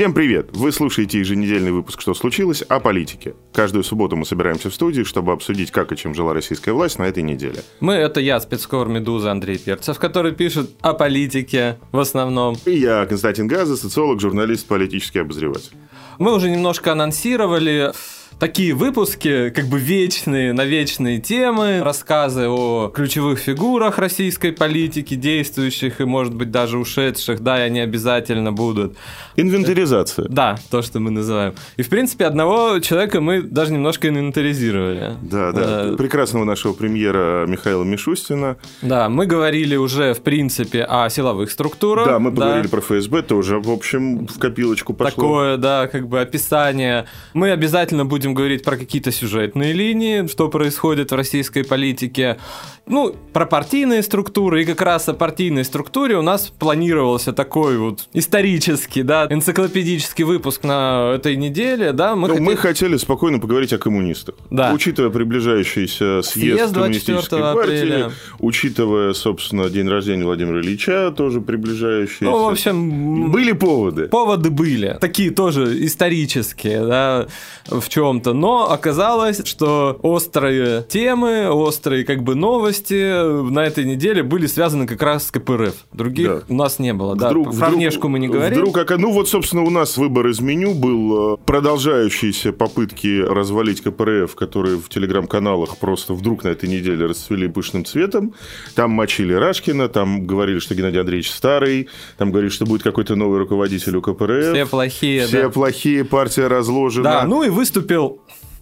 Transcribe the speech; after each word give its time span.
Всем 0.00 0.14
привет! 0.14 0.48
Вы 0.52 0.72
слушаете 0.72 1.18
еженедельный 1.18 1.72
выпуск 1.72 2.00
«Что 2.00 2.14
случилось?» 2.14 2.62
о 2.62 2.80
политике. 2.80 3.34
Каждую 3.52 3.84
субботу 3.84 4.16
мы 4.16 4.24
собираемся 4.24 4.70
в 4.70 4.74
студии, 4.74 5.02
чтобы 5.02 5.32
обсудить, 5.32 5.70
как 5.72 5.92
и 5.92 5.96
чем 5.98 6.14
жила 6.14 6.32
российская 6.32 6.72
власть 6.72 6.98
на 6.98 7.02
этой 7.02 7.22
неделе. 7.22 7.62
Мы— 7.80 7.92
это 7.96 8.18
я, 8.18 8.40
спецкор 8.40 8.88
«Медуза» 8.88 9.30
Андрей 9.30 9.58
Перцев, 9.58 9.98
который 9.98 10.32
пишет 10.32 10.70
о 10.80 10.94
политике 10.94 11.78
в 11.92 11.98
основном. 11.98 12.56
И 12.64 12.78
я, 12.78 13.04
Константин 13.04 13.46
Газа, 13.46 13.76
социолог, 13.76 14.22
журналист, 14.22 14.66
политический 14.66 15.18
обозреватель. 15.18 15.72
Мы 16.18 16.34
уже 16.34 16.48
немножко 16.48 16.92
анонсировали 16.92 17.92
такие 18.40 18.74
выпуски, 18.74 19.50
как 19.50 19.66
бы 19.66 19.78
вечные, 19.78 20.52
на 20.52 20.64
вечные 20.64 21.20
темы, 21.20 21.82
рассказы 21.84 22.48
о 22.48 22.88
ключевых 22.88 23.38
фигурах 23.38 23.98
российской 23.98 24.50
политики, 24.50 25.14
действующих 25.14 26.00
и, 26.00 26.04
может 26.04 26.34
быть, 26.34 26.50
даже 26.50 26.78
ушедших, 26.78 27.40
да, 27.40 27.58
и 27.60 27.66
они 27.66 27.80
обязательно 27.80 28.50
будут. 28.50 28.96
Инвентаризация. 29.36 30.26
Да, 30.28 30.56
то, 30.70 30.82
что 30.82 31.00
мы 31.00 31.10
называем. 31.10 31.54
И, 31.76 31.82
в 31.82 31.88
принципе, 31.90 32.24
одного 32.24 32.80
человека 32.80 33.20
мы 33.20 33.42
даже 33.42 33.72
немножко 33.72 34.08
инвентаризировали. 34.08 35.16
Да, 35.22 35.52
да. 35.52 35.94
Прекрасного 35.96 36.44
нашего 36.44 36.72
премьера 36.72 37.46
Михаила 37.46 37.84
Мишустина. 37.84 38.56
Да, 38.80 39.10
мы 39.10 39.26
говорили 39.26 39.76
уже, 39.76 40.14
в 40.14 40.22
принципе, 40.22 40.84
о 40.84 41.10
силовых 41.10 41.50
структурах. 41.50 42.06
Да, 42.06 42.18
мы 42.18 42.32
поговорили 42.32 42.68
про 42.68 42.80
ФСБ, 42.80 43.22
тоже, 43.22 43.60
в 43.60 43.70
общем, 43.70 44.26
в 44.26 44.38
копилочку 44.38 44.94
пошло. 44.94 45.10
Такое, 45.10 45.56
да, 45.58 45.88
как 45.88 46.08
бы 46.08 46.20
описание. 46.20 47.04
Мы 47.34 47.50
обязательно 47.50 48.06
будем 48.06 48.29
будем 48.30 48.34
говорить 48.34 48.62
про 48.62 48.76
какие-то 48.76 49.12
сюжетные 49.12 49.72
линии, 49.72 50.26
что 50.26 50.48
происходит 50.48 51.10
в 51.10 51.14
российской 51.14 51.64
политике, 51.64 52.38
ну, 52.86 53.14
про 53.32 53.46
партийные 53.46 54.02
структуры, 54.02 54.62
и 54.62 54.64
как 54.64 54.82
раз 54.82 55.08
о 55.08 55.14
партийной 55.14 55.64
структуре 55.64 56.16
у 56.16 56.22
нас 56.22 56.52
планировался 56.58 57.32
такой 57.32 57.78
вот 57.78 58.08
исторический, 58.12 59.02
да, 59.02 59.26
энциклопедический 59.30 60.24
выпуск 60.24 60.64
на 60.64 61.12
этой 61.14 61.36
неделе, 61.36 61.92
да. 61.92 62.16
Мы, 62.16 62.28
ну, 62.28 62.34
хотели... 62.34 62.46
мы 62.46 62.56
хотели 62.56 62.96
спокойно 62.96 63.38
поговорить 63.38 63.72
о 63.72 63.78
коммунистах. 63.78 64.34
Да. 64.50 64.72
Учитывая 64.72 65.10
приближающийся 65.10 66.22
съезд, 66.22 66.58
съезд 66.58 66.74
коммунистической 66.74 67.40
партии, 67.40 68.04
учитывая, 68.38 69.12
собственно, 69.12 69.70
день 69.70 69.88
рождения 69.88 70.24
Владимира 70.24 70.60
Ильича, 70.60 71.12
тоже 71.16 71.40
приближающийся. 71.40 72.24
Ну, 72.24 72.44
в 72.44 72.48
общем... 72.48 73.30
Были 73.30 73.52
поводы. 73.52 74.08
Поводы 74.08 74.50
были. 74.50 74.98
Такие 75.00 75.30
тоже 75.30 75.84
исторические, 75.84 76.84
да, 76.84 77.26
в 77.66 77.88
чем-то. 78.20 78.32
Но 78.32 78.70
оказалось, 78.70 79.42
что 79.46 79.98
острые 80.02 80.84
темы, 80.88 81.50
острые 81.50 82.04
как 82.04 82.22
бы 82.22 82.34
новости, 82.34 83.50
на 83.50 83.64
этой 83.64 83.84
неделе 83.84 84.22
были 84.22 84.46
связаны 84.46 84.86
как 84.86 85.02
раз 85.02 85.26
с 85.26 85.30
КПРФ. 85.30 85.74
Других 85.92 86.28
да. 86.28 86.42
у 86.48 86.54
нас 86.54 86.78
не 86.78 86.92
было. 86.92 87.14
Вдруг, 87.14 87.52
да, 87.52 87.66
про 87.66 87.70
внешку 87.70 88.08
мы 88.08 88.18
не 88.18 88.28
говорим. 88.28 88.58
Вдруг, 88.58 88.90
ну 88.98 89.12
вот, 89.12 89.28
собственно, 89.28 89.62
у 89.62 89.70
нас 89.70 89.96
выбор 89.96 90.28
из 90.28 90.40
меню 90.40 90.74
был 90.74 91.34
э, 91.34 91.36
продолжающиеся 91.44 92.52
попытки 92.52 93.22
развалить 93.22 93.82
КПРФ, 93.82 94.34
которые 94.34 94.76
в 94.76 94.88
телеграм-каналах 94.88 95.78
просто 95.78 96.14
вдруг 96.14 96.44
на 96.44 96.48
этой 96.48 96.68
неделе 96.68 97.06
расцвели 97.06 97.48
пышным 97.48 97.84
цветом. 97.84 98.34
Там 98.74 98.90
мочили 98.90 99.32
Рашкина, 99.32 99.88
там 99.88 100.26
говорили, 100.26 100.58
что 100.58 100.74
Геннадий 100.74 101.00
Андреевич 101.00 101.30
старый, 101.30 101.88
там 102.18 102.30
говорили, 102.30 102.50
что 102.50 102.66
будет 102.66 102.82
какой-то 102.82 103.16
новый 103.16 103.38
руководитель 103.38 103.96
у 103.96 104.02
КПРФ. 104.02 104.52
Все 104.52 104.66
плохие, 104.66 105.26
Все 105.26 105.42
да. 105.42 105.48
плохие, 105.50 106.04
партия 106.04 106.46
разложена. 106.46 107.04
Да, 107.04 107.24
ну 107.24 107.42
и 107.42 107.48
выступил 107.48 107.99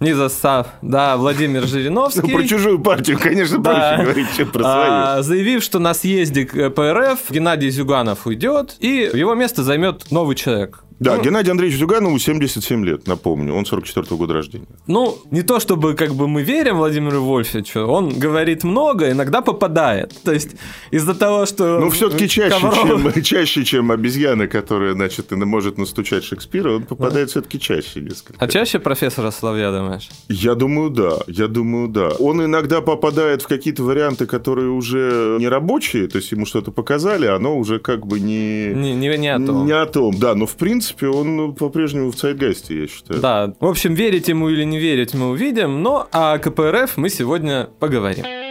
не 0.00 0.14
застав, 0.14 0.66
да, 0.82 1.16
Владимир 1.16 1.66
Жириновский. 1.66 2.22
Ну, 2.22 2.38
про 2.38 2.46
чужую 2.46 2.78
партию, 2.78 3.18
конечно, 3.18 3.58
да. 3.58 3.70
проще 3.70 4.02
говорить, 4.02 4.26
чем 4.36 4.50
про 4.50 4.60
свою. 4.60 4.90
А, 4.90 5.22
заявив, 5.22 5.62
что 5.62 5.78
на 5.78 5.94
съезде 5.94 6.44
КПРФ 6.44 7.30
Геннадий 7.30 7.70
Зюганов 7.70 8.26
уйдет, 8.26 8.76
и 8.80 9.10
его 9.12 9.34
место 9.34 9.62
займет 9.62 10.10
новый 10.10 10.36
человек. 10.36 10.84
Да, 11.00 11.16
ну, 11.16 11.22
Геннадий 11.22 11.52
Андреевич 11.52 11.78
Зюганову 11.78 12.18
77 12.18 12.84
лет, 12.84 13.06
напомню. 13.06 13.54
Он 13.54 13.64
44-го 13.64 14.16
года 14.16 14.34
рождения. 14.34 14.66
Ну, 14.86 15.16
не 15.30 15.42
то 15.42 15.60
чтобы 15.60 15.94
как 15.94 16.14
бы 16.14 16.26
мы 16.26 16.42
верим 16.42 16.78
Владимиру 16.78 17.22
Вольфовичу, 17.22 17.80
он 17.80 18.18
говорит 18.18 18.64
много, 18.64 19.10
иногда 19.10 19.40
попадает. 19.40 20.12
То 20.24 20.32
есть 20.32 20.56
из-за 20.90 21.14
того, 21.14 21.46
что... 21.46 21.78
Ну, 21.78 21.90
все-таки 21.90 22.28
чаще, 22.28 22.60
Ковров... 22.60 23.14
чем, 23.14 23.22
чаще, 23.22 23.64
чем 23.64 23.92
обезьяна, 23.92 24.48
которая, 24.48 24.94
значит, 24.94 25.30
может 25.30 25.78
настучать 25.78 26.24
Шекспира, 26.24 26.72
он 26.72 26.82
попадает 26.82 27.30
все-таки 27.30 27.60
чаще 27.60 28.00
несколько. 28.00 28.34
А 28.38 28.48
чаще 28.48 28.80
профессора 28.80 29.30
Соловья, 29.30 29.70
думаешь? 29.70 30.08
Я 30.28 30.54
думаю, 30.54 30.90
да. 30.90 31.18
Я 31.28 31.46
думаю, 31.46 31.88
да. 31.88 32.08
Он 32.18 32.44
иногда 32.44 32.80
попадает 32.80 33.42
в 33.42 33.46
какие-то 33.46 33.84
варианты, 33.84 34.26
которые 34.26 34.70
уже 34.70 35.36
не 35.38 35.48
рабочие, 35.48 36.08
то 36.08 36.18
есть 36.18 36.32
ему 36.32 36.44
что-то 36.44 36.72
показали, 36.72 37.26
оно 37.26 37.56
уже 37.56 37.78
как 37.78 38.04
бы 38.04 38.18
не... 38.18 38.72
Не, 38.74 38.94
не, 38.94 39.16
не 39.16 39.28
о 39.28 39.38
том. 39.38 39.66
Не 39.66 39.72
о 39.72 39.86
том, 39.86 40.18
да. 40.18 40.34
Но, 40.34 40.46
в 40.46 40.56
принципе, 40.56 40.87
принципе, 40.94 41.08
он 41.08 41.36
ну, 41.36 41.52
по-прежнему 41.52 42.10
в 42.10 42.16
Цайтгасте, 42.16 42.80
я 42.80 42.86
считаю. 42.86 43.20
Да. 43.20 43.54
В 43.60 43.66
общем, 43.66 43.94
верить 43.94 44.28
ему 44.28 44.48
или 44.48 44.64
не 44.64 44.78
верить 44.78 45.14
мы 45.14 45.30
увидим, 45.30 45.82
но 45.82 46.08
о 46.12 46.38
КПРФ 46.38 46.96
мы 46.96 47.10
сегодня 47.10 47.68
поговорим. 47.78 48.47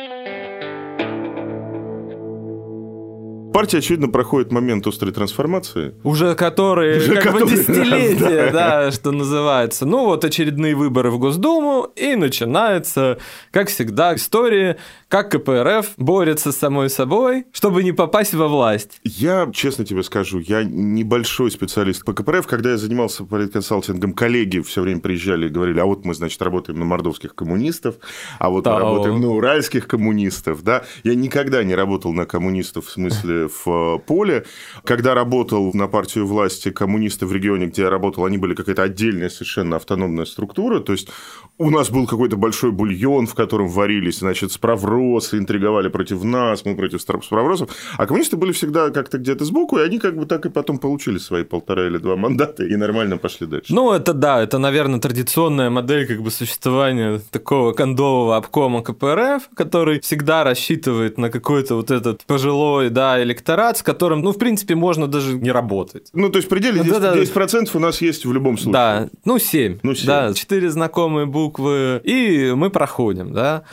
Партия, 3.58 3.80
очевидно, 3.80 4.08
проходит 4.08 4.52
момент 4.52 4.86
острой 4.86 5.12
трансформации. 5.12 5.96
Уже 6.04 6.36
которые 6.36 7.00
Уже 7.00 7.16
как 7.16 7.24
который, 7.24 7.42
бы 7.46 7.50
десятилетия, 7.50 8.52
да. 8.52 8.84
да, 8.86 8.92
что 8.92 9.12
называется. 9.12 9.88
Ну 9.88 10.06
вот 10.06 10.24
очередные 10.24 10.76
выборы 10.76 11.10
в 11.10 11.18
Госдуму, 11.18 11.92
и 11.96 12.16
начинается, 12.16 13.18
как 13.50 13.70
всегда, 13.70 14.14
история, 14.14 14.78
как 15.08 15.32
КПРФ 15.32 15.94
борется 15.98 16.52
с 16.52 16.58
самой 16.58 16.92
собой, 16.92 17.46
чтобы 17.52 17.84
не 17.84 17.94
попасть 17.94 18.36
во 18.36 18.48
власть. 18.48 19.00
Я, 19.04 19.50
честно 19.52 19.86
тебе 19.86 20.04
скажу, 20.04 20.38
я 20.38 20.64
небольшой 20.64 21.50
специалист 21.50 22.06
по 22.06 22.14
КПРФ. 22.14 22.46
Когда 22.46 22.70
я 22.70 22.78
занимался 22.78 23.24
политконсалтингом, 23.24 24.14
коллеги 24.14 24.60
все 24.60 24.84
время 24.84 25.00
приезжали 25.00 25.48
и 25.48 25.50
говорили, 25.50 25.80
а 25.80 25.86
вот 25.86 26.06
мы, 26.06 26.14
значит, 26.14 26.40
работаем 26.44 26.78
на 26.78 26.86
мордовских 26.86 27.34
коммунистов, 27.34 27.96
а 28.38 28.52
вот 28.52 28.68
мы 28.68 28.74
работаем 28.74 29.20
на 29.20 29.30
уральских 29.30 29.88
коммунистов, 29.88 30.64
да. 30.64 30.84
Я 31.04 31.16
никогда 31.16 31.64
не 31.64 31.74
работал 31.74 32.14
на 32.14 32.28
коммунистов 32.28 32.86
в 32.86 32.92
смысле 32.92 33.47
в 33.48 33.68
э, 33.68 34.00
поле. 34.00 34.46
Когда 34.84 35.14
работал 35.14 35.72
на 35.74 35.88
партию 35.88 36.26
власти 36.26 36.72
коммунисты 36.72 37.26
в 37.26 37.34
регионе, 37.34 37.68
где 37.68 37.84
я 37.84 37.90
работал, 37.90 38.26
они 38.26 38.38
были 38.38 38.54
какая-то 38.54 38.84
отдельная 38.84 39.30
совершенно 39.30 39.76
автономная 39.76 40.26
структура. 40.26 40.80
То 40.80 40.92
есть 40.94 41.10
у 41.58 41.70
нас 41.70 41.90
был 41.90 42.08
какой-то 42.08 42.38
большой 42.38 42.72
бульон, 42.72 43.28
в 43.28 43.34
котором 43.34 43.68
варились, 43.68 44.20
значит, 44.20 44.52
справросы, 44.52 45.38
интриговали 45.38 45.90
против 45.90 46.24
нас, 46.24 46.66
мы 46.66 46.76
против 46.76 47.02
справросов. 47.02 47.70
А 47.98 48.06
коммунисты 48.06 48.38
были 48.38 48.52
всегда 48.52 48.90
как-то 48.92 49.18
где-то 49.18 49.46
сбоку, 49.46 49.78
и 49.80 49.82
они 49.82 50.00
как 50.00 50.16
бы 50.16 50.26
так 50.26 50.46
и 50.46 50.50
потом 50.50 50.78
получили 50.78 51.18
свои 51.18 51.44
полтора 51.44 51.88
или 51.88 51.98
два 51.98 52.16
мандата 52.16 52.64
и 52.64 52.76
нормально 52.76 53.18
пошли 53.18 53.48
дальше. 53.48 53.74
Ну, 53.74 53.92
это 53.92 54.14
да, 54.14 54.42
это, 54.42 54.58
наверное, 54.60 55.00
традиционная 55.00 55.70
модель 55.70 56.08
как 56.08 56.22
бы 56.22 56.32
существования 56.32 57.22
такого 57.32 57.74
кондового 57.74 58.38
обкома 58.38 58.84
КПРФ, 58.84 59.50
который 59.56 60.00
всегда 60.02 60.44
рассчитывает 60.44 61.18
на 61.18 61.30
какой-то 61.30 61.76
вот 61.76 61.92
этот 61.92 62.26
пожилой, 62.26 62.90
да, 62.90 63.22
электорат, 63.38 63.78
с 63.78 63.84
которым, 63.84 64.22
ну, 64.22 64.32
в 64.32 64.38
принципе, 64.38 64.76
можно 64.76 65.08
даже 65.08 65.34
не 65.34 65.52
работать. 65.52 66.10
Ну, 66.14 66.30
то 66.30 66.38
есть 66.38 66.48
в 66.48 66.50
пределе 66.50 66.82
10%, 66.82 66.96
это... 66.96 67.20
10 67.20 67.76
у 67.76 67.80
нас 67.80 68.02
есть 68.02 68.26
в 68.26 68.34
любом 68.34 68.58
случае. 68.58 68.74
Да, 68.74 69.10
ну, 69.26 69.40
7. 69.40 69.80
Ну, 69.84 69.96
7. 69.96 70.08
Да, 70.08 70.34
4 70.34 70.70
знакомые 70.70 71.26
буквы, 71.26 72.02
и 72.04 72.54
мы 72.56 72.70
проходим, 72.70 73.34
да. 73.34 73.64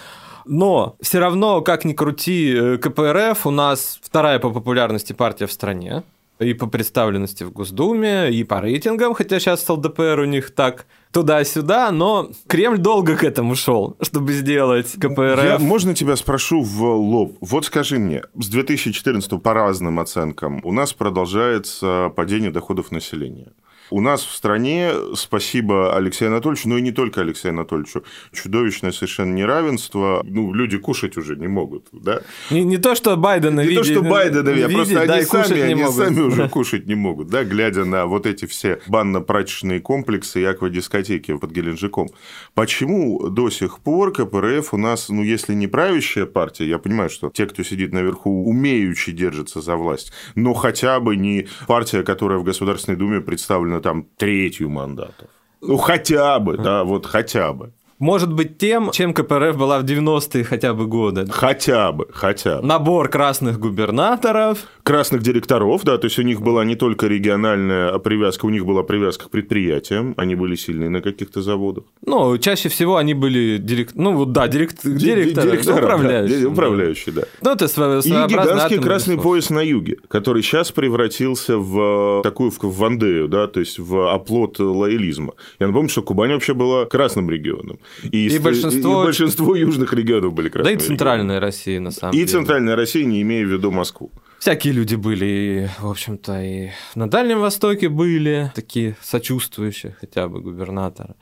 Но 0.47 0.97
все 1.01 1.21
равно, 1.21 1.63
как 1.63 1.85
ни 1.85 1.95
крути, 1.95 2.55
э, 2.55 2.77
КПРФ 2.77 3.47
у 3.47 3.51
нас 3.51 3.99
вторая 4.03 4.39
по 4.39 4.51
популярности 4.51 5.15
партия 5.15 5.47
в 5.47 5.53
стране 5.53 6.03
и 6.39 6.55
по 6.55 6.67
представленности 6.67 7.45
в 7.45 7.53
Госдуме, 7.53 8.31
и 8.31 8.45
по 8.45 8.61
рейтингам, 8.61 9.15
хотя 9.15 9.39
сейчас 9.39 9.69
ЛДПР 9.69 10.21
у 10.21 10.25
них 10.25 10.51
так 10.51 10.87
туда-сюда, 11.13 11.93
но 11.93 12.31
Кремль 12.49 12.79
долго 12.79 13.17
к 13.17 13.23
этому 13.23 13.55
шел, 13.55 13.97
чтобы 14.03 14.33
сделать 14.33 14.93
КПРФ. 14.93 15.45
Я, 15.45 15.59
можно 15.61 15.95
тебя 15.95 16.17
спрошу 16.17 16.63
в 16.63 16.83
лоб? 16.83 17.39
Вот 17.41 17.67
скажи 17.67 17.99
мне, 17.99 18.23
с 18.35 18.49
2014 18.49 19.41
по 19.41 19.55
разным 19.55 20.01
оценкам 20.01 20.61
у 20.65 20.73
нас 20.73 20.93
продолжается 20.93 22.13
падение 22.17 22.51
доходов 22.51 22.91
населения. 22.91 23.53
У 23.91 24.01
нас 24.01 24.25
в 24.25 24.35
стране, 24.35 24.93
спасибо 25.15 25.95
Алексею 25.95 26.31
Анатольевичу, 26.31 26.69
но 26.69 26.79
и 26.79 26.83
не 26.83 26.93
только 26.93 27.21
Алексею 27.21 27.53
Анатольевичу, 27.53 28.05
чудовищное 28.33 28.93
совершенно 28.93 29.35
неравенство. 29.35 30.23
Ну, 30.25 30.53
люди 30.53 30.79
кушать 30.79 31.17
уже 31.17 31.37
не 31.37 31.49
могут, 31.49 31.89
да? 31.93 32.23
Не, 32.51 32.65
не 32.65 32.79
то, 32.79 32.95
что 32.95 33.17
Байдена 33.17 33.61
Не 33.61 33.69
видеть, 33.69 33.95
то, 33.95 34.01
что 34.01 34.03
Байдена 34.03 34.49
видеть, 34.51 34.75
просто 34.75 35.07
да, 35.07 35.15
они, 35.15 35.25
сами, 35.25 35.61
они 35.61 35.75
могут. 35.75 35.95
сами 35.97 36.21
уже 36.21 36.49
кушать 36.55 36.87
не 36.87 36.95
могут, 36.95 37.29
да, 37.29 37.45
глядя 37.45 37.85
на 37.85 38.07
вот 38.07 38.27
эти 38.27 38.47
все 38.47 38.81
банно-прачечные 38.87 39.81
комплексы 39.81 40.41
и 40.41 40.45
аквадискотеки 40.45 41.37
под 41.37 41.51
Геленджиком. 41.51 42.09
Почему 42.55 43.29
до 43.29 43.51
сих 43.51 43.81
пор 43.81 44.13
КПРФ 44.13 44.75
у 44.75 44.77
нас, 44.79 45.09
ну, 45.09 45.23
если 45.23 45.55
не 45.55 45.67
правящая 45.67 46.27
партия, 46.27 46.67
я 46.67 46.79
понимаю, 46.79 47.11
что 47.11 47.31
те, 47.33 47.47
кто 47.47 47.63
сидит 47.63 47.93
наверху, 47.93 48.49
умеючи 48.49 49.13
держатся 49.13 49.61
за 49.61 49.77
власть, 49.77 50.13
но 50.35 50.55
хотя 50.55 51.01
бы 51.01 51.17
не 51.17 51.49
партия, 51.67 52.03
которая 52.03 52.39
в 52.39 52.45
Государственной 52.45 52.97
Думе 52.97 53.21
представлена 53.21 53.74
там 53.81 54.07
третью 54.17 54.71
мандатов. 54.71 55.29
Ну, 55.61 55.77
хотя 55.79 56.39
бы, 56.39 56.57
да, 56.59 56.85
вот 56.85 57.07
хотя 57.07 57.53
бы. 57.53 57.73
Может 58.05 58.33
быть 58.33 58.59
тем, 58.59 58.91
чем 58.93 59.15
КПРФ 59.15 59.57
была 59.57 59.79
в 59.79 59.85
90-е 59.85 60.45
хотя 60.45 60.75
бы 60.75 60.87
годы. 60.87 61.27
Хотя 61.31 61.91
бы, 61.91 62.07
хотя 62.13 62.61
бы. 62.61 62.67
Набор 62.67 63.09
красных 63.09 63.59
губернаторов. 63.59 64.59
Красных 64.83 65.23
директоров, 65.23 65.83
да, 65.85 65.97
то 65.97 66.05
есть 66.05 66.19
у 66.19 66.23
них 66.23 66.43
была 66.43 66.67
не 66.67 66.77
только 66.77 67.07
региональная 67.07 67.99
привязка, 67.99 68.45
у 68.45 68.51
них 68.51 68.67
была 68.67 68.83
привязка 68.83 69.25
к 69.25 69.31
предприятиям, 69.31 70.13
они 70.19 70.35
были 70.35 70.55
сильны 70.57 70.91
на 70.91 71.01
каких-то 71.01 71.41
заводах. 71.41 71.85
Ну, 72.05 72.37
чаще 72.37 72.69
всего 72.69 72.99
они 72.99 73.15
были 73.15 73.57
директ... 73.57 73.95
ну 73.95 74.15
вот 74.15 74.33
да, 74.33 74.47
директ... 74.49 74.85
директоры, 74.85 75.53
директоры, 75.53 75.79
управляющие. 75.79 76.41
Да, 76.41 76.49
управляющие, 76.49 77.15
да. 77.15 77.23
Ну, 77.41 77.53
это 77.53 77.65
И 77.65 78.11
гигантский 78.11 78.79
красный 78.83 79.17
пояс 79.17 79.49
на 79.49 79.63
юге, 79.63 79.97
который 80.09 80.43
сейчас 80.43 80.71
превратился 80.71 81.57
в 81.57 82.21
такую 82.23 82.51
в 82.51 82.77
Вандею, 82.77 83.29
да, 83.29 83.47
то 83.47 83.61
есть 83.61 83.79
в 83.79 84.13
оплот 84.13 84.59
лоялизма. 84.61 85.33
Я 85.59 85.69
напомню, 85.69 85.89
что 85.89 86.03
Кубань 86.03 86.33
вообще 86.33 86.53
была 86.53 86.85
красным 86.85 87.31
регионом. 87.31 87.79
И, 88.03 88.29
и, 88.29 88.39
большинство... 88.39 89.03
и 89.03 89.05
большинство 89.07 89.55
южных 89.55 89.93
регионов 89.93 90.35
были 90.35 90.49
красными. 90.49 90.77
Да 90.77 90.83
и 90.83 90.87
центральная 90.87 91.37
регионами. 91.37 91.45
Россия, 91.45 91.81
на 91.81 91.91
самом 91.91 92.13
и 92.13 92.17
деле. 92.17 92.25
И 92.25 92.29
центральная 92.29 92.77
Россия, 92.77 93.05
не 93.05 93.23
имея 93.23 93.47
в 93.47 93.51
виду 93.51 93.71
Москву. 93.71 94.11
Всякие 94.39 94.75
люди 94.75 94.95
были, 94.95 95.71
в 95.79 95.89
общем-то, 95.89 96.43
и 96.43 96.71
на 96.95 97.09
Дальнем 97.09 97.41
Востоке 97.41 97.89
были 97.89 98.53
такие 98.55 98.95
сочувствующие 99.01 99.97
хотя 99.99 100.29
бы 100.29 100.43
губернаторы. 100.43 101.15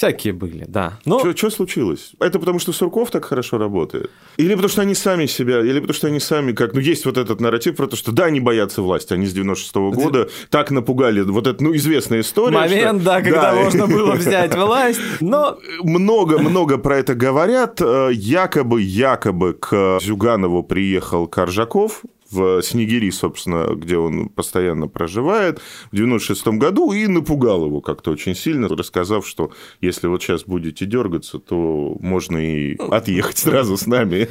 Всякие 0.00 0.32
были, 0.32 0.64
да. 0.66 0.98
Но... 1.04 1.18
Что 1.34 1.50
случилось? 1.50 2.12
Это 2.20 2.38
потому, 2.38 2.58
что 2.58 2.72
Сурков 2.72 3.10
так 3.10 3.26
хорошо 3.26 3.58
работает? 3.58 4.10
Или 4.38 4.54
потому, 4.54 4.70
что 4.70 4.80
они 4.80 4.94
сами 4.94 5.26
себя, 5.26 5.60
или 5.60 5.78
потому, 5.78 5.92
что 5.92 6.06
они 6.06 6.20
сами 6.20 6.52
как... 6.52 6.72
Ну, 6.72 6.80
есть 6.80 7.04
вот 7.04 7.18
этот 7.18 7.38
нарратив 7.38 7.76
про 7.76 7.86
то, 7.86 7.96
что 7.96 8.10
да, 8.10 8.24
они 8.24 8.40
боятся 8.40 8.80
власти, 8.80 9.12
они 9.12 9.26
с 9.26 9.36
96-го 9.36 9.90
года 9.90 10.30
так 10.48 10.70
напугали. 10.70 11.20
Вот 11.20 11.46
это, 11.46 11.62
ну, 11.62 11.76
известная 11.76 12.20
история. 12.20 12.56
Момент, 12.56 13.02
что... 13.02 13.10
да, 13.10 13.20
когда 13.20 13.52
да. 13.52 13.62
можно 13.62 13.86
было 13.86 14.12
взять 14.14 14.54
власть, 14.54 15.00
но... 15.20 15.58
Много-много 15.82 16.78
про 16.78 16.96
это 16.96 17.14
говорят. 17.14 17.82
Э, 17.82 18.08
якобы, 18.10 18.80
якобы 18.80 19.52
к 19.52 19.98
Зюганову 20.00 20.62
приехал 20.62 21.26
Коржаков, 21.26 22.04
в 22.30 22.62
Снегири, 22.62 23.10
собственно, 23.10 23.74
где 23.74 23.96
он 23.96 24.28
постоянно 24.28 24.88
проживает, 24.88 25.60
в 25.90 25.96
96 25.96 26.46
году 26.48 26.92
и 26.92 27.06
напугал 27.06 27.66
его 27.66 27.80
как-то 27.80 28.10
очень 28.10 28.34
сильно, 28.34 28.68
рассказав, 28.68 29.26
что 29.26 29.52
если 29.80 30.06
вот 30.06 30.22
сейчас 30.22 30.44
будете 30.44 30.86
дергаться, 30.86 31.38
то 31.38 31.96
можно 32.00 32.38
и 32.38 32.76
отъехать 32.90 33.38
сразу 33.38 33.76
с 33.76 33.86
нами. 33.86 34.28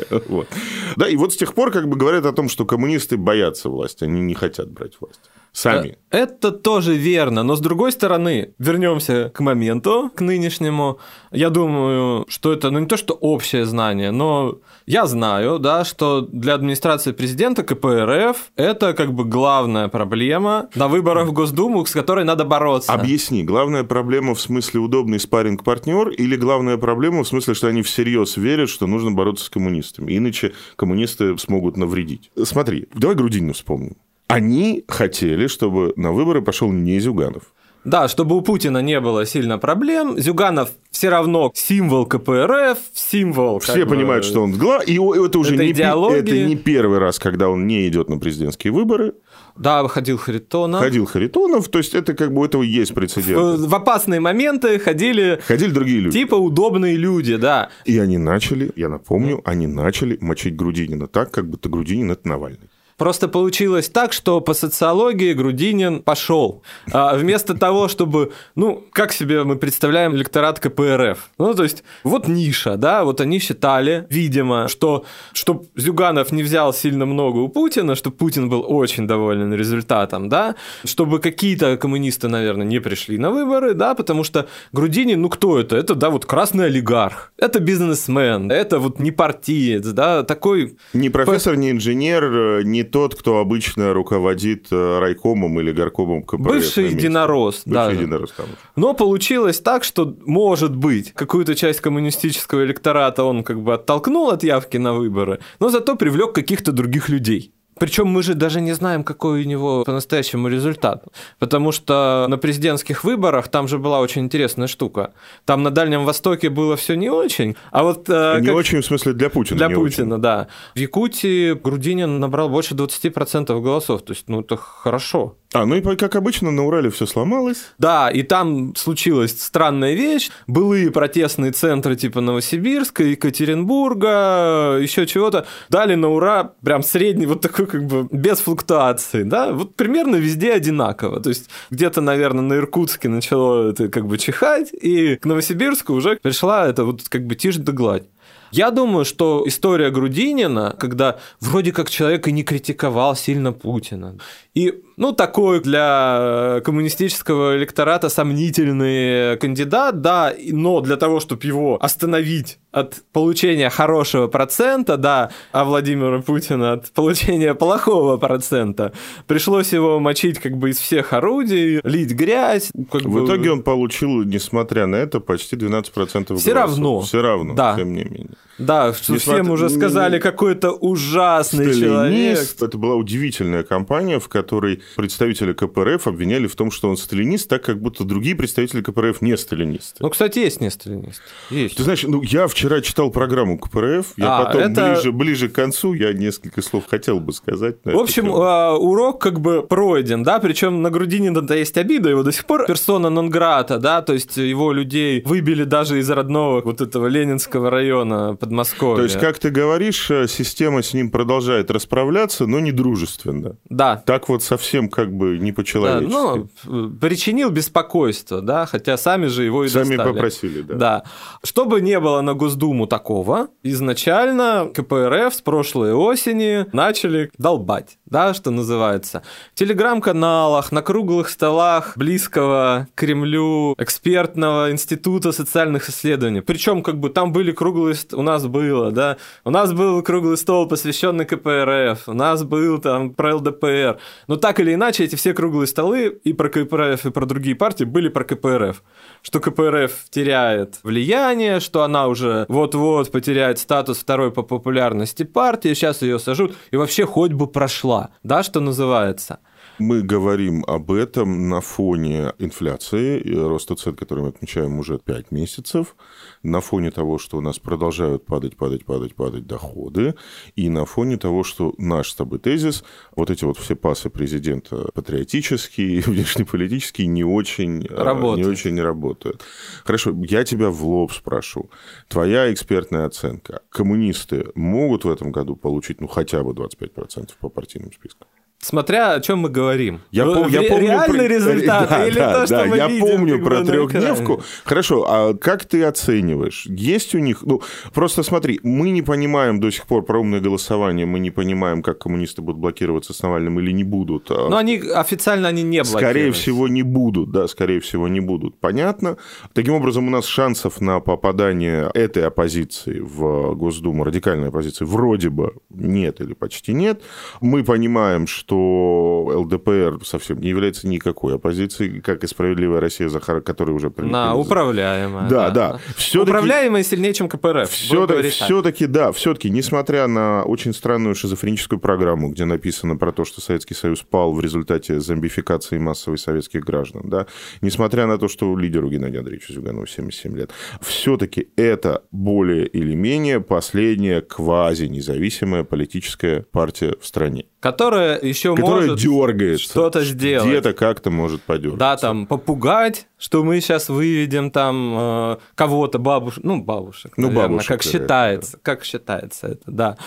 Да, 0.95 1.07
и 1.07 1.15
вот 1.15 1.33
с 1.33 1.37
тех 1.37 1.53
пор 1.53 1.71
как 1.71 1.87
бы 1.87 1.97
говорят 1.97 2.25
о 2.25 2.33
том, 2.33 2.49
что 2.49 2.65
коммунисты 2.65 3.17
боятся 3.17 3.69
власти, 3.69 4.03
они 4.03 4.21
не 4.21 4.33
хотят 4.33 4.71
брать 4.71 4.93
власть 4.99 5.21
сами. 5.51 5.89
Э, 5.89 5.95
это 6.11 6.51
тоже 6.51 6.95
верно, 6.95 7.43
но 7.43 7.55
с 7.55 7.59
другой 7.59 7.91
стороны, 7.91 8.53
вернемся 8.57 9.29
к 9.33 9.39
моменту, 9.41 10.11
к 10.15 10.21
нынешнему. 10.21 10.99
Я 11.31 11.49
думаю, 11.49 12.25
что 12.27 12.51
это, 12.51 12.71
ну 12.71 12.79
не 12.79 12.87
то, 12.87 12.97
что 12.97 13.13
общее 13.13 13.65
знание, 13.65 14.11
но 14.11 14.59
я 14.85 15.05
знаю, 15.05 15.59
да, 15.59 15.85
что 15.85 16.21
для 16.21 16.55
администрации 16.55 17.11
президента 17.11 17.63
КПРФ 17.63 18.51
это 18.55 18.93
как 18.93 19.13
бы 19.13 19.23
главная 19.23 19.87
проблема 19.87 20.69
на 20.75 20.87
выборах 20.87 21.27
в 21.27 21.33
Госдуму, 21.33 21.85
с 21.85 21.91
которой 21.91 22.25
надо 22.25 22.43
бороться. 22.43 22.91
Объясни, 22.91 23.43
главная 23.43 23.83
проблема 23.83 24.33
в 24.33 24.41
смысле 24.41 24.79
удобный 24.79 25.19
спаринг 25.19 25.63
партнер 25.63 26.09
или 26.09 26.35
главная 26.35 26.77
проблема 26.77 27.23
в 27.23 27.27
смысле, 27.27 27.53
что 27.53 27.67
они 27.67 27.83
всерьез 27.83 28.37
верят, 28.37 28.69
что 28.69 28.87
нужно 28.87 29.11
бороться 29.11 29.45
с 29.45 29.49
коммунистами, 29.49 30.17
иначе 30.17 30.53
коммунисты 30.75 31.37
смогут 31.37 31.77
навредить. 31.77 32.31
Смотри, 32.43 32.87
давай 32.95 33.15
Грудинину 33.15 33.53
вспомним. 33.53 33.95
Они 34.29 34.85
хотели, 34.87 35.47
чтобы 35.47 35.91
на 35.95 36.11
выборы 36.11 36.43
пошел 36.43 36.71
не 36.71 36.99
Зюганов. 36.99 37.51
Да, 37.83 38.07
чтобы 38.07 38.35
у 38.35 38.41
Путина 38.41 38.77
не 38.79 38.99
было 38.99 39.25
сильно 39.25 39.57
проблем. 39.57 40.19
Зюганов 40.19 40.69
все 40.91 41.09
равно 41.09 41.51
символ 41.55 42.05
КПРФ, 42.05 42.77
символ... 42.93 43.57
Все 43.57 43.85
бы, 43.85 43.95
понимают, 43.95 44.25
что 44.25 44.43
он 44.43 44.51
гла, 44.51 44.83
и 44.83 44.99
это 44.99 45.39
уже 45.39 45.57
не, 45.57 45.71
это 45.71 46.45
не 46.45 46.55
первый 46.55 46.99
раз, 46.99 47.17
когда 47.17 47.49
он 47.49 47.65
не 47.65 47.87
идет 47.87 48.07
на 48.09 48.19
президентские 48.19 48.71
выборы. 48.71 49.13
Да, 49.55 49.87
ходил 49.87 50.19
Харитонов. 50.19 50.81
Ходил 50.81 51.07
Харитонов, 51.07 51.67
то 51.69 51.79
есть 51.79 51.95
это 51.95 52.13
как 52.13 52.31
бы 52.31 52.41
у 52.41 52.45
этого 52.45 52.61
есть 52.61 52.93
прецедент. 52.93 53.59
В, 53.59 53.67
в 53.67 53.73
опасные 53.73 54.19
моменты 54.19 54.77
ходили... 54.77 55.39
Ходили 55.47 55.71
другие 55.71 56.01
люди. 56.01 56.19
Типа 56.19 56.35
удобные 56.35 56.97
люди, 56.97 57.35
да. 57.37 57.69
И 57.85 57.97
они 57.97 58.19
начали, 58.19 58.71
я 58.75 58.89
напомню, 58.89 59.41
они 59.43 59.65
начали 59.65 60.19
мочить 60.21 60.55
Грудинина 60.55 61.07
так, 61.07 61.31
как 61.31 61.49
будто 61.49 61.67
Грудинин– 61.69 62.11
это 62.11 62.27
Навальный. 62.27 62.69
Просто 62.99 63.29
получилось 63.29 63.87
так, 63.87 64.11
что 64.11 64.41
по 64.41 64.53
социологии 64.53 65.31
Грудинин 65.31 66.01
пошел. 66.01 66.61
А 66.91 67.15
вместо 67.15 67.57
того, 67.57 67.87
чтобы, 67.87 68.33
ну, 68.55 68.83
как 68.91 69.13
себе 69.13 69.45
мы 69.45 69.55
представляем 69.55 70.13
электорат 70.15 70.59
КПРФ? 70.59 71.29
Ну, 71.37 71.53
то 71.53 71.63
есть, 71.63 71.83
вот 72.03 72.27
ниша, 72.27 72.75
да, 72.75 73.05
вот 73.05 73.21
они 73.21 73.39
считали, 73.39 74.05
видимо, 74.09 74.67
что 74.67 75.05
чтобы 75.31 75.67
Зюганов 75.77 76.33
не 76.33 76.43
взял 76.43 76.73
сильно 76.73 77.05
много 77.05 77.37
у 77.37 77.47
Путина, 77.47 77.95
чтобы 77.95 78.17
Путин 78.17 78.49
был 78.49 78.65
очень 78.67 79.07
доволен 79.07 79.53
результатом, 79.53 80.27
да, 80.27 80.55
чтобы 80.83 81.19
какие-то 81.19 81.77
коммунисты, 81.77 82.27
наверное, 82.27 82.67
не 82.67 82.79
пришли 82.79 83.17
на 83.17 83.31
выборы, 83.31 83.75
да, 83.75 83.95
потому 83.95 84.25
что 84.25 84.47
Грудинин, 84.73 85.21
ну, 85.21 85.29
кто 85.29 85.57
это? 85.57 85.77
Это, 85.77 85.95
да, 85.95 86.09
вот 86.09 86.25
красный 86.25 86.65
олигарх, 86.65 87.31
это 87.37 87.61
бизнесмен, 87.61 88.51
это 88.51 88.77
вот 88.79 88.99
не 88.99 89.11
партиец, 89.11 89.85
да, 89.85 90.23
такой... 90.23 90.75
Не 90.93 91.09
профессор, 91.09 91.55
не 91.55 91.71
инженер, 91.71 92.65
не 92.65 92.88
тот, 92.91 93.15
кто 93.15 93.39
обычно 93.39 93.93
руководит 93.93 94.67
э, 94.71 94.99
райкомом 94.99 95.59
или 95.59 95.71
горкомом 95.71 96.23
КПРФ. 96.23 96.41
Бывший 96.41 96.89
единорос. 96.89 97.63
Бывший 97.65 97.73
даже. 97.73 97.95
единорос 97.95 98.31
там. 98.31 98.47
Но 98.75 98.93
получилось 98.93 99.59
так, 99.59 99.83
что, 99.83 100.15
может 100.25 100.75
быть, 100.75 101.13
какую-то 101.13 101.55
часть 101.55 101.81
коммунистического 101.81 102.65
электората 102.65 103.23
он 103.23 103.43
как 103.43 103.61
бы 103.61 103.73
оттолкнул 103.73 104.29
от 104.29 104.43
явки 104.43 104.77
на 104.77 104.93
выборы, 104.93 105.39
но 105.59 105.69
зато 105.69 105.95
привлек 105.95 106.33
каких-то 106.33 106.71
других 106.71 107.09
людей. 107.09 107.53
Причем 107.79 108.07
мы 108.07 108.23
же 108.23 108.33
даже 108.33 108.61
не 108.61 108.73
знаем, 108.73 109.03
какой 109.03 109.41
у 109.41 109.43
него 109.43 109.83
по-настоящему 109.83 110.47
результат. 110.47 111.05
Потому 111.39 111.71
что 111.71 112.27
на 112.29 112.37
президентских 112.37 113.03
выборах 113.03 113.47
там 113.47 113.67
же 113.67 113.77
была 113.77 113.99
очень 113.99 114.23
интересная 114.23 114.67
штука. 114.67 115.13
Там 115.45 115.63
на 115.63 115.71
Дальнем 115.71 116.05
Востоке 116.05 116.49
было 116.49 116.75
все 116.75 116.95
не 116.95 117.09
очень. 117.09 117.55
А 117.71 117.83
вот... 117.83 118.09
Э, 118.09 118.39
не 118.39 118.47
как... 118.47 118.55
очень, 118.55 118.81
в 118.81 118.85
смысле, 118.85 119.13
для 119.13 119.29
Путина. 119.29 119.57
Для 119.57 119.69
Путина, 119.69 120.15
очень. 120.15 120.21
да. 120.21 120.47
В 120.75 120.79
Якутии 120.79 121.53
Грудинин 121.53 122.19
набрал 122.19 122.49
больше 122.49 122.75
20% 122.75 123.59
голосов. 123.61 124.01
То 124.01 124.13
есть, 124.13 124.25
ну, 124.27 124.41
это 124.41 124.57
хорошо. 124.57 125.35
А, 125.51 125.65
ну 125.65 125.75
и 125.75 125.81
как 125.95 126.15
обычно 126.15 126.51
на 126.51 126.65
Урале 126.65 126.91
все 126.91 127.07
сломалось. 127.07 127.71
Да, 127.79 128.09
и 128.11 128.21
там 128.21 128.75
случилась 128.75 129.31
странная 129.41 129.95
вещь. 129.95 130.29
Былые 130.45 130.91
протестные 130.91 131.51
центры 131.51 131.95
типа 131.95 132.21
Новосибирска, 132.21 133.03
Екатеринбурга, 133.03 134.77
еще 134.79 135.07
чего-то 135.07 135.47
дали 135.69 135.95
на 135.95 136.09
ура 136.09 136.53
прям 136.63 136.83
средний 136.83 137.25
вот 137.25 137.41
такой 137.41 137.65
как 137.65 137.85
бы 137.87 138.07
без 138.11 138.39
флуктуации, 138.39 139.23
да, 139.23 139.51
вот 139.51 139.75
примерно 139.75 140.17
везде 140.17 140.53
одинаково. 140.53 141.19
То 141.19 141.29
есть 141.29 141.49
где-то, 141.71 142.01
наверное, 142.01 142.43
на 142.43 142.53
Иркутске 142.55 143.09
начало 143.09 143.71
это 143.71 143.89
как 143.89 144.05
бы 144.05 144.19
чихать, 144.19 144.71
и 144.71 145.15
к 145.15 145.25
Новосибирску 145.25 145.93
уже 145.93 146.17
пришла 146.17 146.67
это 146.67 146.83
вот 146.85 147.09
как 147.09 147.25
бы 147.25 147.33
тишь 147.33 147.57
да 147.57 147.71
гладь. 147.71 148.03
Я 148.51 148.71
думаю, 148.71 149.05
что 149.05 149.43
история 149.45 149.91
Грудинина, 149.91 150.75
когда 150.79 151.19
вроде 151.39 151.71
как 151.71 151.89
человек 151.89 152.27
и 152.27 152.31
не 152.31 152.43
критиковал 152.43 153.15
сильно 153.15 153.53
Путина, 153.53 154.17
и, 154.55 154.81
ну, 154.99 155.13
такой 155.13 155.61
для 155.61 156.61
коммунистического 156.65 157.55
электората 157.55 158.09
сомнительный 158.09 159.37
кандидат, 159.37 160.01
да, 160.01 160.33
но 160.51 160.81
для 160.81 160.97
того, 160.97 161.21
чтобы 161.21 161.47
его 161.47 161.77
остановить 161.81 162.59
от 162.73 163.01
получения 163.13 163.69
хорошего 163.69 164.27
процента, 164.27 164.97
да, 164.97 165.31
а 165.53 165.63
Владимира 165.63 166.21
Путина 166.21 166.73
от 166.73 166.91
получения 166.91 167.53
плохого 167.55 168.17
процента, 168.17 168.91
пришлось 169.25 169.71
его 169.71 170.01
мочить 170.01 170.37
как 170.37 170.57
бы 170.57 170.71
из 170.71 170.77
всех 170.79 171.13
орудий, 171.13 171.79
лить 171.85 172.11
грязь. 172.11 172.69
Как 172.91 173.03
в 173.03 173.09
бы... 173.09 173.25
итоге 173.25 173.51
он 173.53 173.63
получил, 173.63 174.23
несмотря 174.23 174.85
на 174.85 174.97
это, 174.97 175.21
почти 175.21 175.55
12% 175.55 175.93
голосов. 175.93 176.41
Все 176.41 176.53
равно. 176.53 176.99
Все 177.01 177.21
равно, 177.21 177.53
да. 177.53 177.73
тем 177.77 177.93
не 177.93 178.03
менее. 178.03 178.35
Да, 178.59 178.91
всем 178.91 179.49
уже 179.49 179.69
сказали, 179.69 180.19
какой-то 180.19 180.71
ужасный 180.71 181.65
Сталинист. 181.65 181.81
человек. 181.81 182.39
Это 182.61 182.77
была 182.77 182.95
удивительная 182.95 183.63
кампания, 183.63 184.19
в 184.19 184.27
которой 184.27 184.81
представители 184.95 185.53
КПРФ 185.53 186.07
обвиняли 186.07 186.47
в 186.47 186.55
том, 186.55 186.69
что 186.69 186.89
он 186.89 186.97
сталинист, 186.97 187.49
так 187.49 187.63
как 187.63 187.81
будто 187.81 188.03
другие 188.03 188.35
представители 188.35 188.81
КПРФ 188.81 189.21
не 189.21 189.37
сталинисты. 189.37 189.97
Ну, 189.99 190.09
кстати, 190.09 190.39
есть 190.39 190.61
не 190.61 190.69
сталинист. 190.69 191.21
Есть. 191.49 191.77
Ты 191.77 191.83
знаешь, 191.83 192.03
ну, 192.03 192.21
я 192.21 192.47
вчера 192.47 192.81
читал 192.81 193.11
программу 193.11 193.57
КПРФ, 193.57 194.13
я 194.17 194.37
а, 194.37 194.45
потом 194.45 194.61
это... 194.61 194.93
ближе, 194.93 195.11
ближе 195.11 195.49
к 195.49 195.53
концу, 195.53 195.93
я 195.93 196.13
несколько 196.13 196.61
слов 196.61 196.83
хотел 196.87 197.19
бы 197.19 197.33
сказать. 197.33 197.77
В 197.83 197.97
общем, 197.97 198.23
тему. 198.23 198.41
А, 198.41 198.75
урок 198.77 199.21
как 199.21 199.39
бы 199.39 199.63
пройден, 199.63 200.23
да, 200.23 200.39
причем 200.39 200.81
на 200.81 200.89
Грудинина-то 200.89 201.53
есть 201.53 201.77
обида, 201.77 202.09
его 202.09 202.23
до 202.23 202.31
сих 202.31 202.45
пор 202.45 202.65
персона 202.65 203.09
нон-грата, 203.09 203.77
да, 203.77 204.01
то 204.01 204.13
есть 204.13 204.37
его 204.37 204.73
людей 204.73 205.23
выбили 205.25 205.63
даже 205.63 205.99
из 205.99 206.09
родного 206.09 206.61
вот 206.61 206.81
этого 206.81 207.07
Ленинского 207.07 207.69
района, 207.69 208.35
Подмосковья. 208.49 208.95
То 208.95 209.03
есть, 209.03 209.19
как 209.19 209.37
ты 209.37 209.51
говоришь, 209.51 210.09
э, 210.09 210.27
система 210.27 210.81
с 210.81 210.95
ним 210.95 211.11
продолжает 211.11 211.69
расправляться, 211.69 212.47
но 212.47 212.59
не 212.59 212.71
дружественно. 212.71 213.57
Да. 213.69 213.97
Так 213.97 214.27
вот 214.27 214.41
совсем 214.41 214.89
как 214.89 215.13
бы 215.13 215.37
не 215.37 215.51
по-человечески. 215.51 216.11
Да, 216.11 216.47
ну, 216.65 216.89
причинил 216.89 217.51
беспокойство, 217.51 218.41
да, 218.41 218.65
хотя 218.65 218.97
сами 218.97 219.27
же 219.27 219.43
его 219.43 219.63
и 219.63 219.67
Сами 219.67 219.95
достали. 219.95 220.13
попросили, 220.13 220.61
да. 220.63 220.75
Да. 220.75 221.03
Чтобы 221.43 221.81
не 221.81 221.99
было 221.99 222.21
на 222.21 222.33
Госдуму 222.33 222.87
такого, 222.87 223.49
изначально 223.61 224.71
КПРФ 224.73 225.35
с 225.35 225.41
прошлой 225.41 225.93
осени 225.93 226.65
начали 226.73 227.29
долбать, 227.37 227.98
да, 228.09 228.33
что 228.33 228.51
называется. 228.51 229.23
В 229.53 229.59
телеграм-каналах, 229.59 230.71
на 230.71 230.81
круглых 230.81 231.29
столах 231.29 231.93
близкого 231.95 232.87
Кремлю 232.95 233.75
экспертного 233.77 234.71
института 234.71 235.31
социальных 235.31 235.89
исследований. 235.89 236.41
Причем 236.41 236.83
как 236.83 236.99
бы 236.99 237.09
там 237.09 237.31
были 237.31 237.51
круглые... 237.51 237.95
У 238.13 238.21
нас 238.21 238.45
было, 238.47 238.91
да, 238.91 239.17
у 239.43 239.51
нас 239.51 239.73
был 239.73 240.01
круглый 240.01 240.37
стол, 240.37 240.67
посвященный 240.67 241.25
КПРФ, 241.25 242.07
у 242.07 242.13
нас 242.13 242.43
был 242.43 242.79
там 242.79 243.13
про 243.13 243.35
ЛДПР. 243.35 243.99
Но 244.27 244.35
так 244.35 244.59
или 244.59 244.73
иначе, 244.73 245.03
эти 245.03 245.15
все 245.15 245.33
круглые 245.33 245.67
столы 245.67 246.19
и 246.23 246.33
про 246.33 246.49
КПРФ, 246.49 247.05
и 247.05 247.11
про 247.11 247.25
другие 247.25 247.55
партии 247.55 247.83
были 247.83 248.09
про 248.09 248.23
КПРФ. 248.23 248.83
Что 249.21 249.39
КПРФ 249.39 249.91
теряет 250.09 250.79
влияние, 250.83 251.59
что 251.59 251.83
она 251.83 252.07
уже 252.07 252.45
вот-вот 252.47 253.11
потеряет 253.11 253.59
статус 253.59 253.99
второй 253.99 254.31
по 254.31 254.43
популярности 254.43 255.23
партии, 255.23 255.73
сейчас 255.73 256.01
ее 256.01 256.19
сажут, 256.19 256.55
и 256.71 256.77
вообще 256.77 257.05
хоть 257.05 257.33
бы 257.33 257.47
прошла, 257.47 257.98
да, 258.23 258.43
что 258.43 258.59
называется. 258.59 259.39
Мы 259.79 260.01
говорим 260.01 260.65
об 260.67 260.91
этом 260.91 261.47
на 261.47 261.61
фоне 261.61 262.33
инфляции 262.37 263.21
роста 263.33 263.75
цен, 263.75 263.95
который 263.95 264.23
мы 264.23 264.29
отмечаем 264.29 264.77
уже 264.77 264.99
5 264.99 265.31
месяцев, 265.31 265.95
на 266.43 266.59
фоне 266.59 266.91
того, 266.91 267.17
что 267.17 267.37
у 267.37 267.41
нас 267.41 267.59
продолжают 267.59 268.25
падать, 268.25 268.57
падать, 268.57 268.83
падать, 268.83 269.15
падать 269.15 269.47
доходы, 269.47 270.15
и 270.57 270.67
на 270.67 270.83
фоне 270.83 271.17
того, 271.17 271.45
что 271.45 271.73
наш 271.77 272.09
с 272.09 272.15
тобой 272.15 272.39
тезис, 272.39 272.83
вот 273.15 273.29
эти 273.29 273.45
вот 273.45 273.57
все 273.57 273.77
пасы 273.77 274.09
президента 274.09 274.89
патриотические, 274.93 276.01
внешнеполитические, 276.05 277.07
не 277.07 277.23
очень, 277.23 277.87
а, 277.87 278.03
работают. 278.03 278.45
не 278.45 278.51
очень 278.51 278.81
работают. 278.81 279.45
Хорошо, 279.85 280.13
я 280.27 280.43
тебя 280.43 280.71
в 280.71 280.83
лоб 280.85 281.13
спрошу. 281.13 281.69
Твоя 282.09 282.51
экспертная 282.51 283.05
оценка. 283.05 283.61
Коммунисты 283.69 284.51
могут 284.55 285.05
в 285.05 285.09
этом 285.09 285.31
году 285.31 285.55
получить 285.55 286.01
ну 286.01 286.07
хотя 286.07 286.43
бы 286.43 286.51
25% 286.51 287.29
по 287.39 287.47
партийным 287.47 287.93
спискам? 287.93 288.27
Смотря 288.61 289.13
о 289.13 289.21
чем 289.21 289.39
мы 289.39 289.49
говорим. 289.49 290.01
Я, 290.11 290.25
ну, 290.25 290.43
пом- 290.43 290.51
я 290.51 290.63
помню 290.63 290.87
реальный 290.87 291.17
про... 291.19 291.27
результат 291.27 291.89
да, 291.89 292.05
или 292.05 292.15
да, 292.15 292.33
то, 292.33 292.45
что 292.45 292.55
да, 292.57 292.65
мы 292.65 292.75
я 292.75 292.87
видим, 292.87 293.07
помню 293.07 293.43
про 293.43 293.63
трехдневку. 293.63 294.43
Хорошо, 294.65 295.05
а 295.07 295.33
как 295.33 295.63
ты 295.63 295.81
оцениваешь? 295.83 296.65
Есть 296.65 297.15
у 297.15 297.19
них, 297.19 297.41
ну 297.43 297.61
просто 297.93 298.21
смотри, 298.21 298.59
мы 298.63 298.89
не 298.89 299.01
понимаем 299.01 299.61
до 299.61 299.71
сих 299.71 299.85
пор 299.85 300.03
про 300.03 300.19
умное 300.19 300.41
голосование, 300.41 301.05
мы 301.05 301.19
не 301.19 301.31
понимаем, 301.31 301.81
как 301.81 301.99
коммунисты 301.99 302.41
будут 302.41 302.59
блокироваться 302.59 303.13
с 303.13 303.21
Навальным 303.23 303.61
или 303.61 303.71
не 303.71 303.85
будут. 303.85 304.29
А 304.29 304.49
Но 304.49 304.57
они 304.57 304.83
официально 304.93 305.47
они 305.47 305.63
не 305.63 305.81
блокируют. 305.81 306.03
Скорее 306.03 306.31
всего 306.33 306.67
не 306.67 306.83
будут, 306.83 307.31
да, 307.31 307.47
скорее 307.47 307.79
всего 307.79 308.09
не 308.09 308.19
будут. 308.19 308.59
Понятно. 308.59 309.15
Таким 309.53 309.75
образом 309.75 310.07
у 310.07 310.11
нас 310.11 310.25
шансов 310.25 310.81
на 310.81 310.99
попадание 310.99 311.89
этой 311.93 312.27
оппозиции 312.27 312.99
в 312.99 313.55
Госдуму, 313.55 314.03
радикальной 314.03 314.49
оппозиции, 314.49 314.83
вроде 314.83 315.29
бы 315.29 315.53
нет 315.69 316.19
или 316.19 316.33
почти 316.33 316.73
нет. 316.73 317.01
Мы 317.39 317.63
понимаем, 317.63 318.27
что 318.27 318.48
что 318.49 319.31
ЛДПР 319.35 319.99
совсем 320.03 320.39
не 320.39 320.49
является 320.49 320.87
никакой 320.87 321.35
оппозицией, 321.35 322.01
как 322.01 322.23
и 322.23 322.27
«Справедливая 322.27 322.79
Россия» 322.79 323.07
Захара, 323.07 323.41
который 323.41 323.75
уже... 323.75 323.93
На, 323.97 324.35
управляемая. 324.35 325.29
Да, 325.29 325.49
да. 325.51 325.73
да. 325.73 325.79
Все-таки... 325.95 326.31
Управляемая 326.31 326.81
сильнее, 326.83 327.13
чем 327.13 327.29
КПРФ. 327.29 327.69
Все-таки, 327.69 328.87
да, 328.87 329.11
все-таки, 329.11 329.51
несмотря 329.51 330.07
на 330.07 330.43
очень 330.43 330.73
странную 330.73 331.13
шизофреническую 331.13 331.79
программу, 331.79 332.29
где 332.29 332.45
написано 332.45 332.97
про 332.97 333.11
то, 333.11 333.23
что 333.23 333.39
Советский 333.39 333.75
Союз 333.75 334.01
пал 334.01 334.33
в 334.33 334.41
результате 334.41 334.99
зомбификации 334.99 335.77
массовой 335.77 336.17
советских 336.17 336.63
граждан, 336.63 337.03
да, 337.05 337.27
несмотря 337.61 338.07
на 338.07 338.17
то, 338.17 338.27
что 338.27 338.57
лидеру 338.57 338.89
Геннадию 338.89 339.19
Андреевичу 339.19 339.53
Зюганову 339.53 339.85
77 339.85 340.35
лет, 340.35 340.51
все-таки 340.81 341.49
это 341.55 342.03
более 342.11 342.65
или 342.65 342.95
менее 342.95 343.41
последняя 343.41 344.21
квази-независимая 344.21 345.63
политическая 345.63 346.41
партия 346.41 346.95
в 346.99 347.05
стране. 347.05 347.45
Которая 347.59 348.19
еще 348.21 348.38
которая 348.43 348.87
может 348.87 348.99
дергается, 348.99 349.65
что-то 349.65 350.03
сделать. 350.03 350.47
Где-то 350.47 350.73
как-то 350.73 351.09
может 351.09 351.41
подергаться. 351.41 351.79
Да, 351.79 351.97
там 351.97 352.25
попугать, 352.25 353.07
что 353.17 353.43
мы 353.43 353.59
сейчас 353.61 353.89
выведем 353.89 354.51
там 354.51 354.95
э, 354.97 355.37
кого-то 355.55 355.99
бабушек, 355.99 356.43
ну 356.43 356.63
бабушек, 356.63 357.13
ну 357.17 357.27
наверное, 357.27 357.49
бабушек, 357.49 357.67
как 357.67 357.83
считается, 357.83 358.53
да. 358.53 358.59
как 358.61 358.83
считается 358.83 359.47
это, 359.47 359.63
да. 359.67 359.97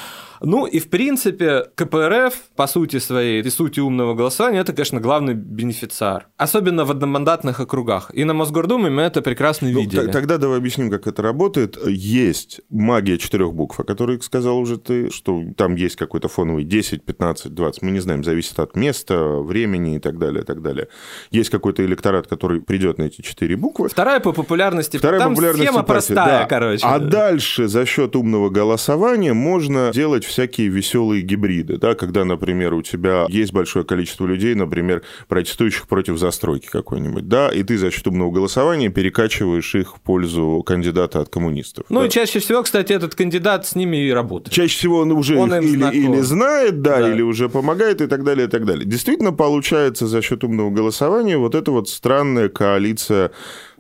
Ну 0.41 0.67
и 0.67 0.81
в 0.81 0.91
принципе 0.91 1.67
КПРФ 1.77 2.35
по 2.57 2.67
сути 2.67 2.99
своей 2.99 3.43
и 3.43 3.51
сути 3.51 3.81
умного 3.81 4.15
голосования 4.15 4.59
это, 4.61 4.73
конечно, 4.73 5.01
главный 5.01 5.35
бенефициар, 5.35 6.29
особенно 6.37 6.85
в 6.85 6.91
одномандатных 6.91 7.61
округах. 7.61 8.11
И 8.13 8.25
на 8.25 8.35
Мосгордуме 8.35 8.91
мы 8.91 9.03
это 9.03 9.23
прекрасно 9.23 9.69
ну, 9.69 9.81
видели. 9.81 10.11
Тогда 10.11 10.39
давай 10.39 10.59
объясним, 10.59 10.91
как 10.91 11.07
это 11.07 11.23
работает. 11.23 11.79
Есть 11.87 12.61
магия 12.71 13.19
четырех 13.19 13.55
букв, 13.55 13.79
о 13.79 13.85
которой 13.85 14.21
сказал 14.23 14.59
уже 14.59 14.79
ты, 14.79 15.11
что 15.11 15.43
там 15.57 15.77
есть 15.77 15.97
какой-то 15.97 16.29
фоновый 16.29 16.65
10, 16.65 17.05
15, 17.05 17.55
20, 17.55 17.83
мы 17.83 17.91
не 17.91 18.01
знаем, 18.01 18.22
зависит 18.25 18.59
от 18.59 18.77
места, 18.77 19.19
времени 19.19 19.97
и 19.97 19.99
так 19.99 20.19
далее, 20.19 20.43
и 20.43 20.45
так 20.45 20.63
далее. 20.63 20.89
Есть 21.31 21.51
какой-то 21.51 21.85
электорат, 21.85 22.27
который 22.27 22.61
придет 22.61 22.99
на 22.99 23.05
эти 23.05 23.23
четыре 23.23 23.57
буквы. 23.57 23.89
Вторая 23.89 24.21
по 24.21 24.33
популярности. 24.33 24.97
Вторая 24.97 25.21
Там 25.21 25.35
популярности 25.35 25.67
схема 25.67 25.83
партии, 25.83 25.93
простая, 25.93 26.41
да. 26.41 26.47
короче. 26.47 26.87
А 26.87 26.99
дальше 26.99 27.69
за 27.69 27.87
счет 27.87 28.17
умного 28.17 28.51
голосования 28.51 29.33
можно 29.33 29.91
делать 29.93 30.25
всякие 30.25 30.69
веселые 30.69 31.23
гибриды, 31.23 31.79
да, 31.79 31.95
когда, 31.95 32.25
например, 32.25 32.75
у 32.75 32.83
тебя 32.83 33.27
есть 33.29 33.53
большое 33.53 33.85
количество 33.85 34.27
людей, 34.27 34.55
например, 34.55 35.03
протестующих 35.29 35.89
против 35.89 36.19
застройки 36.19 36.67
какой-нибудь, 36.67 37.29
да, 37.29 37.49
и 37.49 37.63
ты 37.63 37.79
за 37.79 37.91
счет 37.91 38.07
умного 38.07 38.31
голосования 38.31 38.89
перекачиваешь 38.89 39.75
их 39.75 39.97
в 39.97 40.01
пользу 40.01 40.63
кандидата 40.65 41.21
от 41.21 41.29
коммунистов. 41.29 41.85
Ну 41.89 42.01
да. 42.01 42.07
и 42.07 42.11
чаще 42.11 42.39
всего, 42.39 42.63
кстати, 42.63 42.93
этот 42.93 43.15
кандидат 43.15 43.67
с 43.67 43.75
ними 43.75 43.97
и 43.97 44.11
работает. 44.11 44.55
Чаще 44.55 44.77
всего 44.77 44.99
он 45.01 45.13
уже 45.13 45.37
он 45.37 45.55
их 45.55 45.63
или, 45.63 45.97
или 45.97 46.21
знает, 46.21 46.83
да, 46.83 47.01
да, 47.01 47.13
или 47.13 47.23
уже 47.23 47.49
помогает 47.49 48.01
и 48.01 48.07
так 48.13 48.25
далее, 48.25 48.47
и 48.47 48.51
так 48.51 48.67
далее. 48.67 48.85
Действительно 48.85 49.33
получается 49.33 50.07
за 50.07 50.21
счет 50.21 50.45
умного 50.45 50.71
голосования 50.71 51.39
вот 51.39 51.55
эта 51.55 51.71
вот 51.71 51.89
странная 51.89 52.51
коалиция 52.51 53.31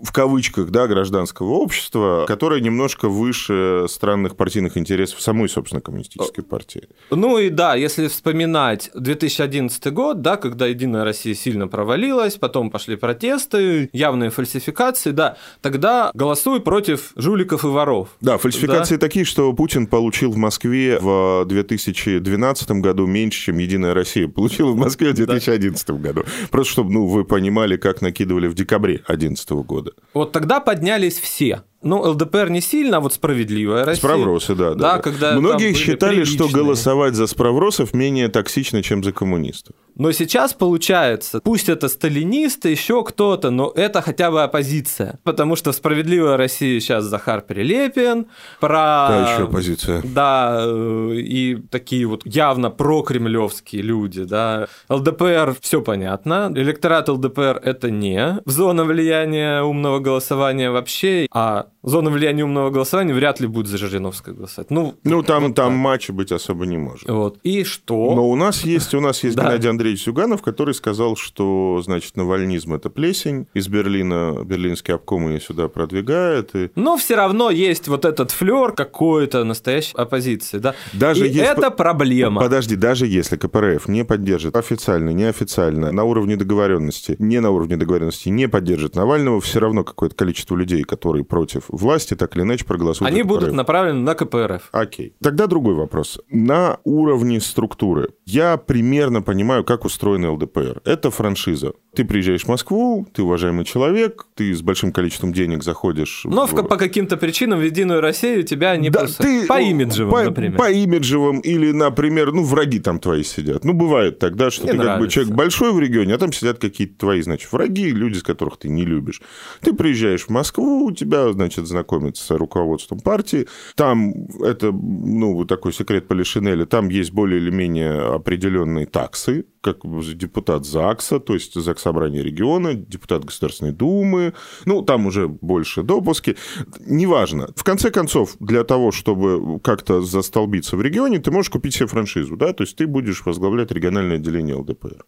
в 0.02 0.12
кавычках, 0.12 0.70
да, 0.70 0.86
гражданского 0.86 1.52
общества, 1.52 2.24
которое 2.26 2.60
немножко 2.60 3.08
выше 3.08 3.86
странных 3.88 4.36
партийных 4.36 4.76
интересов 4.76 5.20
самой, 5.20 5.48
собственно, 5.48 5.80
коммунистической 5.80 6.44
партии. 6.44 6.88
Ну 7.10 7.38
и 7.38 7.48
да, 7.48 7.74
если 7.74 8.08
вспоминать 8.08 8.90
2011 8.94 9.92
год, 9.92 10.20
да, 10.20 10.36
когда 10.36 10.66
Единая 10.66 11.04
Россия 11.04 11.34
сильно 11.34 11.68
провалилась, 11.68 12.34
потом 12.36 12.70
пошли 12.70 12.96
протесты, 12.96 13.90
явные 13.92 14.30
фальсификации, 14.30 15.12
да, 15.12 15.36
тогда 15.60 16.10
голосуй 16.14 16.60
против 16.60 17.12
жуликов 17.16 17.64
и 17.64 17.68
воров. 17.68 18.08
Да, 18.20 18.38
фальсификации 18.38 18.96
да? 18.96 19.00
такие, 19.00 19.24
что 19.24 19.52
Путин 19.52 19.86
получил 19.86 20.32
в 20.32 20.36
Москве 20.36 20.98
в 21.00 21.44
2012 21.46 22.70
году 22.72 23.06
меньше, 23.06 23.46
чем 23.46 23.58
Единая 23.58 23.94
Россия 23.94 24.28
получила 24.28 24.72
в 24.72 24.76
Москве 24.76 25.10
в 25.10 25.14
2011 25.14 25.86
да. 25.86 25.94
году. 25.94 26.24
Просто 26.50 26.72
чтобы 26.72 26.92
ну, 26.92 27.06
вы 27.06 27.24
понимали, 27.24 27.76
как 27.76 28.02
накидывали 28.02 28.48
в 28.48 28.54
декабре 28.54 28.96
2011 29.06 29.50
года. 29.50 29.91
Вот 30.14 30.32
тогда 30.32 30.60
поднялись 30.60 31.18
все. 31.18 31.62
Ну, 31.82 32.00
ЛДПР 32.02 32.50
не 32.50 32.60
сильно, 32.60 32.98
а 32.98 33.00
вот 33.00 33.14
справедливая 33.14 33.84
Россия. 33.84 33.98
Справросы, 34.00 34.54
да. 34.54 34.74
да, 34.74 34.94
да. 34.94 34.98
Когда 34.98 35.32
Многие 35.32 35.74
считали, 35.74 36.16
приличные. 36.16 36.48
что 36.48 36.56
голосовать 36.56 37.14
за 37.14 37.26
справросов 37.26 37.94
менее 37.94 38.28
токсично, 38.28 38.82
чем 38.82 39.02
за 39.02 39.12
коммунистов. 39.12 39.74
Но 39.94 40.10
сейчас 40.12 40.54
получается, 40.54 41.40
пусть 41.42 41.68
это 41.68 41.88
сталинисты, 41.88 42.70
еще 42.70 43.04
кто-то, 43.04 43.50
но 43.50 43.72
это 43.74 44.00
хотя 44.00 44.30
бы 44.30 44.42
оппозиция. 44.42 45.18
Потому 45.22 45.56
что 45.56 45.72
в 45.72 45.74
«Справедливая 45.74 46.36
Россия» 46.36 46.80
сейчас 46.80 47.04
Захар 47.04 47.42
Прилепин, 47.42 48.26
про... 48.60 49.06
Да, 49.08 49.32
еще 49.32 49.44
оппозиция. 49.44 50.02
Да, 50.02 50.62
э, 50.64 51.14
и 51.16 51.56
такие 51.70 52.06
вот 52.06 52.22
явно 52.24 52.70
прокремлевские 52.70 53.82
люди, 53.82 54.24
да. 54.24 54.68
ЛДПР, 54.88 55.56
все 55.60 55.82
понятно. 55.82 56.50
Электорат 56.54 57.08
ЛДПР– 57.08 57.60
это 57.64 57.90
не 57.90 58.40
в 58.44 58.50
зону 58.50 58.84
влияния 58.84 59.62
умного 59.62 59.98
голосования 59.98 60.70
вообще, 60.70 61.26
а 61.30 61.66
зона 61.82 62.10
влияния 62.10 62.44
умного 62.44 62.70
голосования 62.70 63.14
вряд 63.14 63.40
ли 63.40 63.46
будет 63.46 63.66
за 63.66 63.78
Жириновского 63.78 64.34
голосовать. 64.34 64.70
Ну, 64.70 64.94
ну 65.04 65.22
там, 65.22 65.48
вот 65.48 65.54
там 65.54 65.74
матча 65.74 66.12
быть 66.12 66.32
особо 66.32 66.66
не 66.66 66.76
может. 66.76 67.08
Вот. 67.08 67.38
И 67.42 67.64
что? 67.64 68.14
Но 68.14 68.28
у 68.28 68.36
нас 68.36 68.64
есть, 68.64 68.94
у 68.94 69.00
нас 69.00 69.22
есть 69.24 69.36
Геннадий 69.36 69.68
Андреевич 69.68 70.04
Зюганов, 70.04 70.42
который 70.42 70.74
сказал, 70.74 71.16
что, 71.16 71.80
значит, 71.84 72.16
навальнизм– 72.16 72.74
это 72.74 72.90
плесень. 72.90 73.46
Из 73.54 73.68
Берлина 73.68 74.42
берлинский 74.44 74.94
обком 74.94 75.28
ее 75.28 75.40
сюда 75.40 75.68
продвигает. 75.68 76.54
И... 76.54 76.70
Но 76.76 76.96
все 76.96 77.16
равно 77.16 77.50
есть 77.50 77.88
вот 77.88 78.04
этот 78.04 78.30
флер 78.30 78.72
какой-то 78.72 79.44
настоящей 79.44 79.96
оппозиции. 79.96 80.58
Да? 80.58 80.74
Даже 80.92 81.26
и 81.26 81.30
если... 81.30 81.50
это 81.50 81.70
проблема. 81.70 82.40
Подожди, 82.40 82.76
даже 82.76 83.06
если 83.06 83.36
КПРФ 83.36 83.88
не 83.88 84.04
поддержит 84.04 84.56
официально, 84.56 85.10
неофициально, 85.10 85.92
на 85.92 86.04
уровне 86.04 86.36
договоренности, 86.36 87.16
не 87.18 87.40
на 87.40 87.50
уровне 87.50 87.76
договоренности, 87.76 88.28
не 88.28 88.48
поддержит 88.48 88.94
Навального, 88.94 89.40
все 89.40 89.60
равно 89.60 89.84
какое-то 89.84 90.14
количество 90.14 90.56
людей, 90.56 90.84
которые 90.84 91.24
против 91.24 91.71
власти 91.72 92.14
так 92.14 92.36
или 92.36 92.42
иначе 92.42 92.64
проголосуют 92.64 93.10
Они 93.10 93.22
будут 93.22 93.52
направлены 93.52 94.00
на 94.00 94.14
КПРФ. 94.14 94.68
Окей. 94.72 95.14
Тогда 95.22 95.46
другой 95.46 95.74
вопрос. 95.74 96.20
На 96.30 96.78
уровне 96.84 97.40
структуры 97.40 98.10
я 98.26 98.56
примерно 98.56 99.22
понимаю, 99.22 99.64
как 99.64 99.84
устроен 99.84 100.24
ЛДПР. 100.26 100.82
Это 100.84 101.10
франшиза. 101.10 101.72
Ты 101.94 102.06
приезжаешь 102.06 102.44
в 102.44 102.48
Москву, 102.48 103.06
ты 103.12 103.22
уважаемый 103.22 103.66
человек, 103.66 104.26
ты 104.34 104.54
с 104.54 104.62
большим 104.62 104.92
количеством 104.92 105.34
денег 105.34 105.62
заходишь... 105.62 106.22
Но 106.24 106.46
в... 106.46 106.54
по 106.54 106.76
каким-то 106.76 107.18
причинам 107.18 107.58
в 107.58 107.62
Единую 107.62 108.00
Россию 108.00 108.44
тебя 108.44 108.76
не 108.76 108.88
да, 108.88 109.00
просто... 109.00 109.22
Ты... 109.22 109.46
По 109.46 109.60
имиджевым, 109.60 110.10
по, 110.10 110.22
например. 110.24 110.56
По 110.56 110.70
имиджевым 110.70 111.40
или, 111.40 111.70
например, 111.70 112.32
ну, 112.32 112.44
враги 112.44 112.78
там 112.78 112.98
твои 112.98 113.22
сидят. 113.22 113.64
Ну, 113.64 113.74
бывает 113.74 114.18
тогда, 114.18 114.50
что 114.50 114.62
Мне 114.62 114.72
ты 114.72 114.78
нравится. 114.78 114.94
как 114.94 115.00
бы 115.02 115.12
человек 115.12 115.34
большой 115.34 115.72
в 115.72 115.80
регионе, 115.80 116.14
а 116.14 116.18
там 116.18 116.32
сидят 116.32 116.58
какие-то 116.58 116.98
твои, 116.98 117.20
значит, 117.20 117.52
враги, 117.52 117.90
люди, 117.90 118.18
с 118.18 118.22
которых 118.22 118.56
ты 118.56 118.70
не 118.70 118.86
любишь. 118.86 119.20
Ты 119.60 119.74
приезжаешь 119.74 120.22
в 120.22 120.30
Москву, 120.30 120.86
у 120.86 120.92
тебя, 120.92 121.30
значит, 121.32 121.61
знакомятся 121.66 122.24
с 122.24 122.30
руководством 122.30 123.00
партии. 123.00 123.46
Там, 123.76 124.26
это, 124.42 124.72
ну, 124.72 125.44
такой 125.44 125.72
секрет 125.72 126.08
Полишинеля, 126.08 126.66
там 126.66 126.88
есть 126.88 127.12
более 127.12 127.40
или 127.40 127.50
менее 127.50 128.14
определенные 128.14 128.86
таксы, 128.86 129.46
как 129.60 129.78
депутат 130.14 130.64
ЗАГСа, 130.66 131.20
то 131.20 131.34
есть 131.34 131.54
ЗАГС 131.54 131.82
собрания 131.82 132.22
региона, 132.22 132.74
депутат 132.74 133.24
Государственной 133.24 133.72
Думы, 133.72 134.34
ну, 134.64 134.82
там 134.82 135.06
уже 135.06 135.28
больше 135.28 135.82
допуски, 135.82 136.36
неважно. 136.80 137.48
В 137.56 137.64
конце 137.64 137.90
концов, 137.90 138.36
для 138.40 138.64
того, 138.64 138.90
чтобы 138.90 139.60
как-то 139.60 140.02
застолбиться 140.02 140.76
в 140.76 140.82
регионе, 140.82 141.18
ты 141.18 141.30
можешь 141.30 141.50
купить 141.50 141.74
себе 141.74 141.86
франшизу, 141.86 142.36
да, 142.36 142.52
то 142.52 142.64
есть 142.64 142.76
ты 142.76 142.86
будешь 142.86 143.24
возглавлять 143.24 143.70
региональное 143.72 144.16
отделение 144.16 144.56
ЛДПР. 144.56 145.04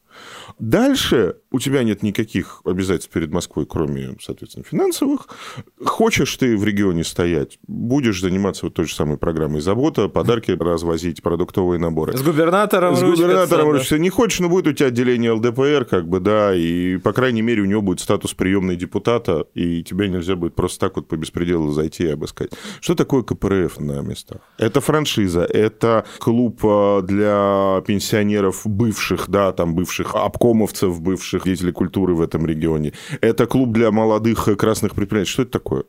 Дальше 0.59 1.37
у 1.55 1.61
тебя 1.61 1.85
нет 1.85 2.03
никаких 2.03 2.63
обязательств 2.65 3.13
перед 3.13 3.31
Москвой, 3.31 3.65
кроме, 3.65 4.17
соответственно, 4.21 4.65
финансовых. 4.69 5.29
Хочешь 5.85 6.37
ты 6.37 6.57
в 6.57 6.65
регионе 6.65 7.05
стоять, 7.05 7.61
будешь 7.69 8.21
заниматься 8.21 8.67
вот 8.67 8.75
той 8.75 8.87
же 8.87 8.95
самой 8.95 9.19
программой 9.19 9.61
забота, 9.61 10.09
подарки 10.09 10.51
развозить, 10.51 11.23
продуктовые 11.23 11.79
наборы. 11.79 12.17
С 12.17 12.23
губернатором 12.23 12.97
С 12.97 13.03
губернатором 13.03 13.71
ручкаться. 13.71 13.99
Не 14.01 14.11
хочешь, 14.11 14.41
но 14.41 14.49
будет 14.49 14.67
у 14.67 14.73
тебя 14.73 14.89
отделение 14.89 15.31
ЛДПР, 15.31 15.85
как 15.89 16.09
бы, 16.09 16.19
да, 16.19 16.53
и, 16.57 16.97
по 16.97 17.13
крайней 17.13 17.43
мере, 17.43 17.63
у 17.63 17.67
него 17.67 17.83
будет 17.83 18.01
статус 18.01 18.35
приемной 18.35 18.75
депутата, 18.75 19.47
и 19.55 19.85
тебе 19.85 20.09
нельзя 20.09 20.35
будет 20.35 20.57
просто 20.57 20.81
так 20.81 20.97
вот 20.97 21.07
по 21.07 21.17
беспределу 21.17 21.71
зайти 21.71 22.03
и 22.03 22.09
обыскать. 22.09 22.51
Что 22.81 22.97
такое 22.97 23.23
КПРФ 23.23 23.79
на 23.79 24.01
местах? 24.01 24.39
Это 24.59 24.81
франшиза, 24.81 25.45
это 25.45 26.05
клуб 26.19 26.59
а, 26.65 27.03
для 27.03 27.81
пенсионеров 27.87 28.63
бывших, 28.65 29.31
да, 29.31 29.53
там 29.53 29.77
бывших 29.77 30.17
обкомовцев, 30.17 31.01
бывших 31.01 31.44
деятелей 31.45 31.73
культуры 31.73 32.15
в 32.15 32.21
этом 32.21 32.47
регионе. 32.47 32.93
Это 33.21 33.47
клуб 33.47 33.73
для 33.73 33.91
молодых 33.91 34.49
красных 34.59 34.95
предприятий. 34.95 35.31
Что 35.31 35.43
это 35.43 35.53
такое? 35.53 35.85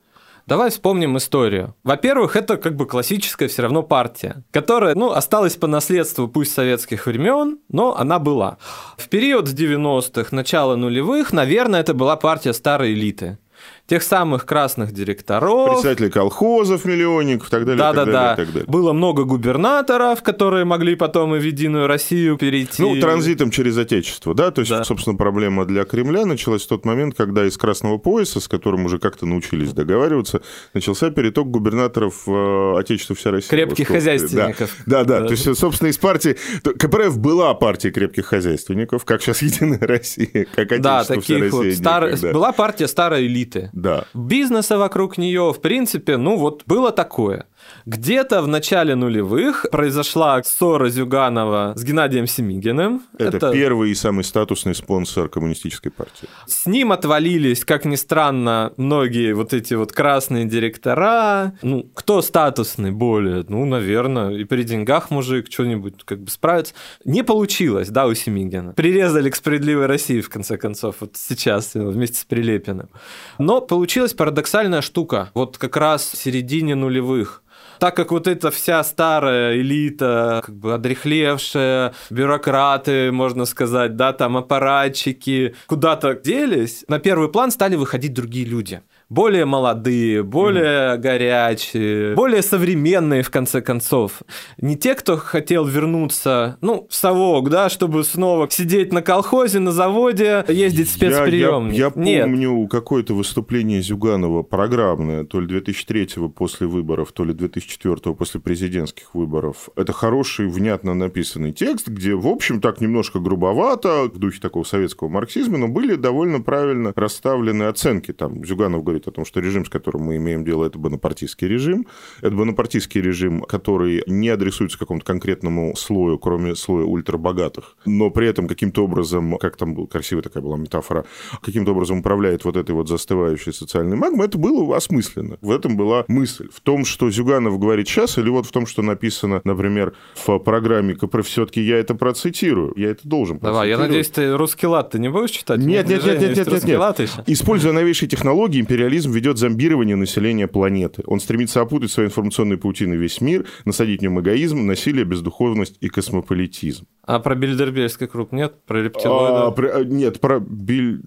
Давай 0.48 0.70
вспомним 0.70 1.18
историю. 1.18 1.74
Во-первых, 1.84 2.36
это 2.36 2.58
как 2.58 2.76
бы 2.76 2.86
классическая 2.86 3.48
все 3.48 3.64
равно 3.64 3.82
партия, 3.82 4.44
которая, 4.52 4.94
ну, 4.94 5.12
осталась 5.12 5.56
по 5.56 5.66
наследству 5.66 6.28
пусть 6.28 6.54
советских 6.54 7.08
времен, 7.08 7.58
но 7.68 7.98
она 7.98 8.20
была. 8.20 8.58
В 8.96 9.10
период 9.10 9.48
с 9.48 9.56
90-х, 9.56 10.36
начало 10.36 10.76
нулевых, 10.76 11.34
наверное, 11.34 11.80
это 11.80 11.96
была 11.96 12.16
партия 12.16 12.54
старой 12.54 12.94
элиты 12.94 13.40
тех 13.88 14.02
самых 14.02 14.46
красных 14.46 14.92
директоров. 14.94 15.74
Председателей 15.74 16.10
колхозов, 16.10 16.86
миллионников 16.86 17.50
и 17.50 17.52
так 17.52 17.66
далее. 17.66 17.78
Да, 17.78 17.94
да, 17.94 18.06
да. 18.36 18.38
Было 18.66 18.94
много 18.94 19.26
губернаторов, 19.26 20.24
которые 20.24 20.66
могли 20.66 20.96
потом 20.96 21.36
и 21.36 21.40
в 21.40 21.44
Единую 21.44 21.88
Россию 21.88 22.38
перейти. 22.38 22.82
Ну, 22.82 23.00
транзитом 23.00 23.52
через 23.52 23.78
Отечество, 23.78 24.34
да? 24.34 24.50
То 24.50 24.62
есть, 24.62 24.72
да. 24.72 24.84
собственно, 24.84 25.16
проблема 25.16 25.66
для 25.66 25.86
Кремля 25.86 26.26
началась 26.26 26.64
в 26.64 26.68
тот 26.68 26.84
момент, 26.86 27.16
когда 27.16 27.46
из 27.46 27.58
Красного 27.58 28.00
пояса, 28.00 28.40
с 28.40 28.48
которым 28.48 28.86
уже 28.86 28.98
как-то 28.98 29.26
научились 29.26 29.72
договариваться, 29.72 30.42
начался 30.74 31.12
переток 31.12 31.52
губернаторов 31.52 32.26
в 32.26 32.80
Отечество 32.80 33.16
вся 33.16 33.32
Россия. 33.32 33.50
Крепких 33.50 33.88
хозяйственников. 33.88 34.76
Да, 34.86 35.04
да, 35.04 35.20
да, 35.20 35.20
да. 35.22 35.26
То 35.28 35.32
есть, 35.34 35.58
собственно, 35.58 35.90
из 35.90 35.98
партии... 35.98 36.38
КПРФ 36.64 37.20
была 37.20 37.54
партией 37.54 37.94
крепких 37.94 38.26
хозяйственников, 38.26 39.06
как 39.06 39.22
сейчас 39.22 39.42
Единая 39.42 39.80
Россия, 39.80 40.48
как 40.56 40.72
Отечество 40.72 40.82
да, 40.82 41.04
таких 41.04 41.24
вся 41.24 41.40
Россия. 41.40 41.70
Вот 41.70 41.74
стар... 41.76 42.34
Была 42.34 42.52
партия 42.52 42.88
старой 42.88 43.28
элиты. 43.28 43.70
Да. 43.76 44.06
Бизнеса 44.14 44.78
вокруг 44.78 45.18
нее, 45.18 45.52
в 45.54 45.60
принципе, 45.62 46.16
ну 46.18 46.38
вот 46.38 46.64
было 46.66 46.92
такое. 46.92 47.46
Где-то 47.86 48.42
в 48.42 48.48
начале 48.48 48.96
нулевых 48.96 49.68
произошла 49.72 50.42
ссора 50.42 50.90
Зюганова 50.90 51.74
с 51.76 51.84
Геннадием 51.84 52.26
Семигиным. 52.26 53.04
Это, 53.16 53.38
Это 53.38 53.52
первый 53.52 53.92
и 53.92 53.96
самый 53.96 54.24
статусный 54.24 54.74
спонсор 54.74 55.30
коммунистической 55.30 55.92
партии. 55.92 56.28
С 56.48 56.66
ним 56.66 56.92
отвалились, 56.92 57.64
как 57.64 57.86
ни 57.86 57.96
странно, 57.96 58.74
многие 58.78 59.36
вот 59.36 59.54
эти 59.54 59.76
вот 59.76 59.92
красные 59.92 60.46
директора. 60.46 61.54
Ну, 61.62 61.88
кто 61.94 62.24
статусный 62.24 62.90
более? 62.90 63.46
Ну, 63.48 63.66
наверное, 63.66 64.32
и 64.32 64.46
при 64.46 64.64
деньгах 64.64 65.12
мужик 65.12 65.46
что-нибудь 65.52 66.04
как 66.06 66.22
бы 66.22 66.32
справится. 66.32 66.74
Не 67.04 67.24
получилось, 67.24 67.90
да, 67.90 68.08
у 68.08 68.16
Семигина. 68.16 68.74
Прирезали 68.74 69.30
к 69.30 69.36
справедливой 69.36 69.86
России, 69.86 70.22
в 70.22 70.30
конце 70.30 70.58
концов, 70.58 70.96
вот 71.02 71.18
сейчас 71.18 71.76
вместе 71.76 72.18
с 72.18 72.24
Прилепиным. 72.24 72.90
Но 73.38 73.62
получилась 73.62 74.16
парадоксальная 74.16 74.82
штука. 74.82 75.30
Вот 75.36 75.60
как 75.60 75.78
раз 75.78 76.10
в 76.10 76.18
середине 76.18 76.74
нулевых 76.74 77.44
так 77.80 77.96
как 77.96 78.12
вот 78.12 78.28
эта 78.28 78.52
вся 78.52 78.84
старая 78.84 79.58
элита, 79.58 80.42
как 80.46 80.56
бы 80.56 80.74
одрехлевшая, 80.74 81.94
бюрократы, 82.10 83.12
можно 83.12 83.46
сказать, 83.46 83.96
да, 83.96 84.14
там 84.14 84.38
аппаратчики, 84.38 85.56
куда-то 85.68 86.14
делись, 86.14 86.86
на 86.88 87.00
первый 87.00 87.30
план 87.30 87.52
стали 87.52 87.76
выходить 87.76 88.14
другие 88.14 88.46
люди 88.46 88.82
более 89.10 89.46
молодые, 89.46 90.24
более 90.24 90.96
mm. 90.96 90.98
горячие, 90.98 92.16
более 92.16 92.42
современные, 92.42 93.22
в 93.22 93.30
конце 93.30 93.62
концов. 93.62 94.22
Не 94.58 94.76
те, 94.76 94.96
кто 94.96 95.18
хотел 95.18 95.66
вернуться, 95.66 96.58
ну, 96.62 96.88
в 96.90 96.96
совок, 96.96 97.50
да, 97.50 97.70
чтобы 97.70 98.04
снова 98.04 98.48
сидеть 98.50 98.92
на 98.92 99.02
колхозе, 99.02 99.60
на 99.60 99.72
заводе, 99.72 100.44
ездить 100.48 100.90
в 100.90 100.94
спецприемник. 100.94 101.74
Я, 101.74 101.92
я, 101.96 102.18
я 102.18 102.24
помню 102.24 102.68
какое-то 102.68 103.14
выступление 103.14 103.82
Зюганова 103.82 104.44
программное, 104.44 105.24
то 105.24 105.40
ли 105.40 105.48
2003 105.48 106.30
после 106.36 106.68
выборов, 106.68 107.12
то 107.12 107.24
ли 107.24 107.34
2004 107.34 108.16
после 108.16 108.40
президентских 108.40 109.14
выборов. 109.14 109.70
Это 109.76 109.94
хороший, 109.94 110.48
внятно 110.48 110.94
написанный 110.94 111.52
текст, 111.52 111.88
где, 111.88 112.16
в 112.16 112.28
общем, 112.28 112.62
так 112.62 112.82
немножко 112.82 113.20
грубовато, 113.20 114.10
в 114.14 114.18
духе 114.18 114.40
такого 114.40 114.64
советского 114.64 115.10
марксизма, 115.10 115.58
но 115.58 115.68
были 115.68 115.96
довольно 115.96 116.42
правильно 116.42 116.94
расставлены 116.96 117.64
оценки. 117.64 118.12
Там 118.12 118.44
Зюганов 118.46 118.84
говорит, 118.84 118.95
говорит 118.96 119.08
о 119.08 119.12
том, 119.12 119.26
что 119.26 119.40
режим, 119.40 119.66
с 119.66 119.70
которым 119.70 120.04
мы 120.04 120.16
имеем 120.18 120.44
дело, 120.44 120.66
это 120.66 120.80
бонапартийский 120.80 121.48
режим. 121.48 121.86
Это 122.22 122.32
бонапартийский 122.32 123.02
режим, 123.02 123.42
который 123.42 124.04
не 124.08 124.30
адресуется 124.30 124.80
какому-то 124.80 125.06
конкретному 125.06 125.76
слою, 125.76 126.18
кроме 126.18 126.56
слоя 126.56 126.86
ультрабогатых, 126.86 127.76
но 127.86 128.10
при 128.10 128.28
этом 128.28 128.48
каким-то 128.48 128.84
образом, 128.84 129.38
как 129.38 129.58
там 129.58 129.74
был, 129.76 129.88
красивая 129.88 130.24
такая 130.24 130.42
была 130.42 130.58
метафора, 130.58 131.06
каким-то 131.42 131.72
образом 131.72 132.00
управляет 132.00 132.46
вот 132.46 132.56
этой 132.56 132.72
вот 132.72 132.88
застывающей 132.88 133.54
социальной 133.54 133.98
магмой, 133.98 134.28
это 134.28 134.38
было 134.38 134.76
осмысленно. 134.76 135.38
В 135.42 135.52
этом 135.52 135.76
была 135.76 136.06
мысль. 136.08 136.50
В 136.54 136.62
том, 136.62 136.86
что 136.86 137.10
Зюганов 137.12 137.60
говорит 137.60 137.88
сейчас, 137.88 138.18
или 138.18 138.30
вот 138.30 138.46
в 138.46 138.52
том, 138.52 138.66
что 138.66 138.82
написано, 138.82 139.42
например, 139.44 139.94
в 140.16 140.40
программе 140.40 140.96
КПР, 140.96 141.24
все-таки 141.24 141.62
я 141.62 141.78
это 141.78 141.96
процитирую, 141.96 142.74
я 142.76 142.92
это 142.92 143.08
должен 143.08 143.40
Давай, 143.40 143.70
я 143.70 143.78
надеюсь, 143.78 144.10
ты 144.10 144.36
русский 144.38 144.68
лад 144.68 144.92
ты 144.92 145.00
не 145.00 145.10
будешь 145.10 145.32
читать? 145.32 145.60
Нет, 145.60 145.88
нет, 145.88 146.06
нет, 146.06 146.22
нет, 146.22 146.38
нет, 146.38 146.48
нет, 146.48 146.64
нет. 146.64 147.10
Используя 147.28 147.74
новейшие 147.74 148.08
технологии, 148.08 148.62
империализм 148.62 148.85
империализм 148.86 149.12
ведет 149.12 149.38
зомбирование 149.38 149.96
населения 149.96 150.48
планеты. 150.48 151.04
Он 151.08 151.20
стремится 151.20 151.62
опутать 151.62 151.92
своей 151.92 152.10
информационной 152.10 152.58
паутиной 152.58 152.98
весь 152.98 153.20
мир, 153.22 153.46
насадить 153.66 154.00
в 154.00 154.04
нем 154.04 154.20
эгоизм, 154.20 154.66
насилие, 154.66 155.06
бездуховность 155.06 155.78
и 155.82 155.90
космополитизм. 155.90 156.86
А 157.04 157.20
про 157.20 157.36
Бильдербергский 157.36 158.08
круг 158.08 158.32
нет? 158.32 158.64
Про 158.66 158.84
рептилоидов? 158.84 159.48
А, 159.48 159.52
про, 159.52 159.84
нет, 159.84 160.20
про 160.20 160.40
Биль... 160.40 161.02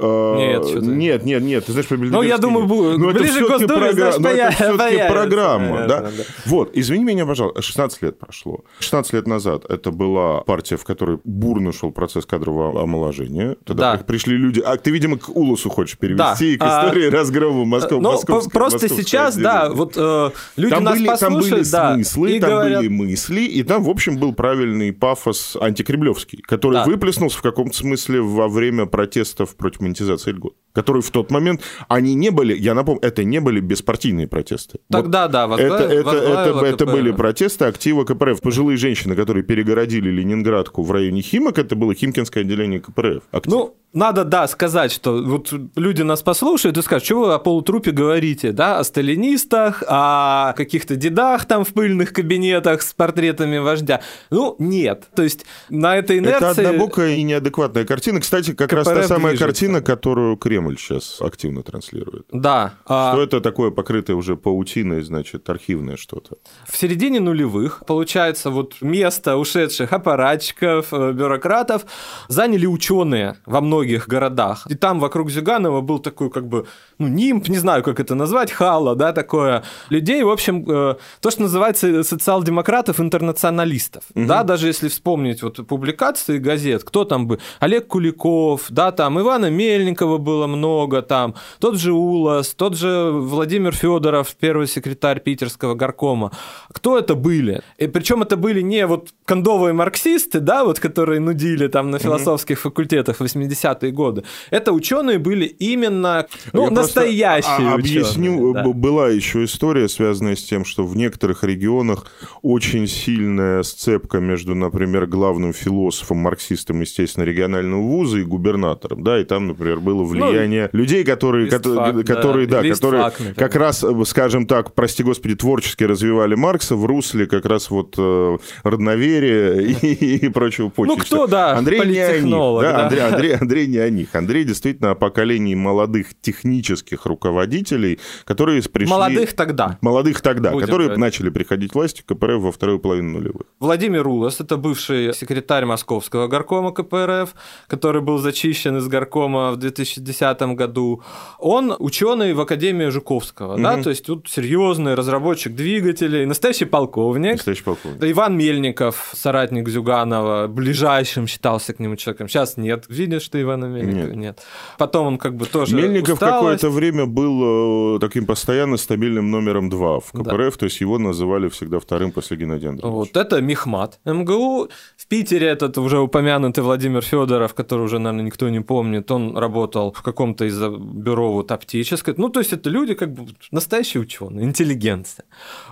А, 0.00 0.36
нет, 0.36 0.64
что-то... 0.66 0.86
нет, 0.86 1.24
нет, 1.24 1.42
нет, 1.42 1.64
ты 1.64 1.72
знаешь 1.72 1.88
про 1.88 1.96
Бильдербергский? 1.96 2.28
Ну, 2.28 2.34
я 2.34 2.38
думаю, 2.38 2.66
будет. 2.66 2.98
Но 2.98 3.12
ближе 3.12 3.44
к 3.44 3.48
Госдуме, 3.48 3.80
програ... 3.80 4.12
знаешь, 4.12 4.18
Но 4.18 4.28
это 4.28 4.52
все-таки 4.52 5.12
программа, 5.12 5.86
да? 5.86 6.00
да? 6.02 6.10
Вот, 6.46 6.70
извини 6.74 7.04
меня, 7.04 7.26
пожалуйста, 7.26 7.62
16 7.62 8.02
лет 8.02 8.18
прошло. 8.18 8.64
16 8.80 9.12
лет 9.12 9.26
назад 9.26 9.64
это 9.68 9.90
была 9.90 10.40
партия, 10.40 10.76
в 10.76 10.84
которой 10.84 11.18
бурно 11.24 11.72
шел 11.72 11.92
процесс 11.92 12.26
кадрового 12.26 12.82
омоложения. 12.82 13.56
Тогда 13.64 13.96
да. 13.96 14.02
пришли 14.02 14.36
люди... 14.36 14.60
А 14.60 14.76
ты, 14.76 14.90
видимо, 14.90 15.18
к 15.18 15.28
Улусу 15.28 15.70
хочешь 15.70 15.98
перевести, 15.98 16.56
да. 16.56 16.66
к 16.66 16.68
а, 16.68 16.86
истории 16.86 17.07
а... 17.14 17.16
разгрома 17.16 17.64
Москвы. 17.64 18.00
Ну, 18.00 18.18
просто 18.50 18.88
сейчас, 18.88 19.36
да, 19.36 19.70
вот 19.70 19.94
э, 19.96 20.30
люди 20.56 20.74
там 20.74 20.84
нас 20.84 20.94
были, 20.94 21.06
послушают, 21.06 21.40
там 21.48 21.50
были 21.50 21.70
да, 21.70 21.94
смыслы, 21.94 22.40
там 22.40 22.50
говорят... 22.50 22.78
были 22.80 22.88
мысли, 22.88 23.40
и 23.42 23.62
там, 23.62 23.82
в 23.82 23.90
общем, 23.90 24.18
был 24.18 24.32
правильный 24.34 24.92
пафос 24.92 25.56
антикремлевский, 25.60 26.42
который 26.42 26.74
да. 26.74 26.84
выплеснулся 26.84 27.38
в 27.38 27.42
каком-то 27.42 27.76
смысле 27.76 28.20
во 28.20 28.48
время 28.48 28.86
протестов 28.86 29.56
против 29.56 29.80
монетизации 29.80 30.32
льгот. 30.32 30.54
которые 30.72 31.02
в 31.02 31.10
тот 31.10 31.30
момент, 31.30 31.62
они 31.88 32.14
не 32.14 32.30
были, 32.30 32.56
я 32.56 32.74
напомню, 32.74 33.02
это 33.02 33.24
не 33.24 33.40
были 33.40 33.60
беспартийные 33.60 34.28
протесты. 34.28 34.78
Тогда, 34.90 35.24
вот 35.24 35.30
да, 35.32 35.46
возглавил, 35.46 35.74
это, 35.74 35.84
это, 35.84 36.10
это, 36.10 36.66
это 36.66 36.86
были 36.86 37.12
протесты 37.12 37.64
актива 37.64 38.04
КПРФ. 38.04 38.40
Пожилые 38.40 38.76
женщины, 38.76 39.14
которые 39.14 39.42
перегородили 39.42 40.10
Ленинградку 40.10 40.82
в 40.82 40.90
районе 40.92 41.22
Химок, 41.22 41.58
это 41.58 41.76
было 41.76 41.94
Химкинское 41.94 42.44
отделение 42.44 42.80
КПРФ. 42.80 43.22
Актив. 43.30 43.52
Ну, 43.52 43.74
надо, 43.92 44.24
да, 44.24 44.46
сказать, 44.48 44.92
что 44.92 45.22
вот 45.22 45.52
люди 45.74 46.02
нас 46.02 46.22
послушают 46.22 46.76
и 46.76 46.82
скажут, 46.82 46.97
что 47.00 47.20
вы 47.20 47.34
о 47.34 47.38
полутрупе 47.38 47.90
говорите, 47.90 48.52
да, 48.52 48.78
о 48.78 48.84
сталинистах, 48.84 49.82
о 49.86 50.52
каких-то 50.56 50.96
дедах 50.96 51.44
там 51.46 51.64
в 51.64 51.72
пыльных 51.72 52.12
кабинетах 52.12 52.82
с 52.82 52.92
портретами 52.92 53.58
вождя. 53.58 54.00
Ну, 54.30 54.56
нет. 54.58 55.04
То 55.14 55.22
есть 55.22 55.46
на 55.68 55.96
этой 55.96 56.18
инерции... 56.18 56.60
Это 56.60 56.68
однобокая 56.68 57.14
и 57.14 57.22
неадекватная 57.22 57.84
картина. 57.84 58.20
Кстати, 58.20 58.52
как 58.54 58.70
КПРФ 58.70 58.86
раз 58.86 58.86
та 58.86 59.02
самая 59.04 59.32
движется. 59.32 59.44
картина, 59.44 59.82
которую 59.82 60.36
Кремль 60.36 60.78
сейчас 60.78 61.20
активно 61.20 61.62
транслирует. 61.62 62.26
Да. 62.32 62.74
Что 62.84 63.12
а... 63.12 63.22
это 63.22 63.40
такое 63.40 63.70
покрытое 63.70 64.16
уже 64.16 64.36
паутиной, 64.36 65.02
значит, 65.02 65.48
архивное 65.48 65.96
что-то? 65.96 66.36
В 66.66 66.76
середине 66.76 67.20
нулевых, 67.20 67.82
получается, 67.86 68.50
вот 68.50 68.76
место 68.80 69.36
ушедших 69.36 69.92
аппаратчиков, 69.92 70.92
э, 70.92 71.12
бюрократов 71.12 71.86
заняли 72.28 72.66
ученые 72.66 73.36
во 73.46 73.60
многих 73.60 74.08
городах. 74.08 74.66
И 74.68 74.74
там 74.74 75.00
вокруг 75.00 75.30
Зюганова 75.30 75.80
был 75.80 75.98
такой 75.98 76.30
как 76.30 76.46
бы, 76.46 76.66
ну, 76.98 77.08
нимб, 77.08 77.48
не 77.48 77.58
знаю, 77.58 77.82
как 77.82 78.00
это 78.00 78.14
назвать, 78.14 78.50
хала, 78.50 78.94
да, 78.94 79.12
такое. 79.12 79.62
Людей, 79.90 80.22
в 80.22 80.30
общем, 80.30 80.64
э, 80.68 80.96
то, 81.20 81.30
что 81.30 81.42
называется 81.42 82.02
социал-демократов, 82.02 83.00
интернационалистов. 83.00 84.04
Угу. 84.14 84.26
Да, 84.26 84.42
даже 84.42 84.66
если 84.66 84.88
вспомнить 84.88 85.42
вот 85.42 85.66
публикации 85.66 86.38
газет, 86.38 86.84
кто 86.84 87.04
там 87.04 87.26
бы, 87.26 87.38
Олег 87.60 87.86
Куликов, 87.86 88.66
да, 88.70 88.92
там 88.92 89.20
Ивана 89.20 89.50
Мельникова 89.50 90.18
было 90.18 90.46
много, 90.46 91.02
там 91.02 91.34
тот 91.60 91.76
же 91.78 91.92
Улас, 91.92 92.54
тот 92.54 92.76
же 92.76 93.10
Владимир 93.12 93.74
Федоров, 93.74 94.34
первый 94.40 94.66
секретарь 94.66 95.20
питерского 95.20 95.74
горкома. 95.74 96.32
Кто 96.72 96.98
это 96.98 97.14
были? 97.14 97.62
И 97.78 97.86
причем 97.86 98.22
это 98.22 98.36
были 98.36 98.60
не 98.60 98.86
вот 98.86 99.10
кондовые 99.24 99.72
марксисты, 99.72 100.40
да, 100.40 100.64
вот 100.64 100.80
которые 100.80 101.20
нудили 101.20 101.68
там 101.68 101.90
на 101.90 101.98
философских 101.98 102.58
угу. 102.58 102.70
факультетах 102.70 103.20
80 103.20 103.48
70-е 103.48 103.92
годы. 103.92 104.24
Это 104.50 104.72
ученые 104.72 105.18
были 105.18 105.44
именно 105.44 106.26
ну, 106.52 106.64
Я 106.64 106.70
настоящие 106.96 107.68
Объясню, 107.68 108.54
да. 108.54 108.64
была 108.64 109.08
еще 109.08 109.44
история, 109.44 109.88
связанная 109.88 110.36
с 110.36 110.42
тем, 110.42 110.64
что 110.64 110.84
в 110.84 110.96
некоторых 110.96 111.44
регионах 111.44 112.06
очень 112.42 112.86
сильная 112.86 113.62
сцепка 113.62 114.18
между, 114.18 114.54
например, 114.54 115.06
главным 115.06 115.52
философом, 115.52 116.18
марксистом, 116.18 116.80
естественно, 116.80 117.24
регионального 117.24 117.80
вуза 117.80 118.18
и 118.18 118.22
губернатором, 118.22 119.02
да, 119.02 119.20
и 119.20 119.24
там, 119.24 119.48
например, 119.48 119.80
было 119.80 120.02
ну, 120.02 120.04
влияние 120.04 120.70
ну, 120.72 120.78
людей, 120.78 121.04
которые, 121.04 121.50
которые, 121.50 122.04
которые, 122.04 122.46
да, 122.46 122.62
да 122.62 122.68
которые 122.68 123.12
как 123.36 123.54
раз, 123.56 123.84
скажем 124.06 124.46
так, 124.46 124.74
прости 124.74 125.02
господи, 125.02 125.34
творчески 125.34 125.84
развивали 125.84 126.34
Маркса 126.34 126.76
в 126.76 126.84
русле 126.86 127.26
как 127.26 127.44
раз 127.44 127.70
вот 127.70 127.94
э, 127.98 128.38
родноверия 128.62 129.60
и, 129.60 130.26
и 130.26 130.28
прочего 130.28 130.68
почвы. 130.68 130.96
Ну, 130.96 131.02
кто, 131.02 131.26
да, 131.26 131.56
Андрей 131.56 131.84
не 131.86 131.98
о 131.98 132.20
них, 132.20 132.30
да, 132.62 132.84
Андрей, 132.84 133.02
Андрей, 133.02 133.34
Андрей 133.34 133.58
Андрей 133.58 133.66
не 133.66 133.78
о 133.78 133.90
них. 133.90 134.14
Андрей 134.14 134.44
действительно 134.44 134.92
о 134.92 134.94
поколении 134.94 135.54
молодых 135.54 136.08
технических 136.20 136.77
руководителей, 137.04 137.98
которые 138.24 138.62
пришли... 138.62 138.90
Молодых 138.90 139.34
тогда. 139.34 139.78
Молодых 139.80 140.20
тогда, 140.20 140.50
Будем 140.50 140.66
которые 140.66 140.88
говорить. 140.88 141.00
начали 141.00 141.30
приходить 141.30 141.72
к 141.72 141.74
власти 141.74 142.02
КПРФ 142.06 142.40
во 142.40 142.52
вторую 142.52 142.78
половину 142.78 143.18
нулевых. 143.18 143.46
Владимир 143.60 144.06
Улас, 144.06 144.40
это 144.40 144.56
бывший 144.56 145.14
секретарь 145.14 145.64
Московского 145.64 146.28
горкома 146.28 146.72
КПРФ, 146.72 147.34
который 147.66 148.02
был 148.02 148.18
зачищен 148.18 148.76
из 148.76 148.88
горкома 148.88 149.52
в 149.52 149.56
2010 149.56 150.40
году. 150.54 151.02
Он 151.38 151.74
ученый 151.78 152.34
в 152.34 152.40
Академии 152.40 152.88
Жуковского, 152.88 153.54
угу. 153.54 153.62
да, 153.62 153.82
то 153.82 153.90
есть 153.90 154.04
тут 154.04 154.28
серьезный 154.28 154.94
разработчик 154.94 155.54
двигателей, 155.54 156.26
настоящий 156.26 156.64
полковник. 156.64 157.34
Настоящий 157.34 157.64
полковник. 157.64 158.02
Иван 158.02 158.36
Мельников, 158.36 159.12
соратник 159.14 159.68
Зюганова, 159.68 160.46
ближайшим 160.48 161.26
считался 161.26 161.72
к 161.72 161.78
нему 161.78 161.96
человеком. 161.96 162.28
Сейчас 162.28 162.56
нет. 162.56 162.84
Видишь, 162.88 163.22
что 163.22 163.40
Ивана 163.40 163.66
Мельникова 163.66 164.06
нет. 164.08 164.16
нет. 164.16 164.42
Потом 164.78 165.06
он 165.06 165.18
как 165.18 165.34
бы 165.36 165.46
тоже 165.46 165.76
Мельников 165.76 166.18
какое-то 166.18 166.67
время 166.68 167.06
был 167.06 167.96
э, 167.96 167.98
таким 168.00 168.26
постоянно 168.26 168.76
стабильным 168.76 169.30
номером 169.30 169.68
два 169.68 170.00
в 170.00 170.12
КПРФ, 170.12 170.54
да. 170.54 170.58
то 170.58 170.64
есть 170.64 170.80
его 170.80 170.98
называли 170.98 171.48
всегда 171.48 171.78
вторым 171.78 172.12
после 172.12 172.36
Геннадия 172.36 172.68
Андреевича. 172.68 172.94
Вот 172.94 173.16
это 173.16 173.40
Мехмат 173.40 173.98
МГУ. 174.04 174.68
В 174.96 175.06
Питере 175.06 175.48
этот 175.48 175.78
уже 175.78 175.98
упомянутый 175.98 176.64
Владимир 176.64 177.02
Федоров, 177.02 177.54
который 177.54 177.82
уже, 177.82 177.98
наверное, 177.98 178.26
никто 178.26 178.48
не 178.48 178.60
помнит, 178.60 179.10
он 179.10 179.36
работал 179.36 179.92
в 179.92 180.02
каком-то 180.02 180.44
из 180.44 180.58
бюро 180.60 181.32
вот 181.32 181.52
оптической. 181.52 182.14
Ну, 182.16 182.28
то 182.28 182.40
есть 182.40 182.52
это 182.52 182.70
люди 182.70 182.94
как 182.94 183.12
бы 183.12 183.26
настоящие 183.50 184.02
ученые, 184.02 184.44
интеллигенция. 184.44 185.24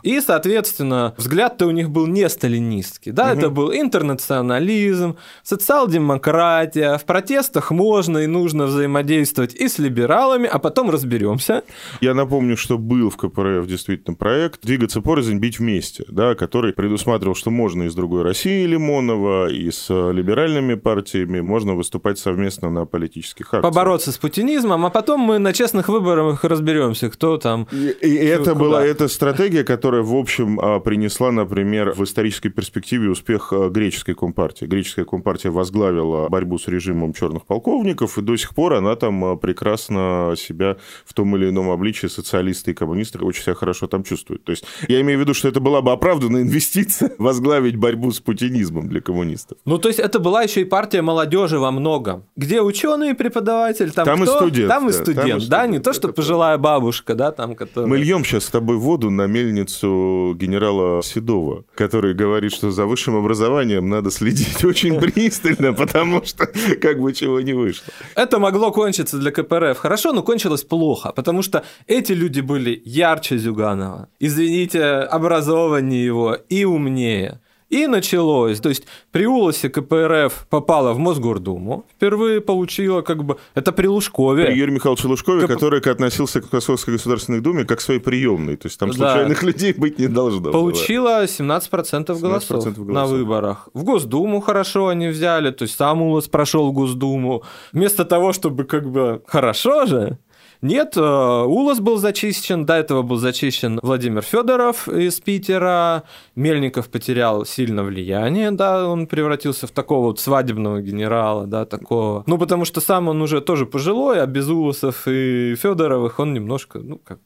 И, 0.03 0.21
соответственно, 0.21 1.15
взгляд-то 1.17 1.67
у 1.67 1.71
них 1.71 1.91
был 1.91 2.07
не 2.07 2.29
сталинистский. 2.29 3.13
Да, 3.13 3.31
угу. 3.31 3.39
это 3.39 3.51
был 3.51 3.73
интернационализм, 3.73 5.17
социал-демократия, 5.43 6.99
в 6.99 7.05
протестах 7.05 7.71
можно 7.71 8.19
и 8.19 8.27
нужно 8.27 8.67
взаимодействовать 8.67 9.55
и 9.55 9.69
с 9.69 9.79
либералами, 9.79 10.49
а 10.53 10.59
потом 10.59 10.76
разберемся. 10.85 11.63
Я 12.01 12.15
напомню, 12.15 12.57
что 12.57 12.79
был 12.79 13.11
в 13.11 13.17
КПРФ 13.17 13.67
действительно 13.67 14.17
проект 14.17 14.65
«Двигаться 14.65 15.01
порознь, 15.01 15.39
бить 15.39 15.59
вместе», 15.59 16.05
да, 16.09 16.35
который 16.35 16.73
предусматривал, 16.73 17.35
что 17.35 17.51
можно 17.51 17.85
из 17.85 17.95
другой 17.95 18.23
России 18.23 18.67
Лимонова, 18.67 19.51
и 19.51 19.71
с 19.71 19.89
либеральными 19.89 20.75
партиями 20.75 21.41
можно 21.41 21.75
выступать 21.75 22.19
совместно 22.19 22.71
на 22.71 22.87
политических 22.87 23.47
акциях. 23.47 23.63
Побороться 23.63 24.13
с 24.13 24.19
путинизмом, 24.19 24.85
а 24.87 24.91
потом 24.91 25.21
мы 25.21 25.39
на 25.39 25.53
честных 25.53 25.89
выборах 25.89 26.45
разберемся, 26.45 27.11
кто 27.11 27.39
там... 27.39 27.67
И, 27.73 28.07
и 28.07 28.17
это 28.17 28.53
куда. 28.53 28.55
была 28.55 28.85
эта 28.85 29.09
стратегия, 29.09 29.65
которая, 29.65 30.03
в 30.03 30.15
общем, 30.15 30.61
а, 30.61 30.81
принесла, 30.81 31.33
например, 31.33 31.93
в 31.93 32.05
исторической 32.05 32.49
перспективе 32.51 33.11
успех 33.11 33.53
а, 33.53 33.69
греческой 33.69 34.15
компартии. 34.15 34.67
Греческая 34.67 35.05
компартия 35.05 35.51
возглавила 35.51 36.29
борьбу 36.29 36.59
с 36.59 36.69
режимом 36.69 37.13
черных 37.13 37.47
полковников, 37.47 38.19
и 38.19 38.23
до 38.23 38.37
сих 38.37 38.55
пор 38.55 38.75
она 38.75 38.97
там 38.97 39.25
а, 39.25 39.37
прекрасно 39.37 40.35
себя 40.37 40.66
в 41.05 41.15
том 41.15 41.37
или 41.37 41.49
ином 41.49 41.71
обличии 41.71 42.07
социалисты 42.09 42.73
и 42.73 42.75
коммунисты 42.75 43.19
очень 43.19 43.43
себя 43.43 43.55
хорошо 43.55 43.87
там 43.87 44.05
чувствуют. 44.05 44.45
То 44.45 44.51
есть 44.51 44.65
я 44.89 45.01
имею 45.01 45.19
в 45.19 45.23
виду, 45.23 45.35
что 45.35 45.49
это 45.49 45.61
была 45.61 45.83
бы 45.83 45.93
оправданная 45.93 46.43
инвестиция 46.43 47.13
возглавить 47.19 47.77
борьбу 47.77 48.11
с 48.11 48.21
путинизмом 48.21 48.89
для 48.89 49.01
коммунистов. 49.01 49.59
Ну, 49.65 49.79
то 49.79 49.89
есть 49.89 50.01
это 50.01 50.19
была 50.19 50.43
еще 50.43 50.63
и 50.63 50.65
партия 50.65 51.03
молодежи 51.03 51.59
во 51.59 51.71
многом. 51.71 52.25
Где 52.37 52.61
ученые 52.61 53.15
преподаватель, 53.15 53.91
там, 53.93 54.05
там 54.05 54.23
кто? 54.23 54.35
и 54.35 54.37
студент. 54.37 54.69
Там 54.69 54.89
и 54.89 54.93
студент, 54.93 55.17
там 55.17 55.27
и 55.27 55.41
студент 55.41 55.49
да, 55.49 55.67
не 55.67 55.79
то, 55.79 55.93
что 55.93 56.09
пожилая 56.09 56.59
бабушка, 56.59 57.15
да, 57.15 57.33
там, 57.33 57.55
которая... 57.55 57.89
Мы 57.89 57.99
льем 57.99 58.25
сейчас 58.25 58.45
с 58.45 58.51
тобой 58.51 58.77
воду 58.77 59.11
на 59.11 59.27
мельницу 59.27 60.35
генерала 60.37 61.03
Седова, 61.03 61.65
который 61.75 62.15
говорит, 62.15 62.53
что 62.53 62.71
за 62.71 62.87
высшим 62.87 63.17
образованием 63.17 63.89
надо 63.89 64.11
следить 64.11 64.65
очень 64.65 64.99
пристально, 65.01 65.73
потому 65.73 66.25
что 66.25 66.47
как 66.81 67.01
бы 67.01 67.13
чего 67.13 67.41
не 67.41 67.53
вышло. 67.53 67.85
Это 68.15 68.39
могло 68.39 68.73
кончиться 68.73 69.19
для 69.19 69.31
КПРФ 69.31 69.79
хорошо, 69.79 70.13
но 70.13 70.23
кончилось 70.23 70.56
плохо, 70.65 71.13
потому 71.13 71.43
что 71.43 71.65
эти 71.87 72.13
люди 72.13 72.41
были 72.41 72.83
ярче 72.85 73.39
Зюганова, 73.39 74.09
извините, 74.21 74.85
образованнее 74.85 76.05
его 76.05 76.35
и 76.49 76.65
умнее. 76.65 77.41
И 77.69 77.89
началось. 77.89 78.61
То 78.61 78.69
есть 78.69 78.85
при 79.11 79.27
Улосе 79.27 79.69
КПРФ 79.69 80.47
попала 80.49 80.93
в 80.93 80.99
Мосгордуму, 80.99 81.85
впервые 81.97 82.41
получила 82.41 83.03
как 83.03 83.25
бы... 83.25 83.39
Это 83.55 83.73
при 83.73 83.89
Лужкове. 83.89 84.45
При 84.47 84.55
Юрию 84.55 84.75
Михайловичу 84.75 85.09
Лужкове, 85.09 85.47
Кп... 85.47 85.53
который 85.53 85.81
относился 85.81 86.41
к 86.41 86.53
Московской 86.53 86.95
Государственной 86.95 87.41
Думе 87.41 87.65
как 87.65 87.79
к 87.79 87.81
своей 87.81 87.99
приемной. 87.99 88.57
То 88.57 88.69
есть 88.69 88.79
там 88.79 88.93
случайных 88.93 89.41
да. 89.41 89.47
людей 89.47 89.73
быть 89.73 89.99
не 89.99 90.07
должно. 90.07 90.53
Получила 90.53 91.25
17%, 91.25 92.21
голосов 92.21 92.67
17% 92.67 92.75
голосов 92.75 92.79
на 92.79 93.07
выборах. 93.07 93.69
В 93.75 93.83
Госдуму 93.83 94.41
хорошо 94.41 94.89
они 94.89 95.09
взяли, 95.09 95.51
то 95.51 95.63
есть 95.63 95.77
сам 95.77 96.03
Улос 96.03 96.29
прошел 96.29 96.69
в 96.69 96.73
Госдуму. 96.73 97.43
Вместо 97.73 98.05
того, 98.05 98.33
чтобы 98.33 98.65
как 98.65 98.89
бы 98.89 99.23
хорошо 99.27 99.87
же, 99.87 100.19
нет, 100.67 100.97
э, 100.97 101.01
Улас 101.01 101.81
был 101.81 101.97
зачищен, 101.97 102.67
до 102.67 102.75
этого 102.75 103.03
был 103.03 103.17
зачищен 103.17 103.79
Владимир 103.83 104.23
Федоров 104.23 104.89
из 104.89 105.21
Питера, 105.21 106.03
Мельников 106.35 106.89
потерял 106.89 107.45
сильно 107.45 107.83
влияние, 107.85 108.51
да, 108.51 108.89
он 108.89 109.07
превратился 109.07 109.67
в 109.67 109.71
такого 109.71 110.07
вот 110.07 110.21
свадебного 110.21 110.83
генерала, 110.83 111.47
да, 111.47 111.65
такого. 111.65 112.25
Ну, 112.27 112.39
потому 112.39 112.65
что 112.65 112.81
сам 112.81 113.09
он 113.09 113.23
уже 113.23 113.41
тоже 113.41 113.67
пожилой, 113.67 114.23
а 114.23 114.27
без 114.27 114.49
Уласов 114.49 115.07
и 115.07 115.55
Федоровых 115.55 116.19
он 116.19 116.35
немножко, 116.35 116.81
ну, 116.81 116.99
как 116.99 117.21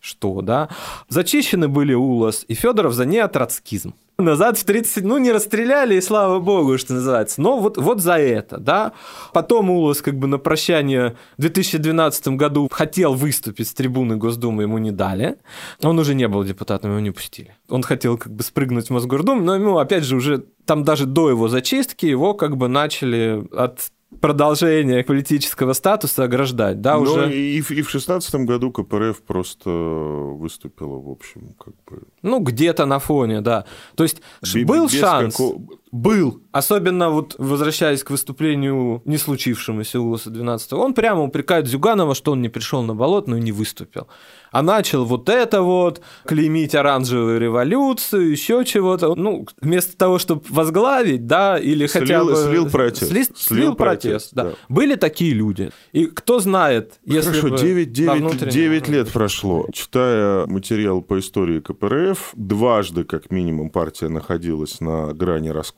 что, 0.00 0.40
да. 0.42 0.68
Зачищены 1.08 1.68
были 1.68 1.94
Улас 1.94 2.44
и 2.48 2.54
Федоров 2.54 2.94
за 2.94 3.06
неотроцкизм 3.06 3.94
назад 4.18 4.58
в 4.58 4.64
30, 4.64 5.04
ну, 5.04 5.18
не 5.18 5.32
расстреляли, 5.32 5.94
и 5.94 6.00
слава 6.00 6.40
богу, 6.40 6.78
что 6.78 6.94
называется. 6.94 7.40
Но 7.40 7.58
вот, 7.58 7.76
вот 7.76 8.00
за 8.00 8.18
это, 8.18 8.58
да. 8.58 8.92
Потом 9.32 9.70
Улас 9.70 10.00
как 10.00 10.18
бы 10.18 10.26
на 10.26 10.38
прощание 10.38 11.16
в 11.36 11.42
2012 11.42 12.28
году 12.28 12.68
хотел 12.70 13.14
выступить 13.14 13.68
с 13.68 13.74
трибуны 13.74 14.16
Госдумы, 14.16 14.62
ему 14.62 14.78
не 14.78 14.90
дали. 14.90 15.36
Он 15.82 15.98
уже 15.98 16.14
не 16.14 16.28
был 16.28 16.44
депутатом, 16.44 16.92
его 16.92 17.00
не 17.00 17.10
пустили. 17.10 17.54
Он 17.68 17.82
хотел 17.82 18.16
как 18.16 18.32
бы 18.32 18.42
спрыгнуть 18.42 18.86
в 18.86 18.90
Мосгордуму, 18.90 19.42
но 19.42 19.54
ему, 19.54 19.78
опять 19.78 20.04
же, 20.04 20.16
уже 20.16 20.44
там 20.64 20.82
даже 20.82 21.06
до 21.06 21.30
его 21.30 21.48
зачистки 21.48 22.06
его 22.06 22.34
как 22.34 22.56
бы 22.56 22.68
начали 22.68 23.46
от 23.52 23.90
продолжение 24.20 25.04
политического 25.04 25.72
статуса 25.72 26.24
ограждать, 26.24 26.80
да, 26.80 26.94
Но 26.94 27.00
уже... 27.02 27.34
И, 27.34 27.58
и 27.58 27.82
в 27.82 27.90
шестнадцатом 27.90 28.46
году 28.46 28.70
КПРФ 28.70 29.22
просто 29.22 29.70
выступила, 29.70 30.98
в 30.98 31.10
общем, 31.10 31.54
как 31.58 31.74
бы... 31.88 32.02
Ну, 32.22 32.40
где-то 32.40 32.86
на 32.86 32.98
фоне, 32.98 33.40
да. 33.40 33.64
То 33.94 34.04
есть 34.04 34.22
Б- 34.54 34.64
был 34.64 34.88
шанс... 34.88 35.36
Какого... 35.36 35.60
Был. 35.92 36.42
Особенно 36.52 37.10
вот 37.10 37.36
возвращаясь 37.38 38.02
к 38.02 38.10
выступлению 38.10 39.02
не 39.04 39.18
случившемуся 39.18 40.00
УЛСа 40.00 40.30
12 40.30 40.72
он 40.72 40.94
прямо 40.94 41.22
упрекает 41.22 41.68
Зюганова, 41.68 42.14
что 42.14 42.32
он 42.32 42.42
не 42.42 42.48
пришел 42.48 42.82
на 42.82 42.94
болотную 42.94 43.40
и 43.40 43.44
не 43.44 43.52
выступил. 43.52 44.08
А 44.50 44.62
начал 44.62 45.04
вот 45.04 45.28
это 45.28 45.62
вот, 45.62 46.00
клеймить 46.24 46.74
оранжевую 46.74 47.38
революцию, 47.38 48.30
еще 48.30 48.64
чего-то. 48.64 49.14
Ну, 49.14 49.46
вместо 49.60 49.96
того, 49.96 50.18
чтобы 50.18 50.42
возглавить, 50.48 51.26
да, 51.26 51.58
или 51.58 51.86
слил, 51.86 52.02
хотя 52.02 52.24
бы... 52.24 52.36
Слил 52.36 52.70
протест. 52.70 53.10
Слил, 53.10 53.24
слил, 53.24 53.36
слил 53.36 53.74
протест, 53.74 54.30
протест 54.32 54.34
да. 54.34 54.44
да. 54.44 54.52
Были 54.68 54.94
такие 54.94 55.34
люди. 55.34 55.70
И 55.92 56.06
кто 56.06 56.40
знает, 56.40 56.94
если 57.04 57.40
Хорошо, 57.40 57.50
бы 57.50 57.58
9, 57.58 57.92
9, 57.92 58.48
9 58.48 58.88
лет 58.88 59.12
прошло. 59.12 59.66
Читая 59.72 60.46
материал 60.46 61.02
по 61.02 61.18
истории 61.18 61.60
КПРФ, 61.60 62.32
дважды, 62.34 63.04
как 63.04 63.30
минимум, 63.30 63.70
партия 63.70 64.08
находилась 64.08 64.80
на 64.80 65.12
грани 65.12 65.50
раскола. 65.50 65.75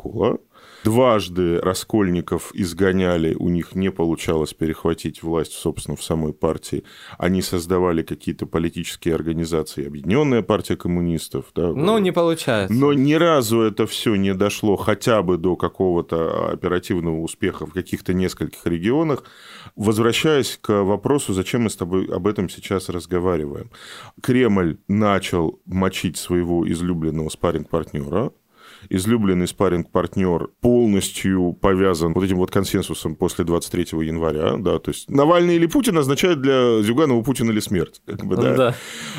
Дважды 0.84 1.58
Раскольников 1.58 2.52
изгоняли, 2.54 3.34
у 3.34 3.48
них 3.48 3.74
не 3.74 3.90
получалось 3.90 4.54
перехватить 4.54 5.22
власть, 5.22 5.52
собственно, 5.52 5.96
в 5.96 6.02
самой 6.02 6.32
партии. 6.32 6.84
Они 7.18 7.42
создавали 7.42 8.02
какие-то 8.02 8.46
политические 8.46 9.14
организации, 9.14 9.86
Объединенная 9.86 10.42
партия 10.42 10.76
коммунистов. 10.76 11.46
Да, 11.54 11.72
ну, 11.72 11.98
не 11.98 12.12
получается. 12.12 12.74
Но 12.74 12.92
ни 12.92 13.14
разу 13.14 13.60
это 13.60 13.86
все 13.86 14.14
не 14.14 14.34
дошло 14.34 14.76
хотя 14.76 15.22
бы 15.22 15.36
до 15.36 15.56
какого-то 15.56 16.50
оперативного 16.52 17.20
успеха 17.20 17.66
в 17.66 17.72
каких-то 17.72 18.14
нескольких 18.14 18.64
регионах. 18.64 19.24
Возвращаясь 19.74 20.58
к 20.60 20.84
вопросу, 20.84 21.32
зачем 21.32 21.62
мы 21.62 21.70
с 21.70 21.76
тобой 21.76 22.06
об 22.06 22.26
этом 22.26 22.48
сейчас 22.48 22.88
разговариваем. 22.88 23.70
Кремль 24.22 24.78
начал 24.86 25.60
мочить 25.66 26.16
своего 26.16 26.70
излюбленного 26.70 27.28
спарринг-партнера, 27.28 28.32
излюбленный 28.88 29.46
спарринг-партнер 29.46 30.48
полностью 30.60 31.52
повязан 31.60 32.12
вот 32.12 32.24
этим 32.24 32.36
вот 32.36 32.50
консенсусом 32.50 33.14
после 33.16 33.44
23 33.44 34.06
января, 34.06 34.56
да, 34.56 34.78
то 34.78 34.90
есть 34.90 35.10
Навальный 35.10 35.56
или 35.56 35.66
Путин 35.66 35.98
означает 35.98 36.40
для 36.40 36.82
Зюганова 36.82 37.22
Путин 37.22 37.50
или 37.50 37.60
смерть, 37.60 38.00
как 38.06 38.24
бы, 38.24 38.36
да. 38.36 38.54
да. 38.54 38.74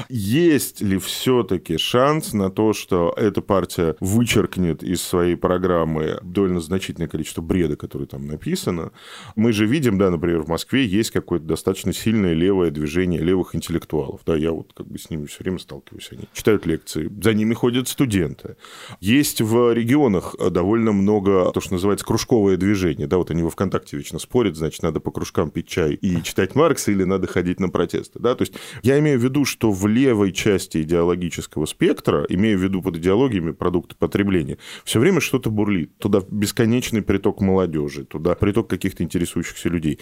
Есть 0.09 0.81
ли 0.81 0.97
все-таки 0.97 1.77
шанс 1.77 2.33
на 2.33 2.49
то, 2.49 2.73
что 2.73 3.13
эта 3.17 3.41
партия 3.41 3.95
вычеркнет 3.99 4.83
из 4.83 5.01
своей 5.01 5.35
программы 5.35 6.19
довольно 6.21 6.61
значительное 6.61 7.07
количество 7.07 7.41
бреда, 7.41 7.75
которое 7.75 8.05
там 8.05 8.27
написано? 8.27 8.91
Мы 9.35 9.53
же 9.53 9.65
видим, 9.65 9.97
да, 9.97 10.09
например, 10.09 10.41
в 10.43 10.47
Москве 10.47 10.85
есть 10.85 11.11
какое-то 11.11 11.45
достаточно 11.45 11.93
сильное 11.93 12.33
левое 12.33 12.71
движение 12.71 13.21
левых 13.21 13.55
интеллектуалов, 13.55 14.21
да, 14.25 14.35
я 14.35 14.51
вот 14.51 14.73
как 14.73 14.87
бы 14.87 14.97
с 14.97 15.09
ними 15.09 15.25
все 15.25 15.43
время 15.43 15.59
сталкиваюсь, 15.59 16.09
они 16.11 16.23
читают 16.33 16.65
лекции, 16.65 17.11
за 17.21 17.33
ними 17.33 17.53
ходят 17.53 17.87
студенты. 17.87 18.55
Есть 18.99 19.41
в 19.41 19.48
регионах 19.53 20.35
довольно 20.51 20.91
много, 20.91 21.51
то, 21.51 21.61
что 21.61 21.73
называется, 21.73 22.05
кружковое 22.05 22.57
движение. 22.57 23.07
Да, 23.07 23.17
вот 23.17 23.31
они 23.31 23.43
во 23.43 23.49
ВКонтакте 23.49 23.97
вечно 23.97 24.19
спорят, 24.19 24.55
значит, 24.55 24.83
надо 24.83 24.99
по 24.99 25.11
кружкам 25.11 25.51
пить 25.51 25.67
чай 25.67 25.93
и 25.93 26.21
читать 26.23 26.55
Маркса 26.55 26.91
или 26.91 27.03
надо 27.03 27.27
ходить 27.27 27.59
на 27.59 27.69
протесты. 27.69 28.19
Да? 28.19 28.35
То 28.35 28.43
есть 28.43 28.53
я 28.83 28.99
имею 28.99 29.19
в 29.19 29.23
виду, 29.23 29.45
что 29.45 29.71
в 29.71 29.87
левой 29.87 30.31
части 30.31 30.81
идеологического 30.81 31.65
спектра, 31.65 32.25
имею 32.29 32.59
в 32.59 32.63
виду 32.63 32.81
под 32.81 32.97
идеологиями 32.97 33.51
продукты 33.51 33.95
потребления, 33.95 34.57
все 34.83 34.99
время 34.99 35.19
что-то 35.21 35.49
бурлит. 35.49 35.97
Туда 35.97 36.21
бесконечный 36.29 37.01
приток 37.01 37.41
молодежи, 37.41 38.05
туда 38.05 38.35
приток 38.35 38.69
каких-то 38.69 39.03
интересующихся 39.03 39.69
людей 39.69 39.99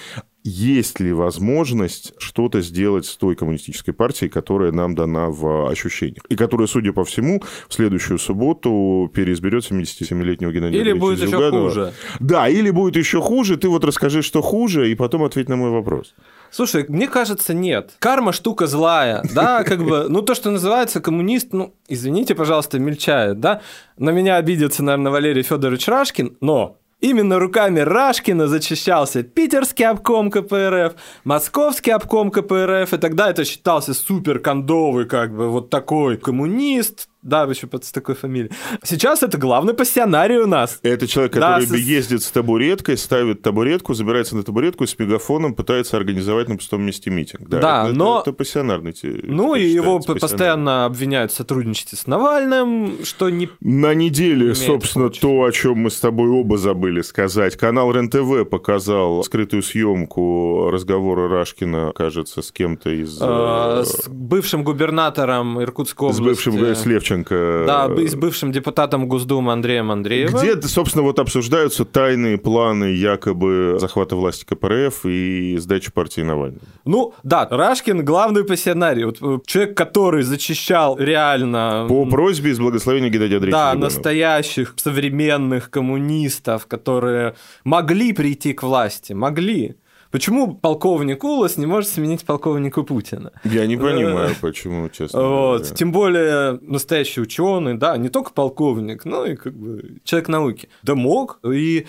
есть 0.47 1.01
ли 1.01 1.11
возможность 1.11 2.13
что-то 2.17 2.61
сделать 2.61 3.05
с 3.05 3.17
той 3.17 3.35
коммунистической 3.35 3.93
партией, 3.93 4.29
которая 4.29 4.71
нам 4.71 4.95
дана 4.95 5.29
в 5.29 5.69
ощущениях, 5.69 6.23
и 6.29 6.37
которая, 6.37 6.67
судя 6.67 6.93
по 6.93 7.03
всему, 7.03 7.43
в 7.67 7.73
следующую 7.73 8.17
субботу 8.17 9.11
переизберет 9.39 9.63
77-летнего 9.63 10.51
Геннадия 10.51 10.79
Или 10.79 10.93
будет 10.93 11.19
Зюганова. 11.19 11.69
еще 11.69 11.69
хуже. 11.69 11.93
Да, 12.19 12.47
или 12.47 12.69
будет 12.69 12.95
еще 12.95 13.21
хуже. 13.21 13.57
Ты 13.57 13.69
вот 13.69 13.83
расскажи, 13.83 14.21
что 14.21 14.41
хуже, 14.41 14.91
и 14.91 14.95
потом 14.95 15.23
ответь 15.23 15.49
на 15.49 15.55
мой 15.55 15.69
вопрос. 15.69 16.13
Слушай, 16.51 16.85
мне 16.87 17.07
кажется, 17.07 17.53
нет. 17.53 17.95
Карма 17.99 18.31
штука 18.31 18.67
злая, 18.67 19.21
да, 19.33 19.63
как 19.63 19.83
бы, 19.83 20.05
ну 20.09 20.21
то, 20.21 20.33
что 20.33 20.49
называется 20.49 21.01
коммунист, 21.01 21.51
ну, 21.51 21.73
извините, 21.89 22.35
пожалуйста, 22.35 22.79
мельчает, 22.79 23.39
да. 23.39 23.61
На 23.97 24.11
меня 24.11 24.37
обидится, 24.37 24.83
наверное, 24.83 25.11
Валерий 25.11 25.43
Федорович 25.43 25.87
Рашкин, 25.87 26.37
но 26.41 26.77
Именно 26.99 27.37
руками 27.37 27.79
Рашкина 27.79 28.47
зачищался 28.47 29.21
питерский 29.21 29.85
обком 29.85 30.31
КПРФ, 30.31 30.95
московский 31.25 31.91
обком 31.91 32.31
КПРФ, 32.31 32.91
и 32.91 32.97
тогда 32.97 33.29
это 33.29 33.45
считался 33.45 33.93
супер 33.93 34.39
кондовый, 34.39 35.05
как 35.05 35.35
бы 35.35 35.47
вот 35.47 35.69
такой 35.69 36.17
коммунист, 36.17 37.07
да, 37.21 37.43
еще 37.43 37.67
под 37.67 37.89
такой 37.91 38.15
фамилией. 38.15 38.51
Сейчас 38.83 39.23
это 39.23 39.37
главный 39.37 39.73
пассионарий 39.73 40.37
у 40.37 40.47
нас. 40.47 40.79
Это 40.83 41.07
человек, 41.07 41.33
который 41.33 41.65
да, 41.65 41.75
ездит 41.75 42.23
с 42.23 42.31
табуреткой, 42.31 42.97
ставит 42.97 43.41
табуретку, 43.41 43.93
забирается 43.93 44.35
на 44.35 44.43
табуретку 44.43 44.85
с 44.85 44.97
мегафоном 44.97 45.53
пытается 45.53 45.97
организовать 45.97 46.47
на 46.47 46.55
пустом 46.55 46.83
месте 46.83 47.09
митинг. 47.09 47.49
Да, 47.49 47.59
да 47.59 47.85
это, 47.85 47.97
но... 47.97 48.19
Это, 48.19 48.29
это 48.29 48.37
пассионарный. 48.37 48.95
Ну, 49.23 49.55
и 49.55 49.65
его 49.65 49.99
постоянно 49.99 50.85
обвиняют 50.85 51.31
в 51.31 51.35
сотрудничестве 51.35 51.97
с 51.97 52.07
Навальным, 52.07 53.03
что 53.03 53.29
не... 53.29 53.49
На 53.59 53.93
неделе, 53.93 54.55
собственно, 54.55 55.09
то, 55.09 55.43
о 55.43 55.51
чем 55.51 55.79
мы 55.79 55.91
с 55.91 55.99
тобой 55.99 56.29
оба 56.29 56.57
забыли 56.57 57.01
сказать. 57.01 57.57
Канал 57.57 57.91
РЕН-ТВ 57.91 58.49
показал 58.49 59.23
скрытую 59.23 59.63
съемку 59.63 60.69
разговора 60.71 61.27
Рашкина, 61.27 61.91
кажется, 61.95 62.41
с 62.41 62.51
кем-то 62.51 62.89
из... 62.89 63.17
А, 63.21 63.83
с 63.83 64.07
бывшим 64.07 64.63
губернатором 64.63 65.61
Иркутской 65.61 66.09
области. 66.09 66.21
С 66.21 66.25
бывшим, 66.25 66.75
с 66.75 66.85
Левченко. 67.07 67.63
Да, 67.67 67.87
с 68.07 68.15
бывшим 68.15 68.51
депутатом 68.51 69.07
Госдумы 69.07 69.51
Андреем 69.51 69.91
Андреевым. 69.91 70.39
Где, 70.39 70.61
собственно, 70.61 71.03
вот 71.03 71.19
обсуждаются 71.19 71.85
тайные 71.85 72.37
планы 72.37 72.85
якобы 72.85 73.77
захвата 73.79 74.15
власти 74.15 74.45
КПРФ 74.45 75.05
и 75.05 75.57
сдачи 75.59 75.91
партии 75.91 76.21
Навального. 76.21 76.61
Ну, 76.85 77.13
да, 77.23 77.47
Рашкин 77.49 78.03
главный 78.03 78.43
пассионарий. 78.43 79.05
Вот 79.05 79.17
э, 79.21 79.39
человек, 79.45 79.77
который 79.77 80.23
зачищал 80.23 80.97
реально... 80.97 81.85
По 81.87 82.05
просьбе 82.05 82.51
из 82.51 82.59
благословения 82.59 83.09
Геннадия 83.09 83.35
Андреевича 83.35 83.57
Да, 83.57 83.73
настоящих 83.73 84.73
современных 84.77 85.69
коммунистов, 85.69 86.67
которые 86.67 87.35
могли 87.63 88.13
прийти 88.13 88.53
к 88.53 88.63
власти, 88.63 89.13
могли. 89.13 89.75
Почему 90.11 90.55
полковник 90.55 91.23
Улас 91.23 91.57
не 91.57 91.65
может 91.65 91.89
сменить 91.89 92.25
полковника 92.25 92.83
Путина? 92.83 93.31
Я 93.43 93.65
не 93.67 93.77
понимаю, 93.77 94.35
почему, 94.41 94.89
честно. 94.89 95.21
Вот. 95.21 95.57
Говоря. 95.59 95.75
Тем 95.75 95.91
более 95.91 96.59
настоящий 96.61 97.21
ученый, 97.21 97.75
да, 97.75 97.97
не 97.97 98.09
только 98.09 98.31
полковник, 98.31 99.05
но 99.05 99.25
и 99.25 99.35
как 99.35 99.53
бы 99.53 99.99
человек 100.03 100.29
науки. 100.29 100.69
Да 100.83 100.95
мог. 100.95 101.39
И 101.43 101.87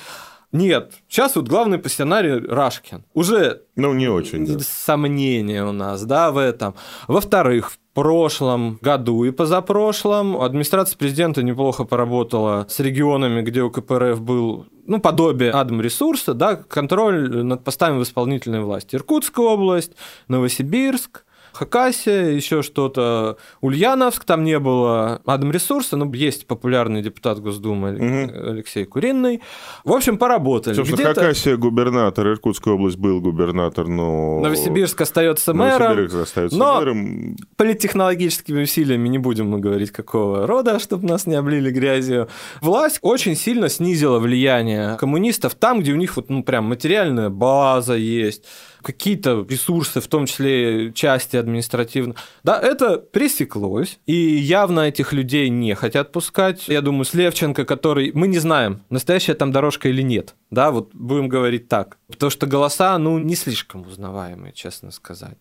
нет, 0.51 0.95
сейчас 1.09 1.37
вот 1.37 1.47
главный 1.47 1.79
пассионарий 1.79 2.39
Рашкин. 2.39 3.05
Уже 3.13 3.63
ну, 3.77 3.93
не 3.93 4.09
очень, 4.09 4.47
да. 4.47 4.59
сомнения 4.61 5.63
у 5.63 5.73
нас, 5.73 6.05
да, 6.05 6.31
в 6.31 6.39
этом. 6.39 6.75
Во-вторых, 7.07 7.73
в 7.73 7.79
прошлом 7.93 8.79
году 8.81 9.25
и 9.25 9.31
позапрошлом 9.31 10.41
администрация 10.41 10.97
президента 10.97 11.43
неплохо 11.43 11.85
поработала 11.85 12.67
с 12.71 12.81
регионами, 12.81 13.43
где 13.43 13.63
у 13.63 13.71
КПРФ 13.71 14.23
был 14.23 14.67
ну, 14.89 15.01
подобие 15.01 15.53
адм-ресурса, 15.53 16.35
да, 16.35 16.57
контроль 16.57 17.45
над 17.45 17.63
постами 17.63 17.99
в 17.99 18.03
исполнительной 18.03 18.61
власти. 18.61 18.97
Иркутская 18.97 19.45
область, 19.45 19.93
Новосибирск, 20.29 21.25
Хакасия, 21.59 22.31
еще 22.31 22.63
что-то. 22.63 23.37
Ульяновск, 23.61 24.25
там 24.25 24.45
не 24.45 24.61
было 24.61 25.21
адм-ресурса, 25.27 25.97
но 25.97 26.09
есть 26.15 26.47
популярный 26.47 27.03
депутат 27.03 27.41
Госдумы 27.41 27.95
угу. 27.95 28.51
Алексей 28.51 28.85
Куриный. 28.85 29.43
В 29.85 29.93
общем, 29.93 30.19
поработали. 30.19 30.75
Собственно, 30.75 31.15
Хакасия 31.15 31.57
губернатор, 31.57 32.29
Иркутская 32.29 32.75
область 32.75 32.97
был 32.97 33.21
губернатор, 33.21 33.89
но... 33.89 34.39
Новосибирск 34.41 35.01
остается 35.01 35.53
мэром. 35.53 35.97
Новосибирск 35.97 36.17
остается 36.23 36.57
но 36.57 36.77
мэром. 36.77 37.37
политтехнологическими 37.57 38.63
усилиями 38.63 39.09
не 39.09 39.19
будем 39.19 39.51
мы 39.51 39.59
говорить, 39.59 39.91
какого 39.91 40.47
рода, 40.47 40.79
чтобы 40.79 41.09
нас 41.09 41.27
не 41.27 41.35
облили 41.35 41.73
грязью. 41.73 42.29
Власть 42.61 43.01
очень 43.03 43.35
сильно 43.35 43.69
снизила 43.69 44.21
влияние 44.21 44.97
коммунистов 44.97 45.57
там, 45.57 45.81
где 45.81 45.93
у 45.93 45.97
них 45.97 46.15
вот, 46.17 46.31
ну, 46.31 46.45
прям 46.45 46.67
материальная 46.67 47.31
база 47.31 47.95
есть, 47.95 48.45
какие-то 48.89 49.47
ресурсы, 49.47 50.01
в 50.01 50.07
том 50.07 50.25
числе 50.25 50.93
части 50.95 51.37
административно. 51.37 52.15
Да, 52.43 52.59
это 52.59 52.97
пресеклось, 52.97 53.99
и 54.07 54.15
явно 54.15 54.81
этих 54.81 55.13
людей 55.13 55.51
не 55.51 55.75
хотят 55.75 56.11
пускать. 56.11 56.69
Я 56.69 56.81
думаю, 56.81 57.05
с 57.05 57.13
Левченко, 57.13 57.67
который... 57.67 58.13
Мы 58.15 58.29
не 58.29 58.39
знаем, 58.39 58.81
настоящая 58.89 59.35
там 59.35 59.53
дорожка 59.53 59.91
или 59.91 60.01
нет. 60.01 60.35
Да, 60.51 60.71
вот 60.71 60.95
будем 60.95 61.29
говорить 61.29 61.69
так. 61.69 61.99
Потому 62.09 62.31
что 62.31 62.47
голоса, 62.47 62.97
ну, 62.97 63.19
не 63.19 63.35
слишком 63.35 63.83
узнаваемые, 63.83 64.55
честно 64.55 64.91
сказать. 64.91 65.37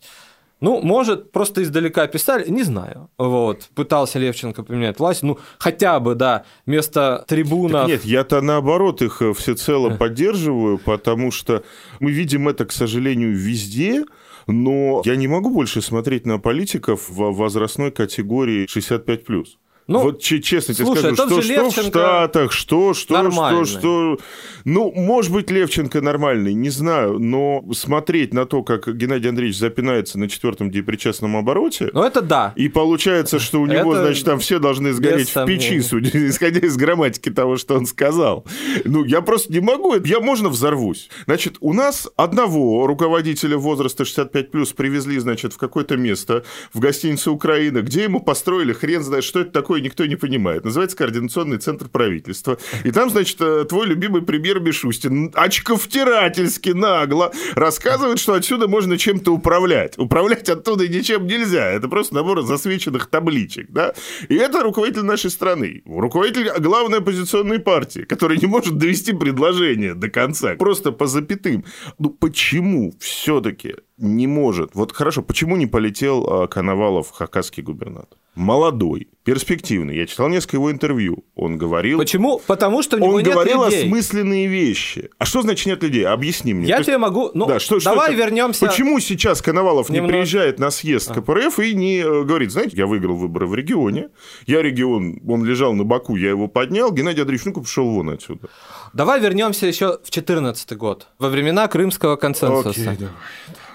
Ну, 0.60 0.82
может, 0.82 1.32
просто 1.32 1.62
издалека 1.62 2.08
писали, 2.08 2.50
не 2.50 2.64
знаю. 2.64 3.10
Вот, 3.18 3.70
пытался 3.76 4.18
Левченко 4.18 4.64
поменять 4.64 5.00
власть, 5.00 5.24
ну, 5.24 5.38
хотя 5.60 6.00
бы, 6.00 6.16
да, 6.16 6.46
вместо 6.66 7.24
трибунов... 7.28 7.82
Так 7.82 7.90
нет, 7.90 8.06
я-то 8.06 8.42
наоборот 8.42 9.02
их 9.02 9.22
э, 9.22 9.34
всецело 9.34 9.92
поддерживаю, 9.92 10.80
потому 10.80 11.32
что 11.32 11.64
мы 12.00 12.12
видим 12.12 12.48
это, 12.48 12.66
к 12.66 12.72
сожалению, 12.72 13.36
везде, 13.36 14.04
но 14.48 15.02
я 15.06 15.16
не 15.16 15.28
могу 15.28 15.52
больше 15.52 15.82
смотреть 15.82 16.26
на 16.26 16.40
политиков 16.40 17.08
в 17.08 17.34
возрастной 17.34 17.92
категории 17.92 18.66
65+. 18.66 19.46
Ну, 19.88 20.00
вот 20.00 20.22
честно 20.22 20.74
тебе 20.74 20.86
слушай, 20.86 21.16
скажу, 21.16 21.42
что, 21.42 21.42
что 21.42 21.82
в 21.82 21.86
Штатах, 21.86 22.52
что, 22.52 22.94
что, 22.94 23.14
нормальный. 23.14 23.66
что, 23.66 23.80
что... 23.80 24.20
Ну, 24.66 24.92
может 24.94 25.32
быть, 25.32 25.50
Левченко 25.50 26.02
нормальный, 26.02 26.54
не 26.54 26.70
знаю, 26.70 27.20
но 27.20 27.64
смотреть 27.72 28.34
на 28.34 28.46
то, 28.46 28.64
как 28.64 28.94
Геннадий 28.98 29.30
Андреевич 29.30 29.58
запинается 29.58 30.20
на 30.20 30.28
четвертом 30.28 30.70
депричастном 30.70 31.38
обороте... 31.38 31.90
Ну, 31.94 32.04
это 32.04 32.22
да. 32.22 32.52
И 32.58 32.68
получается, 32.68 33.40
что 33.40 33.62
у 33.62 33.66
него, 33.66 33.94
это 33.94 34.04
значит, 34.04 34.26
там 34.26 34.40
все 34.40 34.60
должны 34.60 34.92
сгореть 34.92 35.34
в 35.34 35.46
печи, 35.46 35.80
судя, 35.80 36.10
исходя 36.28 36.60
из 36.60 36.76
грамматики 36.76 37.30
того, 37.30 37.56
что 37.56 37.76
он 37.76 37.86
сказал. 37.86 38.46
Ну, 38.84 39.06
я 39.06 39.22
просто 39.22 39.54
не 39.54 39.62
могу, 39.62 39.96
я 40.04 40.20
можно 40.20 40.50
взорвусь. 40.50 41.10
Значит, 41.28 41.56
у 41.62 41.72
нас 41.72 42.10
одного 42.18 42.88
руководителя 42.88 43.58
возраста 43.58 44.04
65+, 44.04 44.76
привезли, 44.76 45.18
значит, 45.20 45.54
в 45.54 45.58
какое-то 45.58 45.96
место, 45.96 46.44
в 46.74 46.80
гостиницу 46.80 47.32
Украина, 47.32 47.82
где 47.82 48.04
ему 48.04 48.20
построили, 48.20 48.74
хрен 48.74 49.02
знает, 49.02 49.24
что 49.24 49.40
это 49.40 49.52
такое, 49.52 49.77
такое 49.78 49.82
никто 49.82 50.06
не 50.06 50.16
понимает. 50.16 50.66
Называется 50.66 50.98
Координационный 50.98 51.58
центр 51.58 51.88
правительства. 51.88 52.58
И 52.84 52.92
там, 52.92 53.10
значит, 53.10 53.38
э, 53.42 53.66
твой 53.66 53.88
любимый 53.88 54.22
премьер 54.22 54.60
Мишустин 54.60 55.32
очковтирательски 55.34 56.72
нагло 56.72 57.32
рассказывает, 57.56 58.20
что 58.20 58.34
отсюда 58.34 58.68
можно 58.68 58.98
чем-то 58.98 59.32
управлять. 59.32 59.98
Управлять 59.98 60.50
оттуда 60.50 60.88
ничем 60.88 61.28
нельзя. 61.28 61.72
Это 61.72 61.88
просто 61.88 62.16
набор 62.16 62.42
засвеченных 62.42 63.08
табличек. 63.08 63.72
Да? 63.72 63.94
И 64.30 64.36
это 64.36 64.64
руководитель 64.64 65.04
нашей 65.04 65.30
страны. 65.30 65.82
Руководитель 65.86 66.52
главной 66.60 67.00
оппозиционной 67.00 67.60
партии, 67.60 68.02
который 68.02 68.38
не 68.38 68.48
может 68.48 68.78
довести 68.78 69.14
предложение 69.14 69.94
до 69.94 70.10
конца. 70.10 70.56
Просто 70.56 70.92
по 70.92 71.08
запятым. 71.08 71.64
Ну 72.00 72.10
почему 72.10 72.94
все-таки 73.00 73.76
не 73.98 74.28
может. 74.28 74.76
Вот 74.76 74.92
хорошо, 74.92 75.22
почему 75.22 75.56
не 75.58 75.66
полетел 75.66 76.26
а, 76.28 76.48
Коновалов, 76.48 77.12
хакасский 77.12 77.64
губернатор? 77.64 78.18
Молодой, 78.36 79.08
перспективный. 79.24 79.98
Я 79.98 80.06
читал 80.06 80.30
несколько 80.30 80.58
его 80.58 80.72
интервью. 80.72 81.26
Он 81.36 81.58
говорил... 81.58 81.98
Почему? 81.98 82.40
Потому 82.46 82.84
что 82.84 82.98
у 82.98 83.00
него 83.00 83.14
Он 83.14 83.24
нет 83.24 83.34
говорил 83.34 83.66
людей. 83.66 83.86
осмысленные 83.86 84.46
вещи. 84.46 85.10
А 85.18 85.26
что 85.26 85.42
значит 85.42 85.66
нет 85.66 85.82
людей? 85.82 86.06
Объясни 86.06 86.54
мне. 86.54 86.68
Я 86.68 86.78
То 86.78 86.84
тебе 86.84 86.94
есть... 86.94 87.02
могу... 87.02 87.32
Ну, 87.34 87.48
да, 87.48 87.60
что, 87.60 87.80
давай 87.80 88.14
что 88.14 88.24
вернемся... 88.24 88.68
Почему 88.68 89.00
сейчас 89.00 89.42
Коновалов 89.42 89.90
Немного... 89.90 90.14
не 90.14 90.20
приезжает 90.20 90.60
на 90.60 90.70
съезд 90.70 91.10
а. 91.10 91.16
КПРФ 91.16 91.58
и 91.60 91.74
не 91.74 91.98
э, 91.98 92.24
говорит, 92.26 92.52
знаете, 92.52 92.78
я 92.78 92.86
выиграл 92.86 93.16
выборы 93.16 93.48
в 93.48 93.56
регионе, 93.56 94.10
я 94.46 94.62
регион, 94.62 95.20
он 95.28 95.44
лежал 95.44 95.74
на 95.74 95.84
боку, 95.84 96.16
я 96.16 96.30
его 96.30 96.48
поднял, 96.48 96.92
Геннадий 96.92 97.22
Андреевич, 97.22 97.46
ну-ка 97.46 97.62
пошел 97.62 97.90
вон 97.90 98.12
отсюда. 98.12 98.50
Давай 98.94 99.20
вернемся 99.20 99.66
еще 99.66 99.94
в 99.94 100.12
2014 100.12 100.78
год, 100.78 101.08
во 101.18 101.30
времена 101.30 101.68
Крымского 101.68 102.18
консенсуса. 102.18 102.70
Окей, 102.70 102.86
давай. 102.86 103.14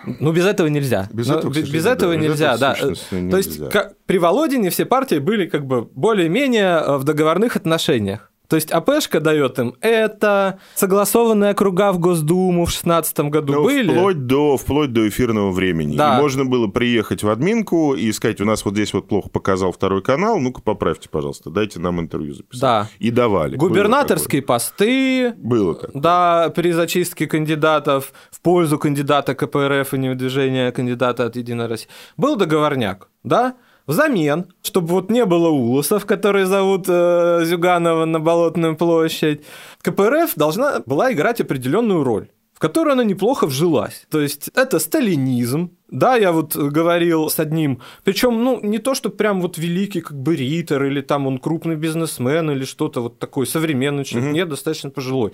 Ну, 0.05 0.33
без 0.33 0.47
этого 0.47 0.67
нельзя. 0.67 1.09
Без 1.13 1.29
Но, 1.29 1.39
этого, 1.39 1.53
без 1.53 1.87
этого 1.87 2.15
да, 2.15 2.21
нельзя, 2.21 2.53
без 2.53 2.61
да. 2.61 2.75
То 2.75 3.17
нельзя. 3.17 3.37
есть 3.37 3.69
как, 3.71 3.97
при 4.07 4.19
Володине 4.19 4.71
все 4.71 4.85
партии 4.85 5.19
были 5.19 5.47
как 5.47 5.67
бы 5.67 5.83
более-менее 5.83 6.83
э, 6.85 6.97
в 6.97 7.05
договорных 7.05 7.57
отношениях. 7.57 8.32
То 8.53 8.57
есть 8.57 8.71
АПшка 8.71 9.21
дает 9.21 9.59
им 9.59 9.77
это, 9.81 10.59
согласованные 10.75 11.53
округа 11.53 11.91
в 11.91 11.99
Госдуму 11.99 12.67
в 12.67 12.69
2016 12.69 13.21
году 13.21 13.55
ну, 13.55 13.63
были. 13.63 13.91
Вплоть 13.91 14.27
до, 14.27 14.59
вплоть 14.59 14.93
до 14.93 15.09
эфирного 15.09 15.53
времени. 15.53 15.97
Да. 15.97 16.19
И 16.19 16.21
можно 16.21 16.45
было 16.45 16.67
приехать 16.67 17.23
в 17.23 17.31
админку 17.31 17.95
и 17.95 18.13
сказать, 18.13 18.43
у 18.43 18.45
нас 18.45 18.63
вот 18.67 18.75
здесь 18.75 18.93
вот 18.93 19.09
плохо 19.09 19.31
показал 19.31 19.73
второй 19.73 20.03
канал, 20.03 20.39
ну-ка 20.39 20.61
поправьте, 20.61 21.09
пожалуйста, 21.09 21.49
дайте 21.49 21.81
нам 21.81 21.99
интервью 21.99 22.35
записать. 22.35 22.61
Да. 22.61 22.89
И 22.99 23.11
давали. 23.11 23.57
Губернаторские 23.57 24.43
посты. 24.43 25.33
Было 25.39 25.75
такое. 25.75 26.03
Да, 26.03 26.53
при 26.55 26.73
зачистке 26.73 27.27
кандидатов 27.27 28.13
в 28.31 28.43
пользу 28.43 28.79
кандидата 28.79 29.35
КПРФ 29.35 29.95
и 29.95 29.97
не 29.97 30.15
движения 30.15 30.73
кандидата 30.73 31.25
от 31.25 31.37
Единой 31.37 31.69
России. 31.69 31.89
Был 32.19 32.37
договорняк, 32.37 33.09
да? 33.25 33.55
Взамен, 33.87 34.47
чтобы 34.63 34.89
вот 34.89 35.11
не 35.11 35.25
было 35.25 35.49
улусов, 35.49 36.07
которые 36.07 36.47
зовут 36.47 36.87
э, 36.89 37.41
Зюганова 37.45 38.05
на 38.05 38.21
Болотную 38.21 38.77
площадь, 38.77 39.43
КПРФ 39.83 40.35
должна 40.37 40.83
была 40.87 41.13
играть 41.13 41.41
определенную 41.41 42.05
роль 42.05 42.29
в 42.53 42.59
которую 42.59 42.93
она 42.93 43.03
неплохо 43.03 43.47
вжилась. 43.47 44.07
То 44.09 44.21
есть 44.21 44.51
это 44.55 44.79
сталинизм, 44.79 45.73
да, 45.91 46.17
я 46.17 46.31
вот 46.33 46.55
говорил 46.55 47.29
с 47.29 47.41
одним, 47.41 47.81
причем, 48.05 48.45
ну, 48.45 48.61
не 48.63 48.79
то, 48.79 48.95
что 48.95 49.11
прям 49.11 49.41
вот 49.41 49.59
великий, 49.59 50.01
как 50.01 50.17
бы 50.17 50.37
Риттер, 50.37 50.85
или 50.85 51.01
там 51.01 51.27
он 51.27 51.39
крупный 51.39 51.75
бизнесмен, 51.75 52.51
или 52.51 52.65
что-то 52.65 53.01
вот 53.01 53.19
такое, 53.19 53.47
современный 53.47 54.05
человек, 54.05 54.29
угу. 54.29 54.37
нет, 54.37 54.49
достаточно 54.49 54.91
пожилой. 54.91 55.33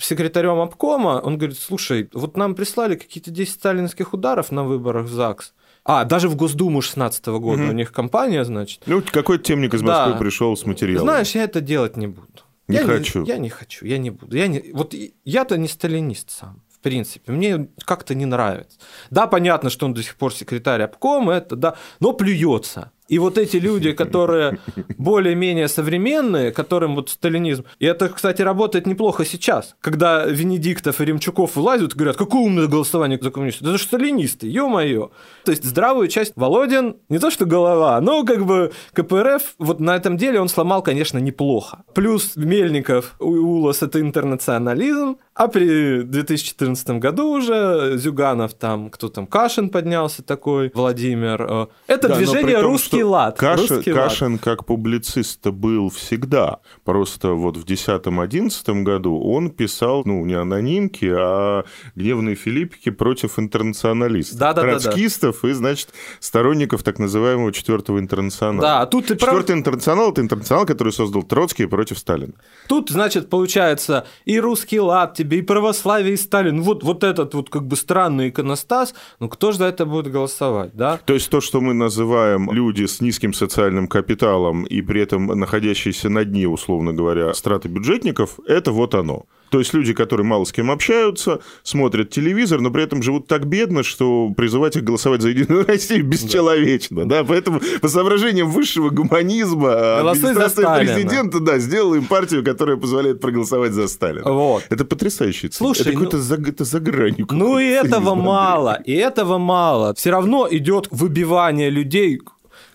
Секретарем 0.00 0.60
обкома 0.60 1.20
он 1.24 1.38
говорит, 1.38 1.58
слушай, 1.58 2.10
вот 2.12 2.36
нам 2.36 2.54
прислали 2.54 2.96
какие-то 2.96 3.30
10 3.30 3.54
сталинских 3.54 4.12
ударов 4.12 4.52
на 4.52 4.64
выборах 4.64 5.06
в 5.06 5.12
ЗАГС, 5.12 5.54
а, 5.86 6.04
даже 6.04 6.28
в 6.28 6.34
Госдуму 6.34 6.82
16 6.82 7.26
года 7.26 7.62
угу. 7.62 7.70
у 7.70 7.72
них 7.72 7.92
компания, 7.92 8.44
значит. 8.44 8.82
Ну, 8.86 9.02
какой-то 9.02 9.44
темник 9.44 9.72
из 9.72 9.82
Москвы 9.82 10.14
да. 10.14 10.18
пришел 10.18 10.56
с 10.56 10.66
материалом. 10.66 11.06
Знаешь, 11.06 11.34
я 11.36 11.44
это 11.44 11.60
делать 11.60 11.96
не 11.96 12.08
буду. 12.08 12.42
Не 12.66 12.78
я 12.78 12.84
хочу. 12.84 13.22
Не, 13.22 13.28
я 13.28 13.38
не 13.38 13.48
хочу, 13.48 13.86
я 13.86 13.98
не 13.98 14.10
буду. 14.10 14.36
Я 14.36 14.48
не, 14.48 14.72
вот 14.72 14.94
я-то 15.24 15.56
не 15.56 15.68
сталинист 15.68 16.30
сам, 16.30 16.62
в 16.68 16.80
принципе. 16.80 17.30
Мне 17.30 17.68
как-то 17.84 18.16
не 18.16 18.26
нравится. 18.26 18.78
Да, 19.10 19.28
понятно, 19.28 19.70
что 19.70 19.86
он 19.86 19.94
до 19.94 20.02
сих 20.02 20.16
пор 20.16 20.34
секретарь 20.34 20.82
обкома, 20.82 21.34
это 21.34 21.54
да, 21.54 21.76
но 22.00 22.12
плюется. 22.12 22.90
И 23.08 23.18
вот 23.18 23.38
эти 23.38 23.56
люди, 23.56 23.92
которые 23.92 24.58
более-менее 24.98 25.68
современные, 25.68 26.52
которым 26.52 26.94
вот 26.94 27.10
сталинизм... 27.10 27.64
И 27.78 27.86
это, 27.86 28.08
кстати, 28.08 28.42
работает 28.42 28.86
неплохо 28.86 29.24
сейчас, 29.24 29.76
когда 29.80 30.24
Венедиктов 30.24 31.00
и 31.00 31.04
Ремчуков 31.04 31.56
вылазят 31.56 31.94
и 31.94 31.96
говорят, 31.96 32.16
какое 32.16 32.42
умное 32.42 32.66
голосование 32.66 33.18
за 33.20 33.30
коммунистов? 33.30 33.68
Это 33.68 33.78
же 33.78 33.84
сталинисты, 33.84 34.48
ё-моё. 34.48 35.10
То 35.44 35.52
есть 35.52 35.64
здравую 35.64 36.08
часть 36.08 36.32
Володин, 36.36 36.96
не 37.08 37.18
то 37.18 37.30
что 37.30 37.44
голова, 37.46 38.00
но 38.00 38.24
как 38.24 38.44
бы 38.44 38.72
КПРФ 38.92 39.54
вот 39.58 39.80
на 39.80 39.96
этом 39.96 40.16
деле 40.16 40.40
он 40.40 40.48
сломал, 40.48 40.82
конечно, 40.82 41.18
неплохо. 41.18 41.84
Плюс 41.94 42.36
Мельников, 42.36 43.14
Улас– 43.18 43.82
это 43.82 44.00
интернационализм, 44.00 45.18
а 45.34 45.48
при 45.48 46.02
2014 46.02 46.90
году 46.90 47.30
уже 47.32 47.94
Зюганов 47.96 48.54
там, 48.54 48.90
кто 48.90 49.08
там, 49.08 49.26
Кашин 49.26 49.68
поднялся 49.68 50.22
такой, 50.22 50.70
Владимир. 50.74 51.42
Э, 51.42 51.66
это 51.86 52.08
да, 52.08 52.16
движение 52.16 52.60
том, 52.60 52.72
«Русский 52.96 53.04
лад». 53.04 53.38
Каш... 53.38 53.70
русский 53.70 53.92
Кашин 53.92 54.32
лад. 54.32 54.42
как 54.42 54.66
публицист 54.66 55.46
был 55.46 55.90
всегда. 55.90 56.58
Просто 56.84 57.30
вот 57.32 57.56
в 57.56 57.64
10-11 57.64 58.82
году 58.82 59.20
он 59.20 59.50
писал, 59.50 60.02
ну, 60.04 60.24
не 60.24 60.34
анонимки, 60.34 61.10
а 61.12 61.64
гневные 61.94 62.34
филиппики 62.34 62.90
против 62.90 63.38
интернационалистов. 63.38 64.38
Да, 64.38 64.52
да, 64.52 64.62
Троцкистов 64.62 65.36
да, 65.36 65.48
да. 65.48 65.50
и, 65.50 65.52
значит, 65.52 65.88
сторонников 66.20 66.82
так 66.82 66.98
называемого 66.98 67.52
четвертого 67.52 67.98
интернационала. 67.98 68.62
Да, 68.62 68.80
а 68.82 68.86
тут 68.86 69.06
ты 69.06 69.14
Четвертый 69.14 69.46
прав... 69.46 69.58
интернационал– 69.58 70.10
это 70.12 70.20
интернационал, 70.20 70.66
который 70.66 70.92
создал 70.92 71.22
Троцкий 71.22 71.66
против 71.66 71.98
Сталина. 71.98 72.32
Тут, 72.68 72.90
значит, 72.90 73.30
получается 73.30 74.06
и 74.24 74.40
русский 74.40 74.80
лад, 74.80 75.14
тебе 75.14 75.38
и 75.38 75.42
православие, 75.42 76.14
и 76.14 76.16
Сталин. 76.16 76.62
Вот, 76.62 76.82
вот 76.82 77.04
этот 77.04 77.34
вот 77.34 77.50
как 77.50 77.66
бы 77.66 77.76
странный 77.76 78.30
иконостас, 78.30 78.94
ну 79.20 79.28
кто 79.28 79.52
же 79.52 79.58
за 79.58 79.66
это 79.66 79.86
будет 79.86 80.10
голосовать, 80.10 80.74
да? 80.74 80.98
То 81.04 81.14
есть 81.14 81.30
то, 81.30 81.40
что 81.40 81.60
мы 81.60 81.74
называем 81.74 82.50
люди 82.50 82.85
с 82.86 83.00
низким 83.00 83.32
социальным 83.32 83.88
капиталом 83.88 84.64
и 84.64 84.82
при 84.82 85.00
этом 85.00 85.26
находящиеся 85.26 86.08
на 86.08 86.24
дне, 86.24 86.48
условно 86.48 86.92
говоря, 86.92 87.32
страты 87.34 87.68
бюджетников, 87.68 88.38
это 88.46 88.72
вот 88.72 88.94
оно. 88.94 89.26
То 89.50 89.60
есть 89.60 89.74
люди, 89.74 89.92
которые 89.92 90.26
мало 90.26 90.44
с 90.44 90.52
кем 90.52 90.70
общаются, 90.70 91.40
смотрят 91.62 92.10
телевизор, 92.10 92.60
но 92.60 92.70
при 92.70 92.82
этом 92.82 93.02
живут 93.02 93.26
так 93.26 93.46
бедно, 93.46 93.82
что 93.82 94.32
призывать 94.36 94.76
их 94.76 94.84
голосовать 94.84 95.22
за 95.22 95.28
Единую 95.28 95.64
Россию 95.68 96.04
бесчеловечно. 96.04 97.04
Да. 97.04 97.16
Да? 97.16 97.24
Поэтому 97.24 97.60
по 97.80 97.88
соображениям 97.88 98.50
высшего 98.50 98.90
гуманизма 98.90 100.00
Голосуй 100.00 100.30
администрация 100.30 100.78
президента 100.78 101.40
да, 101.40 101.58
сделала 101.58 101.94
им 101.94 102.06
партию, 102.06 102.44
которая 102.44 102.76
позволяет 102.76 103.20
проголосовать 103.20 103.72
за 103.72 103.88
Сталина. 103.88 104.30
Вот. 104.30 104.64
Это 104.68 104.84
потрясающе. 104.84 105.48
Слушай, 105.52 105.92
это, 105.92 106.16
ну, 106.16 106.22
за, 106.22 106.34
это 106.34 106.64
за 106.64 106.80
гранью. 106.80 107.26
Ну 107.30 107.58
и 107.58 107.66
этого 107.66 108.14
мало, 108.14 108.80
и 108.84 108.92
этого 108.92 109.38
мало. 109.38 109.94
Все 109.94 110.10
равно 110.10 110.48
идет 110.50 110.88
выбивание 110.90 111.70
людей 111.70 112.20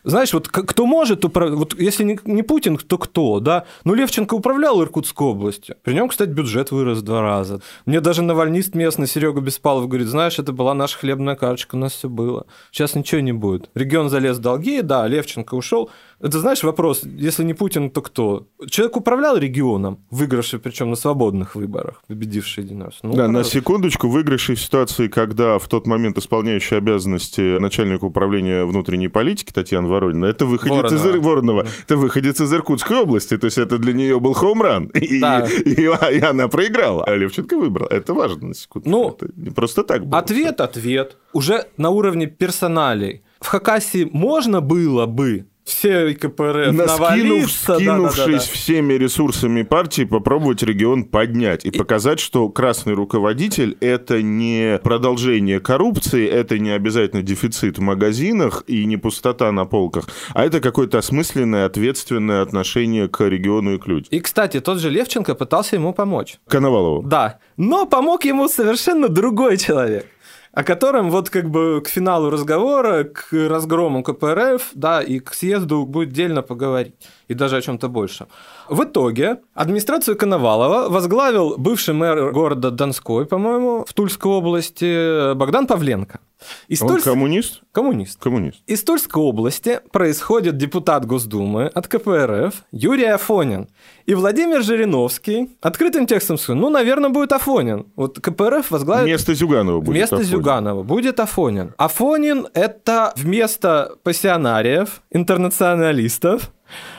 знаешь, 0.03 0.33
вот 0.33 0.47
кто 0.47 0.85
может 0.85 1.25
управлять, 1.25 1.57
вот 1.57 1.79
если 1.79 2.03
не, 2.03 2.19
не 2.25 2.43
Путин, 2.43 2.77
то 2.77 2.97
кто, 2.97 3.39
да? 3.39 3.65
Ну, 3.83 3.93
Левченко 3.93 4.33
управлял 4.33 4.81
Иркутской 4.81 5.27
областью. 5.27 5.75
При 5.83 5.93
нем, 5.93 6.09
кстати, 6.09 6.29
бюджет 6.29 6.71
вырос 6.71 6.99
в 6.99 7.01
два 7.03 7.21
раза. 7.21 7.61
Мне 7.85 8.01
даже 8.01 8.21
навальнист 8.21 8.75
местный 8.75 9.07
Серега 9.07 9.41
Беспалов 9.41 9.87
говорит, 9.87 10.07
знаешь, 10.07 10.39
это 10.39 10.53
была 10.53 10.73
наша 10.73 10.97
хлебная 10.97 11.35
карточка, 11.35 11.75
у 11.75 11.79
нас 11.79 11.93
все 11.93 12.09
было. 12.09 12.45
Сейчас 12.71 12.95
ничего 12.95 13.21
не 13.21 13.33
будет. 13.33 13.69
Регион 13.75 14.09
залез 14.09 14.37
в 14.37 14.41
долги, 14.41 14.81
да, 14.81 15.07
Левченко 15.07 15.55
ушел. 15.55 15.89
Это, 16.19 16.39
знаешь, 16.39 16.63
вопрос, 16.63 17.01
если 17.03 17.43
не 17.43 17.53
Путин, 17.53 17.89
то 17.89 18.01
кто? 18.01 18.47
Человек 18.69 18.97
управлял 18.97 19.37
регионом, 19.37 19.99
выигравший, 20.12 20.60
причем 20.60 20.91
на 20.91 20.95
свободных 20.95 21.56
выборах, 21.56 22.04
победивший 22.08 22.63
один 22.63 22.83
раз. 22.83 22.99
Ну, 23.02 23.13
да, 23.13 23.27
на 23.27 23.43
секундочку, 23.43 24.08
выигравший 24.08 24.56
в 24.56 24.62
ситуации, 24.62 25.08
когда 25.08 25.58
в 25.58 25.67
тот 25.67 25.87
момент 25.87 26.17
исполняющий 26.17 26.75
обязанности 26.75 27.58
начальника 27.60 28.06
управления 28.06 28.65
внутренней 28.65 29.08
политики 29.08 29.52
Татьяна 29.52 29.87
Воронина, 29.92 30.25
это 30.25 30.46
выходец 30.46 30.92
Воронова. 30.92 31.17
из 31.17 31.25
Воронова, 31.25 31.67
это 31.83 31.98
выходец 31.98 32.42
из 32.42 32.54
Иркутской 32.54 32.98
области, 32.98 33.37
то 33.37 33.46
есть 33.46 33.58
это 33.58 33.77
для 33.77 33.94
нее 33.94 34.19
был 34.19 34.33
хоумран, 34.33 34.89
да. 35.21 35.48
и, 35.65 35.71
и, 35.71 36.17
и 36.17 36.19
она 36.21 36.48
проиграла, 36.48 37.04
а 37.04 37.15
Левченко 37.15 37.58
выбрал. 37.58 37.87
Это 37.87 38.13
важно, 38.13 38.50
на 38.50 38.54
секунду. 38.56 38.89
Ну, 38.89 39.10
это 39.10 39.29
не 39.35 39.52
просто 39.52 39.83
так 39.83 40.06
было. 40.06 40.19
Ответ, 40.19 40.62
ответ. 40.62 41.17
Уже 41.33 41.65
на 41.77 41.89
уровне 41.89 42.27
персоналей. 42.27 43.23
В 43.39 43.48
Хакасии 43.48 44.10
можно 44.12 44.62
было 44.62 45.06
бы 45.06 45.48
все 45.63 46.13
КПРФ 46.13 46.73
Наскинув, 46.73 47.51
скинувшись 47.51 47.65
да, 47.67 47.77
да, 47.77 48.25
да, 48.25 48.31
да. 48.31 48.39
всеми 48.39 48.93
ресурсами 48.93 49.63
партии, 49.63 50.03
попробовать 50.03 50.63
регион 50.63 51.05
поднять 51.05 51.65
и, 51.65 51.69
и 51.69 51.77
показать, 51.77 52.19
что 52.19 52.49
красный 52.49 52.93
руководитель– 52.93 53.77
это 53.79 54.21
не 54.21 54.79
продолжение 54.83 55.59
коррупции, 55.59 56.27
это 56.27 56.59
не 56.59 56.71
обязательно 56.71 57.21
дефицит 57.21 57.77
в 57.77 57.81
магазинах 57.81 58.63
и 58.67 58.85
не 58.85 58.97
пустота 58.97 59.51
на 59.51 59.65
полках, 59.65 60.09
а 60.33 60.45
это 60.45 60.59
какое-то 60.59 60.97
осмысленное, 60.97 61.65
ответственное 61.65 62.41
отношение 62.41 63.07
к 63.07 63.23
региону 63.27 63.75
и 63.75 63.77
к 63.77 63.87
людям. 63.87 64.07
И, 64.12 64.19
кстати, 64.19 64.59
тот 64.59 64.79
же 64.79 64.89
Левченко 64.89 65.35
пытался 65.35 65.75
ему 65.75 65.93
помочь. 65.93 66.37
Коновалову. 66.47 67.03
Да, 67.03 67.39
но 67.57 67.85
помог 67.85 68.25
ему 68.25 68.47
совершенно 68.47 69.07
другой 69.07 69.57
человек 69.57 70.05
о 70.54 70.63
котором 70.63 71.12
вот 71.12 71.29
как 71.29 71.49
бы 71.49 71.81
к 71.81 71.87
финалу 71.87 72.29
разговора, 72.29 73.06
к 73.06 73.31
разгрому 73.31 74.04
КПРФ, 74.04 74.71
да, 74.73 75.02
и 75.02 75.19
к 75.19 75.33
съезду 75.33 75.85
будет 75.85 76.12
дельно 76.12 76.41
поговорить, 76.41 76.93
и 77.32 77.34
даже 77.34 77.58
о 77.58 77.62
чем-то 77.62 77.88
большем. 77.88 78.27
В 78.69 78.84
итоге 78.84 79.38
администрацию 79.54 80.17
Коновалова 80.17 80.90
возглавил 80.90 81.56
бывший 81.58 81.94
мэр 81.94 82.32
города 82.32 82.71
Донской, 82.71 83.25
по-моему, 83.25 83.86
в 83.88 83.94
Тульской 83.94 84.32
области 84.32 85.34
Богдан 85.34 85.65
Павленко. 85.65 86.19
Из 86.67 86.82
Он 86.82 86.90
Тульск... 86.90 87.06
коммунист? 87.06 87.62
Коммунист. 87.71 88.19
Коммунист. 88.19 88.62
Из 88.65 88.84
Тульской 88.84 89.21
области 89.21 89.79
происходит 89.92 90.58
депутат 90.58 91.06
Госдумы 91.06 91.67
от 91.67 91.88
КПРФ 91.88 92.63
Юрий 92.71 93.06
Афонин. 93.06 93.67
И 94.08 94.15
Владимир 94.15 94.63
Жириновский 94.63 95.56
открытым 95.62 96.08
текстом 96.08 96.38
сказал, 96.38 96.60
ну, 96.60 96.69
наверное, 96.69 97.12
будет 97.12 97.32
Афонин. 97.32 97.86
Вот 97.96 98.19
КПРФ 98.19 98.71
возглавит... 98.71 99.06
Вместо 99.06 99.34
Зюганова 99.36 99.79
будет 99.79 99.96
Вместо 99.96 100.15
Афонин. 100.15 100.32
Зюганова 100.32 100.84
будет 100.84 101.19
Афонин. 101.19 101.73
Афонин– 101.77 102.48
это 102.54 103.13
вместо 103.15 103.96
пассионариев, 104.04 105.02
интернационалистов, 105.12 106.52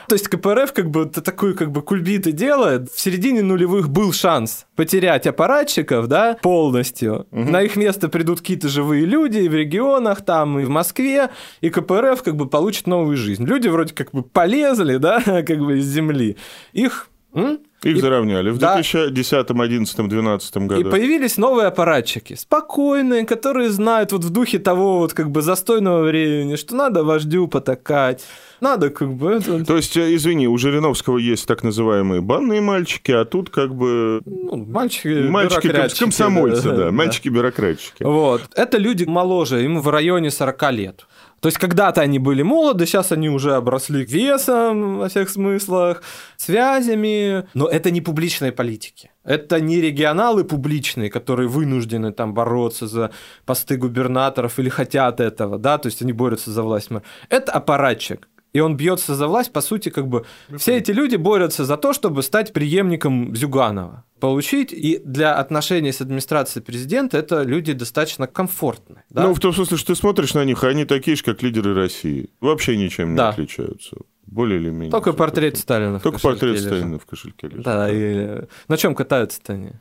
то 0.07 0.15
есть 0.15 0.27
КПРФ 0.27 0.73
как 0.73 0.89
бы 0.89 1.05
такую 1.05 1.55
как 1.55 1.71
бы 1.71 1.81
кульбиты 1.81 2.31
делает. 2.31 2.91
В 2.91 2.99
середине 2.99 3.41
нулевых 3.41 3.89
был 3.89 4.13
шанс 4.13 4.65
потерять 4.75 5.27
аппаратчиков, 5.27 6.07
да, 6.07 6.37
полностью. 6.41 7.27
Угу. 7.31 7.51
На 7.51 7.61
их 7.61 7.75
место 7.75 8.09
придут 8.09 8.39
какие-то 8.39 8.67
живые 8.67 9.05
люди 9.05 9.39
и 9.39 9.49
в 9.49 9.53
регионах, 9.53 10.23
там, 10.23 10.59
и 10.59 10.65
в 10.65 10.69
Москве, 10.69 11.29
и 11.61 11.69
КПРФ 11.69 12.23
как 12.23 12.35
бы 12.35 12.47
получит 12.47 12.87
новую 12.87 13.17
жизнь. 13.17 13.45
Люди 13.45 13.67
вроде 13.67 13.93
как 13.93 14.11
бы 14.11 14.23
полезли, 14.23 14.97
да, 15.03 15.21
как 15.21 15.59
бы 15.59 15.79
из 15.79 15.85
земли. 15.85 16.37
Их 16.73 17.09
М? 17.35 17.59
Их 17.81 17.97
и, 17.97 17.99
заровняли 17.99 18.51
в 18.51 18.59
да. 18.59 18.75
2010, 18.75 19.49
11, 19.49 20.07
12 20.07 20.57
году. 20.57 20.79
И 20.79 20.83
появились 20.83 21.37
новые 21.37 21.67
аппаратчики, 21.67 22.35
спокойные, 22.35 23.25
которые 23.25 23.69
знают 23.71 24.11
вот 24.11 24.23
в 24.23 24.29
духе 24.29 24.59
того 24.59 24.99
вот 24.99 25.13
как 25.13 25.31
бы 25.31 25.41
застойного 25.41 26.03
времени, 26.03 26.55
что 26.55 26.75
надо 26.75 27.03
вождю 27.03 27.47
потакать, 27.47 28.23
надо 28.63 28.89
как 28.89 29.13
бы... 29.13 29.39
То 29.39 29.75
есть, 29.75 29.95
э, 29.97 30.15
извини, 30.15 30.47
у 30.47 30.57
Жириновского 30.57 31.17
есть 31.19 31.45
так 31.45 31.63
называемые 31.63 32.21
банные 32.21 32.61
мальчики, 32.61 33.11
а 33.11 33.25
тут 33.25 33.49
как 33.49 33.75
бы... 33.75 34.21
Ну, 34.25 34.55
мальчики 34.65 35.29
Мальчики 35.29 35.69
комсомольцы, 35.99 36.69
да, 36.69 36.75
да, 36.75 36.91
мальчики-бюрократчики. 36.91 38.03
Вот. 38.03 38.41
Это 38.55 38.77
люди 38.77 39.03
моложе, 39.03 39.63
им 39.63 39.79
в 39.81 39.89
районе 39.89 40.31
40 40.31 40.71
лет. 40.71 41.05
То 41.43 41.47
есть 41.47 41.57
когда-то 41.57 41.99
они 41.99 42.19
были 42.19 42.41
молоды, 42.41 42.85
сейчас 42.85 43.11
они 43.11 43.29
уже 43.29 43.55
обросли 43.55 44.05
весом 44.05 44.99
во 44.99 45.09
всех 45.09 45.29
смыслах, 45.29 46.01
связями, 46.37 47.45
но 47.53 47.67
это 47.67 47.91
не 47.91 47.99
публичные 47.99 48.53
политики. 48.53 49.11
Это 49.25 49.59
не 49.59 49.81
регионалы 49.81 50.45
публичные, 50.45 51.09
которые 51.09 51.49
вынуждены 51.49 52.13
там 52.13 52.33
бороться 52.33 52.87
за 52.87 53.11
посты 53.45 53.75
губернаторов 53.75 54.57
или 54.57 54.69
хотят 54.69 55.19
этого, 55.19 55.57
да, 55.57 55.77
то 55.77 55.87
есть 55.87 56.01
они 56.01 56.13
борются 56.13 56.49
за 56.49 56.63
власть. 56.63 56.89
Это 57.27 57.51
аппаратчик, 57.51 58.29
и 58.53 58.59
он 58.59 58.77
бьется 58.77 59.15
за 59.15 59.27
власть, 59.27 59.51
по 59.51 59.61
сути, 59.61 59.89
как 59.89 60.07
бы 60.07 60.25
все 60.57 60.77
эти 60.77 60.91
люди 60.91 61.15
борются 61.15 61.65
за 61.65 61.75
то, 61.75 61.91
чтобы 61.91 62.23
стать 62.23 62.53
преемником 62.53 63.35
Зюганова, 63.35 64.05
получить, 64.19 64.71
и 64.71 65.01
для 65.03 65.35
отношений 65.35 65.91
с 65.91 66.01
администрацией 66.01 66.63
президента 66.63 67.17
это 67.17 67.41
люди 67.41 67.73
достаточно 67.73 68.27
комфортные. 68.27 69.03
Да? 69.09 69.23
Ну, 69.23 69.33
в 69.33 69.39
том 69.39 69.53
смысле, 69.53 69.77
что 69.77 69.93
ты 69.93 69.99
смотришь 69.99 70.33
на 70.33 70.45
них, 70.45 70.63
они 70.63 70.85
такие 70.85 71.17
же, 71.17 71.23
как 71.23 71.41
лидеры 71.41 71.73
России, 71.73 72.29
вообще 72.39 72.77
ничем 72.77 73.15
да. 73.15 73.25
не 73.25 73.29
отличаются. 73.31 73.97
Более 74.25 74.59
или 74.59 74.69
менее. 74.69 74.91
Только 74.91 75.13
портрет 75.13 75.57
Сталина 75.57 75.99
Только 75.99 76.19
портрет 76.19 76.59
Сталина 76.59 76.97
в 76.97 77.05
кошельке 77.05 77.47
лежит. 77.47 77.63
Да, 77.63 77.87
и 77.91 78.45
на 78.67 78.77
чем 78.77 78.95
катаются-то 78.95 79.53
они? 79.53 79.73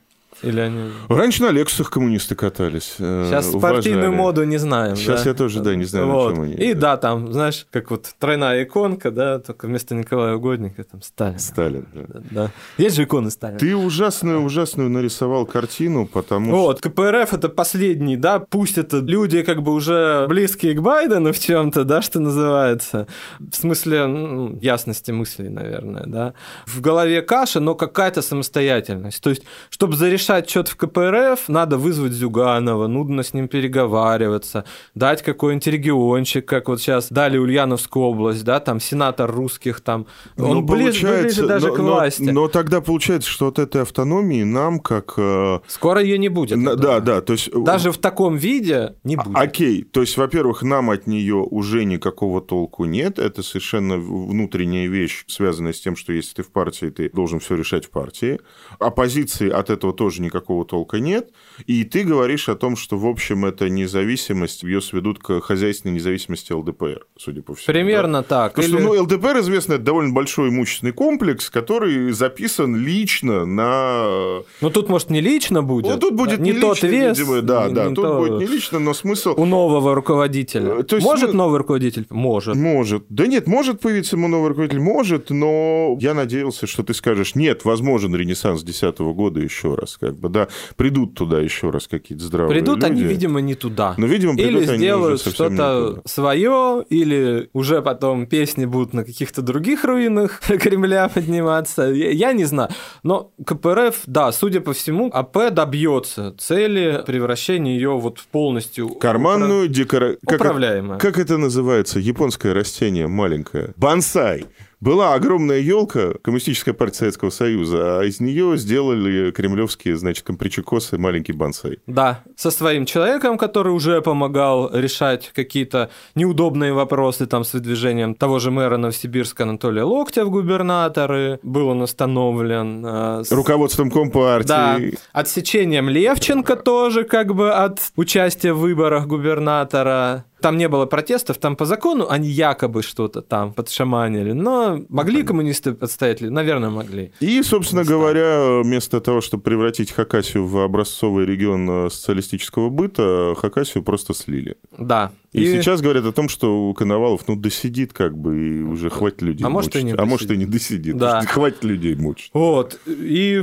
Или 0.43 0.61
они... 0.61 0.91
Раньше 1.09 1.43
на 1.43 1.51
Лексусах 1.51 1.91
коммунисты 1.91 2.35
катались. 2.35 2.97
Э, 2.99 3.27
Сейчас 3.29 3.51
спортивную 3.51 4.13
моду 4.13 4.45
не 4.45 4.57
знаем. 4.57 4.97
Сейчас 4.97 5.23
да? 5.23 5.31
я 5.31 5.35
тоже, 5.35 5.61
да, 5.61 5.75
не 5.75 5.85
знаю, 5.85 6.09
вот. 6.09 6.31
на 6.31 6.35
чем 6.35 6.45
они. 6.45 6.55
И 6.55 6.75
да, 6.75 6.97
там, 6.97 7.33
знаешь, 7.33 7.67
как 7.71 7.91
вот 7.91 8.13
тройная 8.19 8.65
иконка, 8.65 9.11
да, 9.11 9.39
только 9.39 9.67
вместо 9.67 9.95
Николая 9.95 10.35
Угодника 10.35 10.83
там 10.85 11.01
Сталин. 11.03 11.39
Сталин, 11.39 11.87
да. 11.93 12.21
да. 12.31 12.51
Есть 12.77 12.97
же 12.97 13.05
иконы 13.05 13.31
Сталина. 13.31 13.59
Ты 13.59 13.77
ужасную, 13.77 14.43
ужасную 14.43 14.91
нарисовал 14.91 15.47
картину, 15.47 16.07
потому 16.07 16.51
вот, 16.51 16.79
что... 16.79 16.89
Вот, 16.89 16.95
КПРФ 16.95 17.35
это 17.35 17.49
последний, 17.49 18.17
да, 18.17 18.41
пусть 18.41 18.79
это 18.79 18.99
люди 18.99 19.43
как 19.43 19.63
бы 19.63 19.73
уже 19.73 20.27
близкие 20.29 20.75
к 20.75 20.81
Байдену 20.81 21.33
в 21.33 21.39
чем-то, 21.39 21.85
да, 21.85 22.03
что 22.03 22.19
называется. 22.19 23.07
В 23.39 23.55
смысле 23.55 24.07
ну, 24.07 24.59
ясности 24.61 25.13
мыслей, 25.13 25.51
наверное, 25.51 26.05
да. 26.07 26.35
В 26.67 26.81
голове 26.81 27.23
каша, 27.23 27.61
но 27.61 27.75
какая-то 27.77 28.23
самостоятельность. 28.23 29.23
То 29.23 29.31
есть, 29.31 29.43
чтобы 29.71 29.97
зарешать 29.97 30.32
что-то 30.41 30.73
в 30.73 30.77
КПРФ, 30.77 31.33
РФ, 31.33 31.49
надо 31.49 31.79
вызвать 31.79 32.13
Зюганова, 32.13 32.87
нудно 32.87 33.23
с 33.23 33.35
ним 33.35 33.49
переговариваться, 33.49 34.65
дать 34.95 35.23
какой-нибудь 35.23 35.67
региончик, 35.67 36.47
как 36.47 36.69
вот 36.69 36.81
сейчас 36.81 37.09
дали 37.11 37.39
Ульяновскую 37.39 38.05
область, 38.05 38.45
да, 38.45 38.61
там 38.61 38.81
сенатор 38.81 39.31
русских, 39.31 39.81
там, 39.81 40.07
ну, 40.37 40.51
он 40.51 40.67
ближе, 40.67 41.23
ближе 41.23 41.47
даже 41.47 41.69
но, 41.69 41.75
к 41.75 41.79
власти. 41.79 42.23
Но, 42.23 42.33
но 42.33 42.49
тогда 42.49 42.81
получается, 42.81 43.31
что 43.31 43.49
от 43.49 43.59
этой 43.59 43.83
автономии 43.83 44.43
нам 44.43 44.81
как... 44.81 45.15
Э... 45.17 45.61
Скоро 45.67 46.01
ее 46.01 46.19
не 46.19 46.29
будет. 46.29 46.59
На, 46.59 46.77
да, 46.77 47.01
да, 47.01 47.21
то 47.21 47.33
есть... 47.33 47.51
Даже 47.53 47.93
в 47.93 47.99
таком 47.99 48.37
виде 48.37 48.95
не 49.05 49.17
будет. 49.17 49.37
А, 49.37 49.41
окей, 49.41 49.83
то 49.83 50.01
есть, 50.01 50.17
во-первых, 50.17 50.63
нам 50.63 50.91
от 50.91 51.07
нее 51.07 51.37
уже 51.37 51.85
никакого 51.85 52.41
толку 52.41 52.85
нет, 52.85 53.19
это 53.19 53.43
совершенно 53.43 53.97
внутренняя 53.97 54.89
вещь, 54.89 55.25
связанная 55.27 55.73
с 55.73 55.81
тем, 55.81 55.97
что 55.97 56.13
если 56.13 56.35
ты 56.37 56.43
в 56.43 56.51
партии, 56.51 56.87
ты 56.87 57.11
должен 57.11 57.41
все 57.41 57.57
решать 57.57 57.87
в 57.87 57.91
партии. 57.91 58.41
Оппозиции 58.79 59.51
от 59.51 59.71
этого 59.71 59.93
тоже 59.93 60.22
никакого 60.23 60.65
толка 60.65 60.99
нет. 60.99 61.31
И 61.67 61.85
ты 61.85 62.05
говоришь 62.05 62.49
о 62.49 62.55
том, 62.55 62.77
что, 62.77 62.97
в 62.97 63.07
общем, 63.07 63.45
эта 63.45 63.69
независимость, 63.69 64.63
ее 64.63 64.81
сведут 64.81 65.19
к 65.19 65.41
хозяйственной 65.41 65.95
независимости 65.95 66.53
ЛДПР, 66.53 67.07
судя 67.19 67.43
по 67.43 67.55
всему. 67.55 67.73
Примерно 67.73 68.23
да? 68.23 68.29
так. 68.29 68.55
Потому 68.55 68.75
Или... 68.75 68.83
что 68.83 68.95
ну, 68.95 69.03
ЛДПР, 69.03 69.41
известно, 69.41 69.75
это 69.75 69.85
довольно 69.85 70.13
большой 70.13 70.49
имущественный 70.49 70.93
комплекс, 70.93 71.51
который 71.51 72.13
записан 72.13 72.77
лично 72.77 73.45
на... 73.45 74.41
Ну, 74.61 74.71
тут, 74.71 74.89
может, 74.89 75.11
не 75.11 75.21
лично 75.21 75.63
будет. 75.63 75.93
Ну, 75.93 75.99
тут 75.99 76.15
будет 76.15 76.41
не, 76.41 76.53
не 76.53 76.61
тот 76.61 76.83
лично, 76.83 76.87
вес. 76.87 77.19
Видимо, 77.19 77.43
да, 77.43 77.69
не, 77.69 77.75
да, 77.75 77.89
не 77.89 77.95
тут 77.95 78.05
то... 78.05 78.19
будет 78.19 78.39
не 78.39 78.47
лично, 78.47 78.79
но 78.79 78.95
смысл... 78.95 79.35
У 79.37 79.45
нового 79.45 79.95
руководителя. 79.95 80.81
Э, 80.81 80.83
то 80.83 80.97
есть 80.97 81.07
может 81.07 81.31
мы... 81.31 81.37
новый 81.37 81.59
руководитель? 81.59 82.07
Может. 82.11 82.57
Может. 82.57 83.05
Да 83.09 83.27
нет, 83.27 83.47
может 83.47 83.81
появиться 83.81 84.17
ему 84.17 84.29
новый 84.29 84.49
руководитель, 84.49 84.81
может, 84.81 85.31
но 85.31 85.97
я 86.01 86.15
надеялся, 86.15 86.67
что 86.67 86.83
ты 86.83 86.95
скажешь, 86.95 87.35
нет, 87.35 87.65
возможен 87.65 88.15
ренессанс 88.15 88.63
2010 88.63 88.99
года 89.15 89.41
еще 89.41 89.75
раз. 89.75 89.99
Как 90.13 90.21
бы, 90.21 90.29
да, 90.29 90.49
придут 90.77 91.15
туда 91.15 91.41
еще 91.41 91.71
раз 91.71 91.89
какие-то 91.89 92.25
здравые 92.25 92.55
Придут 92.59 92.77
люди. 92.83 92.87
они, 92.87 93.03
видимо, 93.03 93.41
не 93.41 93.55
туда. 93.55 93.95
Но, 93.97 94.07
видимо, 94.07 94.35
придут 94.35 94.63
или 94.63 94.69
они 94.69 94.79
сделают 94.79 95.21
что-то 95.21 96.03
свое, 96.05 96.85
или 96.91 97.49
уже 97.53 97.81
потом 97.83 98.27
песни 98.27 98.67
будут 98.67 98.93
на 98.93 99.05
каких-то 99.05 99.43
других 99.43 99.85
руинах 99.85 100.41
Кремля 100.47 101.09
подниматься. 101.09 101.85
Я, 101.85 102.11
я 102.11 102.33
не 102.33 102.45
знаю. 102.45 102.69
Но 103.03 103.33
КПРФ, 103.45 104.03
да, 104.07 104.33
судя 104.33 104.61
по 104.61 104.73
всему, 104.73 105.11
АП 105.13 105.51
добьется 105.53 106.35
цели 106.39 107.03
превращения 107.07 107.75
ее 107.75 107.99
вот 107.99 108.19
в 108.19 108.27
полностью 108.27 108.89
Карманную 108.91 109.69
декора... 109.69 110.17
как, 110.27 110.41
управляемую. 110.41 110.99
как 110.99 111.19
это 111.19 111.39
называется? 111.39 111.99
Японское 111.99 112.53
растение 112.53 113.07
маленькое. 113.07 113.73
Бонсай. 113.77 114.47
Была 114.83 115.15
огромная 115.15 115.61
елка, 115.61 116.15
Коммунистическая 116.23 116.73
партия 116.73 116.97
Советского 116.99 117.31
Союза, 117.31 118.01
а 118.01 118.05
из 118.05 118.19
нее 118.19 118.57
сделали 118.57 119.31
кремлевские, 119.31 119.97
значит, 119.97 120.27
компричекосы, 120.27 120.99
маленький 120.99 121.31
бонсай. 121.33 121.79
Да, 121.87 122.25
со 122.35 122.51
своим 122.51 122.85
человеком, 122.85 123.39
который 123.39 123.73
уже 123.73 124.03
помогал 124.03 124.69
решать 124.75 125.31
какие-то 125.37 125.91
неудобные 126.17 126.73
вопросы 126.73 127.27
там 127.27 127.45
с 127.45 127.53
выдвижением 127.53 128.17
того 128.17 128.41
же 128.41 128.51
мэра 128.51 128.77
Новосибирска 128.77 129.45
Анатолия 129.45 129.85
Локтя 129.85 130.25
в 130.25 130.31
губернаторы, 130.31 131.39
был 131.45 131.69
он 131.69 131.83
установлен. 131.83 132.85
э, 132.85 133.23
с- 133.25 133.31
Руководством 133.31 133.89
Компартии. 133.89 134.49
Да, 134.49 134.79
отсечением 135.13 135.89
Левченко 135.91 136.57
тоже 136.57 137.05
как 137.05 137.37
бы 137.37 137.53
от 137.53 137.79
участия 137.95 138.53
в 138.53 138.59
выборах 138.59 139.07
губернатора. 139.07 140.25
Там 140.43 140.57
не 140.59 140.69
было 140.69 140.87
протестов, 140.87 141.39
там 141.39 141.57
по 141.57 141.65
закону 141.65 142.07
они 142.11 142.29
якобы 142.29 142.83
что-то 142.83 143.23
там 143.23 143.53
подшаманили, 143.55 144.33
но 144.33 144.83
могли 144.89 145.23
коммунисты 145.23 145.71
отстоять? 145.81 146.21
Наверное, 146.21 146.71
могли. 146.71 147.13
И, 147.21 147.43
собственно 147.43 147.85
говоря, 147.85 148.61
вместо 148.63 149.01
того, 149.01 149.21
чтобы 149.21 149.43
превратить 149.45 149.93
Хакасию 149.93 150.47
в 150.47 150.59
образцовый 150.59 151.25
регион 151.27 151.87
э, 151.87 151.91
социалистического 151.91 152.69
быта, 152.71 153.35
Хакасию 153.39 153.85
просто 153.85 154.15
слили. 154.15 154.57
Да. 154.77 155.13
И, 155.33 155.47
сейчас 155.47 155.81
говорят 155.81 156.05
о 156.05 156.13
том, 156.13 156.29
что 156.29 156.69
у 156.69 156.75
Коновалов, 156.75 157.23
ну, 157.29 157.37
досидит 157.37 157.93
как 157.93 158.19
бы, 158.19 158.49
и 158.49 158.63
уже 158.63 158.91
хватит 158.91 159.23
людей 159.23 159.47
А 159.47 159.49
может, 159.49 159.75
мучить. 159.75 159.83
и 159.89 159.93
не 159.93 159.93
А 159.97 160.05
может, 160.05 160.25
и 160.31 160.35
досидит. 160.35 160.47
не 160.47 160.53
досидит. 160.53 160.97
Да. 160.99 161.23
Хватит 161.23 161.65
людей 161.65 161.95
мучить. 161.95 162.31
Вот. 162.35 162.79
И 162.87 163.43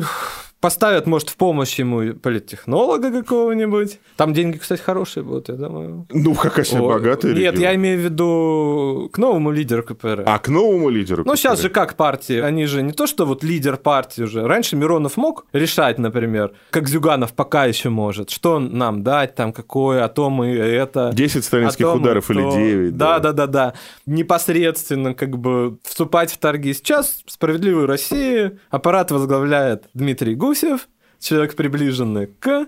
поставят, 0.59 1.07
может, 1.07 1.29
в 1.29 1.37
помощь 1.37 1.79
ему 1.79 2.13
политтехнолога 2.13 3.11
какого-нибудь. 3.11 3.99
Там 4.17 4.33
деньги, 4.33 4.57
кстати, 4.57 4.81
хорошие 4.81 5.23
будут, 5.23 5.49
я 5.49 5.55
думаю. 5.55 6.05
Ну, 6.09 6.33
Хакасия 6.33 6.79
О, 6.79 6.87
богатый 6.87 7.27
Нет, 7.33 7.53
регион. 7.53 7.59
я 7.59 7.75
имею 7.75 7.99
в 7.99 8.03
виду 8.03 9.09
к 9.13 9.17
новому 9.17 9.51
лидеру 9.51 9.83
КПРФ. 9.83 10.23
А 10.25 10.39
к 10.39 10.49
новому 10.49 10.89
лидеру? 10.89 11.23
Ну, 11.25 11.35
сейчас 11.35 11.53
который- 11.53 11.63
же 11.63 11.69
как 11.69 11.95
партии? 11.95 12.39
Они 12.39 12.65
же 12.65 12.81
не 12.81 12.91
то, 12.93 13.07
что 13.07 13.25
вот 13.25 13.43
лидер 13.43 13.77
партии 13.77 14.23
уже. 14.23 14.45
Раньше 14.45 14.75
Миронов 14.75 15.17
мог 15.17 15.45
решать, 15.53 15.97
например, 15.97 16.51
как 16.71 16.87
Зюганов 16.87 17.33
пока 17.33 17.65
еще 17.65 17.89
может, 17.89 18.29
что 18.29 18.59
нам 18.59 19.03
дать, 19.03 19.35
там, 19.35 19.53
какое, 19.53 20.03
а 20.03 20.09
то 20.09 20.29
мы 20.29 20.47
это... 20.49 21.11
10 21.13 21.43
сталинских 21.43 21.85
а 21.85 21.91
то 21.91 21.95
ударов 21.97 22.29
или 22.31 22.41
то. 22.41 22.51
9. 22.51 22.97
Да, 22.97 23.19
да, 23.19 23.31
да, 23.31 23.47
да. 23.47 23.73
Непосредственно 24.05 25.13
как 25.13 25.37
бы 25.37 25.77
вступать 25.83 26.31
в 26.31 26.37
торги. 26.37 26.73
Сейчас 26.73 27.23
«Справедливую 27.27 27.87
Россию» 27.87 28.59
аппарат 28.69 29.11
возглавляет 29.11 29.85
Дмитрий 29.93 30.35
Гусев, 30.49 30.89
человек, 31.19 31.55
приближенный 31.55 32.25
к... 32.25 32.65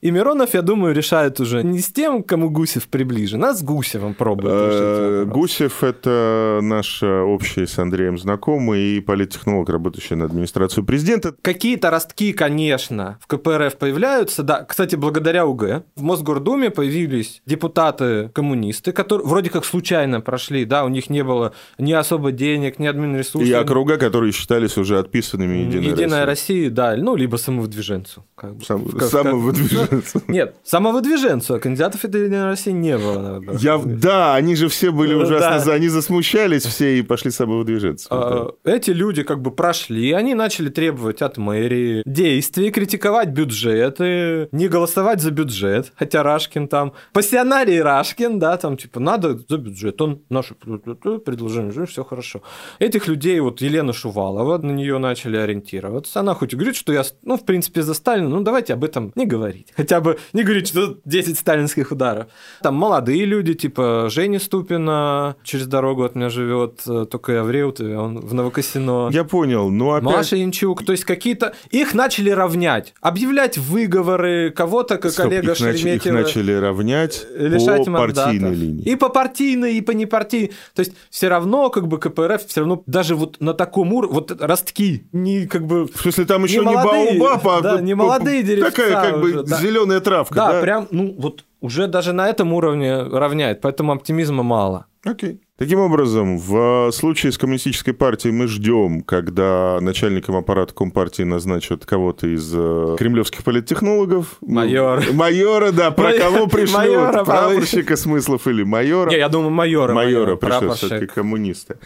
И 0.00 0.10
Миронов, 0.10 0.54
я 0.54 0.62
думаю, 0.62 0.94
решает 0.94 1.40
уже 1.40 1.62
не 1.64 1.80
с 1.80 1.88
тем, 1.92 2.22
кому 2.22 2.50
Гусев 2.50 2.86
приближен, 2.88 3.44
а 3.44 3.54
с 3.54 3.62
Гусевым 3.62 4.14
пробует 4.14 4.54
Э. 4.54 5.24
Гусев– 5.26 5.82
это 5.82 6.60
наш 6.62 7.02
общий 7.02 7.66
с 7.66 7.78
Андреем 7.78 8.16
знакомый 8.18 8.80
и 8.96 9.00
политтехнолог, 9.00 9.68
работающий 9.68 10.16
на 10.16 10.26
администрацию 10.26 10.84
президента. 10.84 11.34
Какие-то 11.42 11.90
ростки, 11.90 12.32
конечно, 12.32 13.18
в 13.20 13.26
КПРФ 13.26 13.76
появляются. 13.76 14.42
Да, 14.42 14.64
кстати, 14.64 14.94
благодаря 14.96 15.46
УГ 15.46 15.82
в 15.96 16.02
Мосгордуме 16.02 16.70
появились 16.70 17.42
депутаты-коммунисты, 17.46 18.92
которые 18.92 19.26
вроде 19.26 19.50
как 19.50 19.64
случайно 19.64 20.20
прошли, 20.20 20.64
да, 20.64 20.84
у 20.84 20.88
них 20.88 21.10
не 21.10 21.22
было 21.24 21.52
ни 21.78 21.92
особо 21.92 22.32
денег, 22.32 22.78
ни 22.78 22.86
админресурсов. 22.86 23.48
И 23.48 23.52
округа, 23.52 23.96
которые 23.96 24.32
считались 24.32 24.76
уже 24.76 24.98
отписанными 24.98 25.56
Единой, 25.58 25.86
Единая 25.88 26.24
Россией. 26.26 26.68
Россия, 26.68 26.70
да, 26.70 26.96
ну, 26.96 27.16
либо 27.16 27.36
самовыдвиженцу. 27.36 28.24
Как 28.34 28.54
бы. 28.54 28.64
Сам- 28.64 28.84
Как- 28.86 29.08
самовыдвиженцу. 29.08 29.87
Нет, 30.28 30.56
самовыдвиженцу, 30.64 31.54
а 31.54 31.58
кандидатов 31.58 32.04
Единой 32.04 32.44
России 32.44 32.70
не 32.70 32.96
было. 32.96 33.42
Я, 33.58 33.78
да, 33.78 34.34
они 34.34 34.54
же 34.56 34.68
все 34.68 34.90
были 34.90 35.14
Ну, 35.14 35.22
ужасно, 35.22 35.64
да. 35.64 35.72
они 35.74 35.88
засмущались 35.88 36.64
все 36.64 36.98
и 36.98 37.02
пошли 37.02 37.30
самовыдвиженцу. 37.30 38.08
А, 38.10 38.50
Эти 38.64 38.90
люди 38.90 39.22
как 39.22 39.40
бы 39.42 39.50
прошли, 39.50 40.12
они 40.12 40.34
начали 40.34 40.68
требовать 40.68 41.22
от 41.22 41.38
мэрии 41.38 42.02
действий, 42.04 42.70
критиковать 42.70 43.28
бюджеты, 43.30 44.48
не 44.52 44.68
голосовать 44.68 45.20
за 45.20 45.30
бюджет, 45.30 45.92
хотя 45.96 46.22
Рашкин 46.22 46.68
там, 46.68 46.92
пассионарий 47.12 47.80
Рашкин, 47.80 48.38
да, 48.38 48.56
там 48.56 48.76
типа 48.76 49.00
надо 49.00 49.38
за 49.48 49.58
бюджет, 49.58 50.00
он 50.00 50.22
наше 50.28 50.54
предложение, 50.54 51.86
все 51.86 52.04
хорошо. 52.04 52.42
Этих 52.78 53.08
людей, 53.08 53.38
вот 53.40 53.60
Елена 53.60 53.92
Шувалова, 53.92 54.58
на 54.58 54.70
нее 54.72 54.98
начали 54.98 55.36
ориентироваться, 55.36 56.20
она 56.20 56.34
хоть 56.34 56.52
и 56.52 56.56
говорит, 56.56 56.76
что 56.76 56.92
я, 56.92 57.02
ну, 57.22 57.36
в 57.36 57.44
принципе, 57.44 57.82
за 57.82 57.94
Сталина, 57.94 58.28
ну, 58.28 58.40
давайте 58.42 58.74
об 58.74 58.84
этом 58.84 59.12
не 59.14 59.26
говорить, 59.26 59.72
хотя 59.78 60.00
бы 60.00 60.18
не 60.32 60.42
говорить, 60.42 60.68
что 60.68 60.98
10 61.04 61.38
сталинских 61.38 61.92
ударов. 61.92 62.26
Там 62.62 62.74
молодые 62.74 63.24
люди, 63.24 63.54
типа 63.54 64.08
Женя 64.10 64.40
Ступина, 64.40 65.36
через 65.44 65.66
дорогу 65.66 66.02
от 66.02 66.16
меня 66.16 66.28
живет, 66.30 66.82
э, 66.86 67.06
только 67.08 67.32
я 67.32 67.44
в 67.44 67.50
Реутове, 67.50 67.96
он 67.96 68.18
в 68.18 68.34
Новокосино. 68.34 69.08
Я 69.12 69.22
понял, 69.22 69.70
но 69.70 69.92
опять... 69.92 70.04
Маша 70.16 70.36
Янчук, 70.36 70.84
то 70.84 70.92
есть 70.92 71.04
какие-то... 71.04 71.54
Их 71.70 71.94
начали 71.94 72.30
равнять, 72.30 72.92
объявлять 73.00 73.56
выговоры, 73.56 74.50
кого-то, 74.50 74.98
как 74.98 75.12
Стоп, 75.12 75.26
Олега 75.26 75.52
их, 75.52 75.60
нач- 75.60 75.74
их 75.74 75.78
Шереметьева... 75.78 76.16
начали 76.16 76.52
равнять 76.52 77.26
лишать 77.36 77.84
по 77.84 77.90
мандата. 77.92 78.24
партийной 78.24 78.54
линии. 78.54 78.82
И 78.82 78.96
по 78.96 79.08
партийной, 79.08 79.74
и 79.74 79.80
по 79.80 79.92
непартийной. 79.92 80.52
То 80.74 80.80
есть 80.80 80.92
все 81.08 81.28
равно 81.28 81.70
как 81.70 81.86
бы 81.86 81.98
КПРФ 81.98 82.46
все 82.46 82.60
равно 82.60 82.82
даже 82.86 83.14
вот 83.14 83.36
на 83.40 83.54
таком 83.54 83.92
уровне, 83.92 84.14
вот 84.14 84.42
ростки, 84.42 85.04
не 85.12 85.46
как 85.46 85.66
бы... 85.66 85.86
В 85.86 86.00
смысле, 86.00 86.24
там 86.24 86.42
еще 86.42 86.58
не, 86.58 86.64
молодые, 86.64 87.20
баобаб, 87.20 87.46
а 87.46 87.60
да, 87.60 87.80
не 87.80 87.94
молодые 87.94 88.42
деревца 88.42 88.70
Такая 88.70 89.10
как 89.10 89.20
бы 89.20 89.30
уже, 89.30 89.42
да. 89.44 89.56
Зеленая 89.68 90.00
травка, 90.00 90.34
Да, 90.34 90.52
да? 90.52 90.60
прям, 90.60 90.88
ну 90.90 91.14
вот 91.18 91.44
уже 91.60 91.86
даже 91.86 92.12
на 92.12 92.28
этом 92.28 92.52
уровне 92.52 93.02
равняет, 93.02 93.60
поэтому 93.60 93.92
оптимизма 93.92 94.42
мало. 94.42 94.86
Окей. 95.04 95.40
Таким 95.58 95.80
образом, 95.80 96.38
в 96.38 96.92
случае 96.92 97.32
с 97.32 97.38
коммунистической 97.38 97.92
партией 97.92 98.32
мы 98.32 98.46
ждем, 98.46 99.02
когда 99.02 99.78
начальником 99.80 100.36
аппарата 100.36 100.72
Компартии 100.72 101.24
назначат 101.24 101.84
кого-то 101.84 102.28
из 102.28 102.52
э, 102.54 102.94
кремлевских 102.96 103.42
политтехнологов. 103.42 104.36
Майора. 104.40 105.02
Ну, 105.04 105.14
Майора, 105.14 105.72
да, 105.72 105.90
про 105.90 106.10
Майора, 106.10 106.22
кого 106.22 106.46
пришлют? 106.46 106.76
майора 106.76 107.24
Прапорщика 107.24 107.96
смыслов 107.96 108.46
или 108.46 108.62
майора? 108.62 109.10
Не, 109.10 109.16
я 109.16 109.28
думаю, 109.28 109.50
майора. 109.50 109.94
Майора 109.94 110.36
пришлют 110.36 110.60
прапорщик. 110.60 110.76
все-таки 110.76 111.06
коммунисты. 111.06 111.78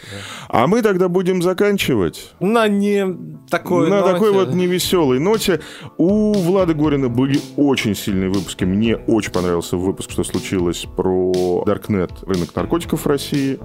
А 0.50 0.66
мы 0.66 0.82
тогда 0.82 1.08
будем 1.08 1.40
заканчивать. 1.40 2.34
На 2.40 2.68
не 2.68 3.06
такой 3.48 3.88
На 3.88 4.00
ноте. 4.00 4.12
такой 4.12 4.32
вот 4.32 4.52
невеселой 4.52 5.18
ноте. 5.18 5.60
У 5.96 6.34
Влада 6.34 6.74
Горина 6.74 7.08
были 7.08 7.40
очень 7.56 7.94
сильные 7.94 8.28
выпуски. 8.28 8.64
Мне 8.64 8.96
очень 8.96 9.32
понравился 9.32 9.78
выпуск, 9.78 10.10
что 10.10 10.24
случилось 10.24 10.86
про 10.94 11.62
Даркнет, 11.64 12.10
рынок 12.26 12.54
наркотиков 12.54 13.06
в 13.06 13.06
России. 13.06 13.58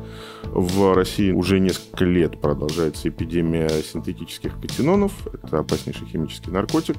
В 0.44 0.94
России 0.96 1.32
уже 1.32 1.60
несколько 1.60 2.06
лет 2.06 2.40
продолжается 2.40 3.10
эпидемия 3.10 3.70
синтетических 3.70 4.60
катинонов. 4.62 5.12
Это 5.44 5.60
опаснейший 5.60 6.08
химический 6.08 6.52
наркотик. 6.52 6.96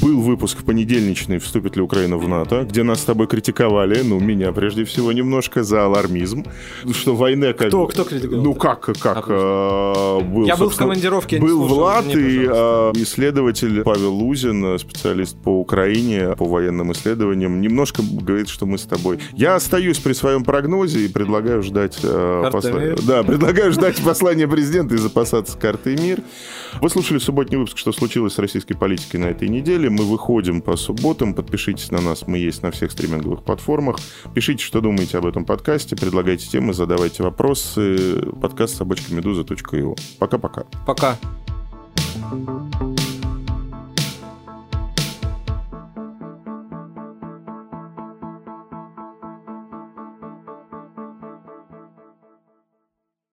Был 0.00 0.20
выпуск 0.22 0.58
в 0.60 0.64
понедельничный 0.64 1.38
«Вступит 1.38 1.76
ли 1.76 1.82
Украина 1.82 2.16
в 2.16 2.28
НАТО», 2.28 2.64
где 2.64 2.82
нас 2.82 3.00
с 3.00 3.04
тобой 3.04 3.26
критиковали, 3.26 4.00
ну, 4.02 4.20
меня 4.20 4.52
прежде 4.52 4.84
всего 4.84 5.12
немножко, 5.12 5.62
за 5.64 5.84
алармизм. 5.84 6.44
Что 6.92 7.14
война 7.14 7.52
как 7.52 7.68
Кто- 7.68 7.86
бы- 7.86 7.92
кто 7.92 8.04
критиковал? 8.04 8.44
Ну, 8.44 8.54
как, 8.54 8.80
как 8.98 9.26
э, 9.28 10.20
был, 10.22 10.46
Я 10.46 10.56
был 10.56 10.70
в 10.70 10.76
командировке, 10.76 11.38
Был 11.40 11.58
слушал, 11.58 11.76
Влад 11.76 12.06
извини, 12.06 12.28
и 12.28 12.48
э, 12.48 12.92
исследователь 12.96 13.82
Павел 13.82 14.14
Лузин, 14.14 14.64
э, 14.64 14.78
специалист 14.78 15.36
по 15.36 15.50
Украине, 15.60 16.34
по 16.36 16.44
военным 16.46 16.92
исследованиям, 16.92 17.60
немножко 17.60 18.02
говорит, 18.02 18.48
что 18.48 18.66
мы 18.66 18.78
с 18.78 18.82
тобой. 18.82 19.18
Я 19.34 19.56
остаюсь 19.56 19.98
при 19.98 20.12
своем 20.12 20.44
прогнозе 20.44 21.04
и 21.04 21.08
предлагаю 21.08 21.62
ждать 21.62 21.98
э, 22.12 22.50
посла-. 22.50 22.96
Да, 23.06 23.22
предлагаю 23.22 23.72
ждать 23.72 24.02
послания 24.02 24.46
президента 24.48 24.94
и 24.94 24.98
запасаться 24.98 25.56
картой 25.56 25.96
мир. 25.96 26.20
Вы 26.80 26.88
слушали 26.90 27.18
субботний 27.18 27.58
выпуск, 27.58 27.78
что 27.78 27.92
случилось 27.92 28.34
с 28.34 28.38
российской 28.38 28.74
политикой 28.74 29.16
на 29.16 29.26
этой 29.26 29.48
неделе. 29.48 29.90
Мы 29.90 30.04
выходим 30.04 30.62
по 30.62 30.76
субботам. 30.76 31.34
Подпишитесь 31.34 31.90
на 31.90 32.00
нас, 32.00 32.26
мы 32.26 32.38
есть 32.38 32.62
на 32.62 32.70
всех 32.70 32.92
стриминговых 32.92 33.42
платформах. 33.42 33.98
Пишите, 34.34 34.64
что 34.64 34.80
думаете 34.80 35.18
об 35.18 35.26
этом 35.26 35.44
подкасте, 35.44 35.96
предлагайте 35.96 36.48
темы, 36.48 36.74
задавайте 36.74 37.22
вопросы. 37.22 38.22
Подкаст 38.40 38.76
собачка 38.76 39.14
медуза.io. 39.14 39.96
Пока-пока. 40.18 40.64
Пока. 40.86 41.18
thank 42.30 43.11